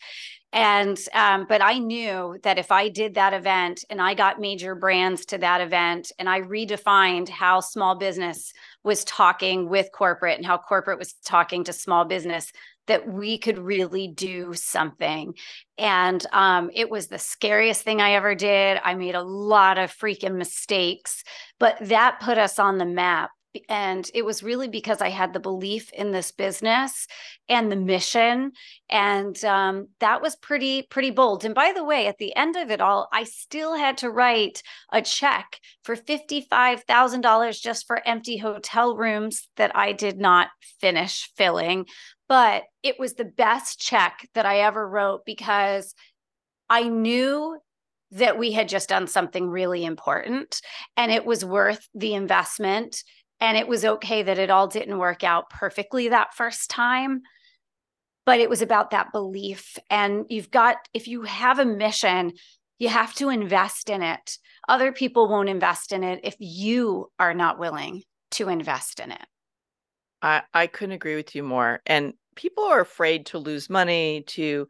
And, 0.50 0.98
um, 1.12 1.44
but 1.46 1.62
I 1.62 1.78
knew 1.78 2.38
that 2.42 2.56
if 2.56 2.72
I 2.72 2.88
did 2.88 3.14
that 3.14 3.34
event 3.34 3.84
and 3.90 4.00
I 4.00 4.14
got 4.14 4.40
major 4.40 4.74
brands 4.74 5.26
to 5.26 5.38
that 5.38 5.60
event 5.60 6.10
and 6.18 6.26
I 6.26 6.40
redefined 6.40 7.28
how 7.28 7.60
small 7.60 7.96
business 7.96 8.54
was 8.82 9.04
talking 9.04 9.68
with 9.68 9.92
corporate 9.92 10.38
and 10.38 10.46
how 10.46 10.56
corporate 10.56 10.98
was 10.98 11.12
talking 11.22 11.64
to 11.64 11.74
small 11.74 12.06
business, 12.06 12.50
that 12.88 13.06
we 13.06 13.38
could 13.38 13.58
really 13.58 14.08
do 14.08 14.52
something. 14.54 15.34
And 15.78 16.24
um, 16.32 16.70
it 16.74 16.90
was 16.90 17.06
the 17.06 17.18
scariest 17.18 17.82
thing 17.82 18.00
I 18.00 18.12
ever 18.12 18.34
did. 18.34 18.80
I 18.84 18.94
made 18.94 19.14
a 19.14 19.22
lot 19.22 19.78
of 19.78 19.96
freaking 19.96 20.36
mistakes, 20.36 21.22
but 21.58 21.76
that 21.80 22.20
put 22.20 22.36
us 22.36 22.58
on 22.58 22.78
the 22.78 22.84
map. 22.84 23.30
And 23.68 24.10
it 24.14 24.24
was 24.24 24.42
really 24.42 24.68
because 24.68 25.00
I 25.00 25.10
had 25.10 25.32
the 25.32 25.40
belief 25.40 25.92
in 25.92 26.12
this 26.12 26.32
business 26.32 27.06
and 27.48 27.70
the 27.70 27.76
mission. 27.76 28.52
And 28.88 29.42
um, 29.44 29.88
that 30.00 30.22
was 30.22 30.36
pretty, 30.36 30.82
pretty 30.82 31.10
bold. 31.10 31.44
And 31.44 31.54
by 31.54 31.72
the 31.74 31.84
way, 31.84 32.06
at 32.06 32.18
the 32.18 32.34
end 32.36 32.56
of 32.56 32.70
it 32.70 32.80
all, 32.80 33.08
I 33.12 33.24
still 33.24 33.74
had 33.74 33.98
to 33.98 34.10
write 34.10 34.62
a 34.92 35.02
check 35.02 35.58
for 35.82 35.96
$55,000 35.96 37.60
just 37.60 37.86
for 37.86 38.06
empty 38.06 38.38
hotel 38.38 38.96
rooms 38.96 39.48
that 39.56 39.74
I 39.74 39.92
did 39.92 40.18
not 40.18 40.48
finish 40.80 41.30
filling 41.36 41.86
but 42.28 42.64
it 42.82 42.98
was 42.98 43.14
the 43.14 43.24
best 43.24 43.80
check 43.80 44.28
that 44.34 44.46
I 44.46 44.60
ever 44.60 44.86
wrote 44.86 45.24
because 45.24 45.94
I 46.68 46.84
knew 46.84 47.58
that 48.12 48.38
we 48.38 48.52
had 48.52 48.68
just 48.68 48.88
done 48.88 49.06
something 49.06 49.48
really 49.48 49.84
important 49.84 50.60
and 50.96 51.12
it 51.12 51.26
was 51.26 51.44
worth 51.44 51.86
the 51.94 52.14
investment 52.14 53.02
and 53.40 53.56
it 53.56 53.68
was 53.68 53.84
okay 53.84 54.22
that 54.22 54.38
it 54.38 54.50
all 54.50 54.66
didn't 54.66 54.98
work 54.98 55.22
out 55.24 55.50
perfectly 55.50 56.08
that 56.08 56.34
first 56.34 56.70
time 56.70 57.22
but 58.28 58.40
it 58.40 58.50
was 58.50 58.60
about 58.60 58.90
that 58.90 59.10
belief. 59.10 59.78
And 59.88 60.26
you've 60.28 60.50
got 60.50 60.76
if 60.92 61.08
you 61.08 61.22
have 61.22 61.58
a 61.58 61.64
mission 61.64 62.34
you 62.78 62.88
have 62.88 63.14
to 63.14 63.28
invest 63.28 63.90
in 63.90 64.02
it. 64.02 64.38
Other 64.68 64.92
people 64.92 65.28
won't 65.28 65.48
invest 65.48 65.92
in 65.92 66.04
it 66.04 66.20
if 66.22 66.36
you 66.38 67.10
are 67.18 67.34
not 67.34 67.58
willing 67.58 68.02
to 68.32 68.48
invest 68.48 69.00
in 69.00 69.12
it. 69.12 69.24
I 70.20 70.42
i 70.52 70.66
couldn't 70.66 70.94
agree 70.94 71.16
with 71.16 71.34
you 71.34 71.42
more. 71.42 71.80
And 71.86 72.12
people 72.36 72.64
are 72.64 72.80
afraid 72.80 73.26
to 73.26 73.38
lose 73.38 73.70
money 73.70 74.24
to 74.28 74.68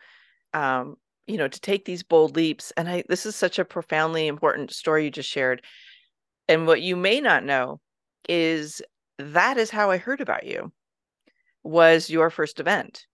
um 0.55 0.95
you 1.27 1.37
know 1.37 1.49
to 1.49 1.61
take 1.61 1.85
these 1.85 2.03
bold 2.03 2.37
leaps. 2.37 2.73
And 2.77 2.89
i 2.89 3.03
this 3.09 3.27
is 3.27 3.35
such 3.35 3.59
a 3.59 3.65
profoundly 3.65 4.29
important 4.29 4.71
story 4.71 5.05
you 5.05 5.11
just 5.11 5.29
shared. 5.29 5.63
And 6.49 6.67
what 6.67 6.81
you 6.81 6.95
may 6.95 7.21
not 7.21 7.45
know 7.45 7.81
is 8.29 8.83
that 9.19 9.57
is 9.57 9.71
how 9.71 9.91
i 9.91 9.97
heard 9.97 10.21
about 10.21 10.47
you 10.47 10.73
was 11.69 12.11
your 12.11 12.31
first 12.31 12.61
event. 12.61 13.07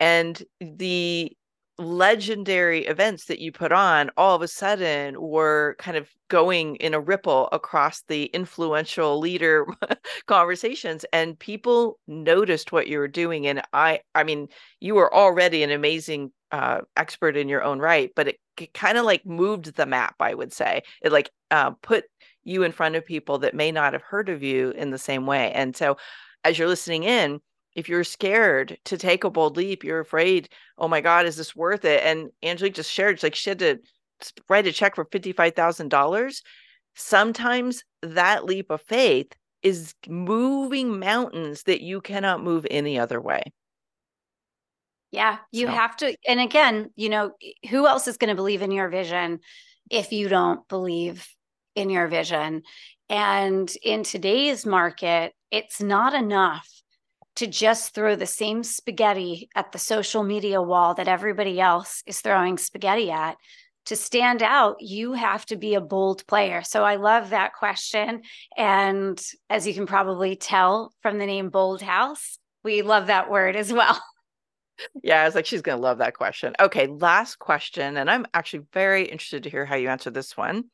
And 0.00 0.42
the 0.60 1.32
legendary 1.76 2.86
events 2.86 3.24
that 3.24 3.40
you 3.40 3.50
put 3.50 3.72
on 3.72 4.08
all 4.16 4.36
of 4.36 4.42
a 4.42 4.48
sudden 4.48 5.20
were 5.20 5.74
kind 5.80 5.96
of 5.96 6.08
going 6.28 6.76
in 6.76 6.94
a 6.94 7.00
ripple 7.00 7.48
across 7.50 8.02
the 8.02 8.26
influential 8.26 9.18
leader 9.18 9.66
conversations 10.26 11.04
and 11.12 11.36
people 11.36 11.98
noticed 12.06 12.70
what 12.70 12.86
you 12.86 12.98
were 12.98 13.08
doing. 13.08 13.48
And 13.48 13.60
i 13.72 14.00
i 14.14 14.22
mean 14.22 14.46
you 14.78 14.94
were 14.94 15.12
already 15.12 15.64
an 15.64 15.72
amazing 15.72 16.30
uh, 16.52 16.82
expert 16.96 17.36
in 17.36 17.48
your 17.48 17.64
own 17.64 17.80
right 17.80 18.12
but 18.14 18.28
it, 18.28 18.38
it 18.60 18.72
kind 18.72 18.96
of 18.96 19.04
like 19.04 19.26
moved 19.26 19.74
the 19.74 19.86
map 19.86 20.14
i 20.20 20.32
would 20.32 20.52
say. 20.52 20.82
It 21.02 21.10
like 21.10 21.30
uh, 21.50 21.72
put 21.82 22.04
you 22.44 22.62
in 22.62 22.72
front 22.72 22.96
of 22.96 23.04
people 23.04 23.38
that 23.38 23.54
may 23.54 23.72
not 23.72 23.92
have 23.92 24.02
heard 24.02 24.28
of 24.28 24.42
you 24.42 24.70
in 24.70 24.90
the 24.90 24.98
same 24.98 25.26
way 25.26 25.52
and 25.52 25.76
so 25.76 25.96
as 26.44 26.58
you're 26.58 26.68
listening 26.68 27.04
in 27.04 27.40
if 27.74 27.88
you're 27.88 28.04
scared 28.04 28.78
to 28.84 28.96
take 28.96 29.24
a 29.24 29.30
bold 29.30 29.56
leap, 29.56 29.82
you're 29.82 30.00
afraid, 30.00 30.48
oh 30.78 30.88
my 30.88 31.00
God, 31.00 31.26
is 31.26 31.36
this 31.36 31.56
worth 31.56 31.84
it? 31.84 32.02
And 32.04 32.30
Angelique 32.42 32.74
just 32.74 32.90
shared, 32.90 33.22
like 33.22 33.34
she 33.34 33.50
had 33.50 33.58
to 33.60 33.78
write 34.48 34.66
a 34.66 34.72
check 34.72 34.94
for 34.94 35.04
$55,000. 35.04 36.42
Sometimes 36.94 37.84
that 38.02 38.44
leap 38.44 38.70
of 38.70 38.80
faith 38.82 39.32
is 39.62 39.94
moving 40.06 40.98
mountains 40.98 41.64
that 41.64 41.82
you 41.82 42.00
cannot 42.00 42.44
move 42.44 42.66
any 42.70 42.98
other 42.98 43.20
way. 43.20 43.42
Yeah, 45.10 45.38
you 45.50 45.66
so. 45.66 45.72
have 45.72 45.96
to. 45.98 46.16
And 46.26 46.40
again, 46.40 46.90
you 46.96 47.08
know, 47.08 47.32
who 47.70 47.86
else 47.86 48.06
is 48.08 48.16
going 48.16 48.28
to 48.28 48.34
believe 48.34 48.62
in 48.62 48.72
your 48.72 48.88
vision 48.88 49.40
if 49.90 50.12
you 50.12 50.28
don't 50.28 50.66
believe 50.68 51.28
in 51.74 51.90
your 51.90 52.08
vision? 52.08 52.62
And 53.08 53.70
in 53.82 54.02
today's 54.02 54.64
market, 54.64 55.34
it's 55.50 55.80
not 55.80 56.14
enough 56.14 56.68
to 57.36 57.46
just 57.46 57.94
throw 57.94 58.16
the 58.16 58.26
same 58.26 58.62
spaghetti 58.62 59.48
at 59.54 59.72
the 59.72 59.78
social 59.78 60.22
media 60.22 60.62
wall 60.62 60.94
that 60.94 61.08
everybody 61.08 61.60
else 61.60 62.02
is 62.06 62.20
throwing 62.20 62.58
spaghetti 62.58 63.10
at. 63.10 63.36
To 63.86 63.96
stand 63.96 64.42
out, 64.42 64.76
you 64.80 65.12
have 65.12 65.44
to 65.46 65.56
be 65.56 65.74
a 65.74 65.80
bold 65.80 66.26
player. 66.26 66.62
So 66.62 66.84
I 66.84 66.96
love 66.96 67.30
that 67.30 67.52
question. 67.52 68.22
And 68.56 69.20
as 69.50 69.66
you 69.66 69.74
can 69.74 69.86
probably 69.86 70.36
tell 70.36 70.92
from 71.02 71.18
the 71.18 71.26
name 71.26 71.50
BoldHaus, 71.50 72.38
we 72.62 72.80
love 72.80 73.08
that 73.08 73.30
word 73.30 73.56
as 73.56 73.72
well. 73.72 74.00
Yeah, 75.04 75.22
I 75.22 75.24
was 75.24 75.36
like, 75.36 75.46
she's 75.46 75.62
going 75.62 75.78
to 75.78 75.82
love 75.82 75.98
that 75.98 76.14
question. 76.14 76.52
Okay, 76.58 76.88
last 76.88 77.38
question. 77.38 77.96
And 77.96 78.10
I'm 78.10 78.26
actually 78.34 78.64
very 78.72 79.04
interested 79.04 79.44
to 79.44 79.50
hear 79.50 79.64
how 79.64 79.76
you 79.76 79.88
answer 79.88 80.10
this 80.10 80.36
one. 80.36 80.64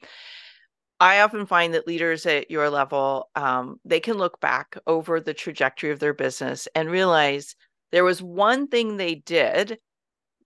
I 1.01 1.20
often 1.20 1.46
find 1.46 1.72
that 1.72 1.86
leaders 1.86 2.26
at 2.26 2.51
your 2.51 2.68
level, 2.68 3.30
um, 3.34 3.80
they 3.84 4.01
can 4.01 4.18
look 4.18 4.38
back 4.40 4.76
over 4.86 5.18
the 5.18 5.32
trajectory 5.32 5.90
of 5.90 5.98
their 5.98 6.12
business 6.12 6.68
and 6.74 6.90
realize 6.90 7.57
there 7.90 8.05
was 8.05 8.22
one 8.22 8.68
thing 8.68 8.96
they 8.96 9.14
did, 9.16 9.78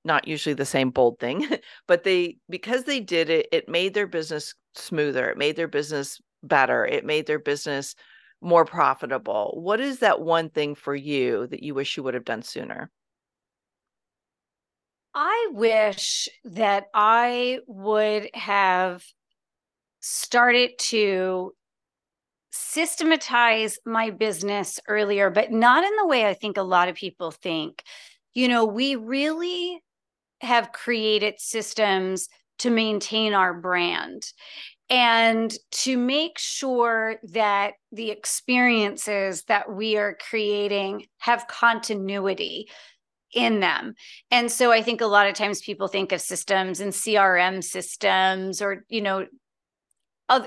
not 0.04 0.28
usually 0.28 0.54
the 0.54 0.64
same 0.64 0.90
bold 0.90 1.18
thing, 1.18 1.48
but 1.88 2.04
they, 2.04 2.38
because 2.48 2.84
they 2.84 3.00
did 3.00 3.30
it, 3.30 3.48
it 3.52 3.68
made 3.68 3.94
their 3.94 4.06
business 4.06 4.54
smoother. 4.74 5.30
It 5.30 5.38
made 5.38 5.56
their 5.56 5.68
business 5.68 6.20
better. 6.42 6.86
It 6.86 7.04
made 7.04 7.26
their 7.26 7.40
business 7.40 7.94
more 8.40 8.64
profitable. 8.64 9.58
What 9.60 9.80
is 9.80 10.00
that 10.00 10.20
one 10.20 10.50
thing 10.50 10.74
for 10.74 10.94
you 10.94 11.46
that 11.48 11.62
you 11.62 11.74
wish 11.74 11.96
you 11.96 12.02
would 12.04 12.14
have 12.14 12.24
done 12.24 12.42
sooner? 12.42 12.90
I 15.14 15.48
wish 15.52 16.28
that 16.44 16.86
I 16.92 17.60
would 17.66 18.30
have 18.34 19.04
started 20.06 20.72
to 20.78 21.54
systematize 22.50 23.78
my 23.86 24.10
business 24.10 24.78
earlier, 24.86 25.30
but 25.30 25.50
not 25.50 25.82
in 25.82 25.96
the 25.96 26.06
way 26.06 26.26
I 26.26 26.34
think 26.34 26.58
a 26.58 26.62
lot 26.62 26.88
of 26.88 26.94
people 26.94 27.30
think. 27.30 27.82
You 28.34 28.48
know, 28.48 28.66
we 28.66 28.96
really 28.96 29.82
have 30.42 30.72
created 30.72 31.36
systems 31.38 32.28
to 32.58 32.68
maintain 32.68 33.32
our 33.32 33.54
brand 33.54 34.24
and 34.90 35.54
to 35.70 35.96
make 35.96 36.38
sure 36.38 37.16
that 37.32 37.72
the 37.90 38.10
experiences 38.10 39.44
that 39.44 39.72
we 39.72 39.96
are 39.96 40.18
creating 40.28 41.06
have 41.16 41.48
continuity 41.48 42.68
in 43.32 43.60
them. 43.60 43.94
And 44.30 44.52
so 44.52 44.70
I 44.70 44.82
think 44.82 45.00
a 45.00 45.06
lot 45.06 45.28
of 45.28 45.34
times 45.34 45.62
people 45.62 45.88
think 45.88 46.12
of 46.12 46.20
systems 46.20 46.80
and 46.80 46.92
CRM 46.92 47.64
systems 47.64 48.60
or, 48.60 48.84
you 48.90 49.00
know, 49.00 49.26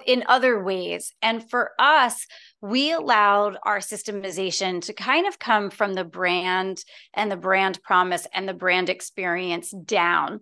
in 0.06 0.24
other 0.28 0.62
ways. 0.64 1.14
And 1.22 1.48
for 1.50 1.72
us, 1.80 2.26
we 2.62 2.92
allowed 2.92 3.58
our 3.64 3.80
systemization 3.80 4.82
to 4.84 4.94
kind 4.94 5.28
of 5.28 5.40
come 5.40 5.70
from 5.70 5.94
the 5.94 6.04
brand 6.04 6.84
and 7.14 7.32
the 7.32 7.38
brand 7.38 7.82
promise 7.84 8.28
and 8.34 8.48
the 8.48 8.54
brand 8.54 8.90
experience 8.90 9.72
down. 9.72 10.42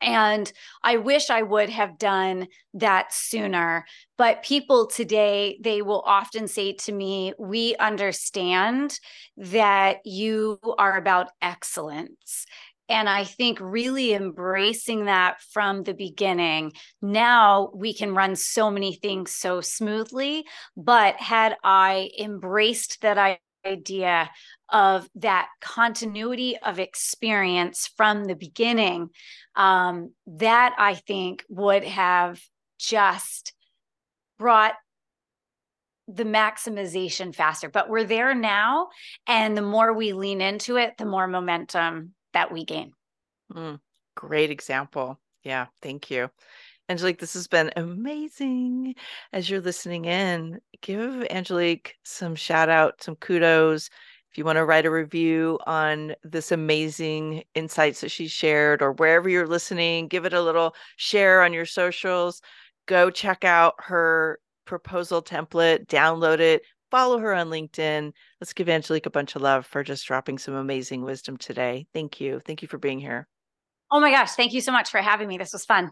And 0.00 0.52
I 0.82 0.96
wish 0.96 1.30
I 1.30 1.42
would 1.42 1.68
have 1.70 1.98
done 1.98 2.48
that 2.74 3.12
sooner. 3.12 3.84
But 4.18 4.42
people 4.42 4.86
today, 4.86 5.58
they 5.60 5.82
will 5.82 6.02
often 6.04 6.48
say 6.48 6.72
to 6.72 6.92
me, 6.92 7.34
We 7.38 7.76
understand 7.76 8.98
that 9.36 9.98
you 10.04 10.58
are 10.78 10.96
about 10.96 11.30
excellence. 11.40 12.46
And 12.92 13.08
I 13.08 13.24
think 13.24 13.58
really 13.58 14.12
embracing 14.12 15.06
that 15.06 15.40
from 15.40 15.82
the 15.82 15.94
beginning, 15.94 16.72
now 17.00 17.70
we 17.74 17.94
can 17.94 18.14
run 18.14 18.36
so 18.36 18.70
many 18.70 18.94
things 18.94 19.34
so 19.34 19.62
smoothly. 19.62 20.44
But 20.76 21.16
had 21.16 21.56
I 21.64 22.10
embraced 22.20 23.00
that 23.00 23.40
idea 23.64 24.30
of 24.68 25.08
that 25.14 25.48
continuity 25.62 26.58
of 26.58 26.78
experience 26.78 27.88
from 27.96 28.24
the 28.26 28.34
beginning, 28.34 29.08
um, 29.56 30.12
that 30.26 30.74
I 30.76 30.94
think 30.94 31.44
would 31.48 31.84
have 31.84 32.40
just 32.78 33.54
brought 34.38 34.74
the 36.08 36.24
maximization 36.24 37.34
faster. 37.34 37.70
But 37.70 37.88
we're 37.88 38.04
there 38.04 38.34
now. 38.34 38.88
And 39.26 39.56
the 39.56 39.62
more 39.62 39.94
we 39.94 40.12
lean 40.12 40.42
into 40.42 40.76
it, 40.76 40.98
the 40.98 41.06
more 41.06 41.26
momentum 41.26 42.12
that 42.32 42.52
we 42.52 42.64
gain. 42.64 42.92
Mm, 43.52 43.80
great 44.16 44.50
example. 44.50 45.20
Yeah, 45.42 45.66
thank 45.80 46.10
you. 46.10 46.30
Angelique, 46.88 47.20
this 47.20 47.34
has 47.34 47.46
been 47.46 47.70
amazing. 47.76 48.94
As 49.32 49.48
you're 49.48 49.60
listening 49.60 50.04
in, 50.04 50.60
give 50.80 51.24
Angelique 51.30 51.94
some 52.04 52.34
shout 52.34 52.68
out, 52.68 53.02
some 53.02 53.16
kudos. 53.16 53.88
If 54.30 54.38
you 54.38 54.44
want 54.44 54.56
to 54.56 54.64
write 54.64 54.86
a 54.86 54.90
review 54.90 55.58
on 55.66 56.14
this 56.24 56.52
amazing 56.52 57.44
insights 57.54 58.00
that 58.00 58.10
she 58.10 58.28
shared, 58.28 58.82
or 58.82 58.92
wherever 58.92 59.28
you're 59.28 59.46
listening, 59.46 60.08
give 60.08 60.24
it 60.24 60.32
a 60.32 60.42
little 60.42 60.74
share 60.96 61.42
on 61.42 61.52
your 61.52 61.66
socials. 61.66 62.40
Go 62.86 63.10
check 63.10 63.44
out 63.44 63.74
her 63.78 64.38
proposal 64.64 65.22
template, 65.22 65.86
download 65.86 66.40
it, 66.40 66.62
follow 66.92 67.18
her 67.18 67.34
on 67.34 67.48
LinkedIn. 67.48 68.12
Let's 68.40 68.52
give 68.52 68.68
Angelique 68.68 69.06
a 69.06 69.10
bunch 69.10 69.34
of 69.34 69.42
love 69.42 69.66
for 69.66 69.82
just 69.82 70.06
dropping 70.06 70.38
some 70.38 70.54
amazing 70.54 71.02
wisdom 71.02 71.38
today. 71.38 71.86
Thank 71.94 72.20
you. 72.20 72.40
Thank 72.46 72.60
you 72.60 72.68
for 72.68 72.78
being 72.78 73.00
here. 73.00 73.26
Oh 73.90 73.98
my 73.98 74.10
gosh. 74.10 74.32
Thank 74.32 74.52
you 74.52 74.60
so 74.60 74.72
much 74.72 74.90
for 74.90 74.98
having 74.98 75.26
me. 75.26 75.38
This 75.38 75.54
was 75.54 75.64
fun. 75.64 75.90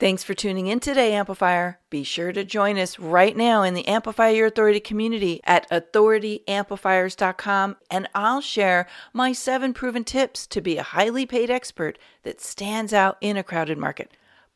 Thanks 0.00 0.22
for 0.22 0.34
tuning 0.34 0.68
in 0.68 0.80
today, 0.80 1.14
Amplifier. 1.14 1.80
Be 1.90 2.04
sure 2.04 2.32
to 2.32 2.44
join 2.44 2.78
us 2.78 3.00
right 3.00 3.36
now 3.36 3.62
in 3.62 3.74
the 3.74 3.88
Amplify 3.88 4.28
Your 4.28 4.46
Authority 4.46 4.80
community 4.80 5.40
at 5.42 5.68
authorityamplifiers.com, 5.70 7.76
and 7.90 8.08
I'll 8.14 8.40
share 8.40 8.86
my 9.12 9.32
seven 9.32 9.74
proven 9.74 10.04
tips 10.04 10.46
to 10.48 10.60
be 10.60 10.76
a 10.76 10.84
highly 10.84 11.26
paid 11.26 11.50
expert 11.50 11.98
that 12.22 12.40
stands 12.40 12.92
out 12.92 13.16
in 13.20 13.36
a 13.36 13.42
crowded 13.42 13.76
market. 13.76 14.12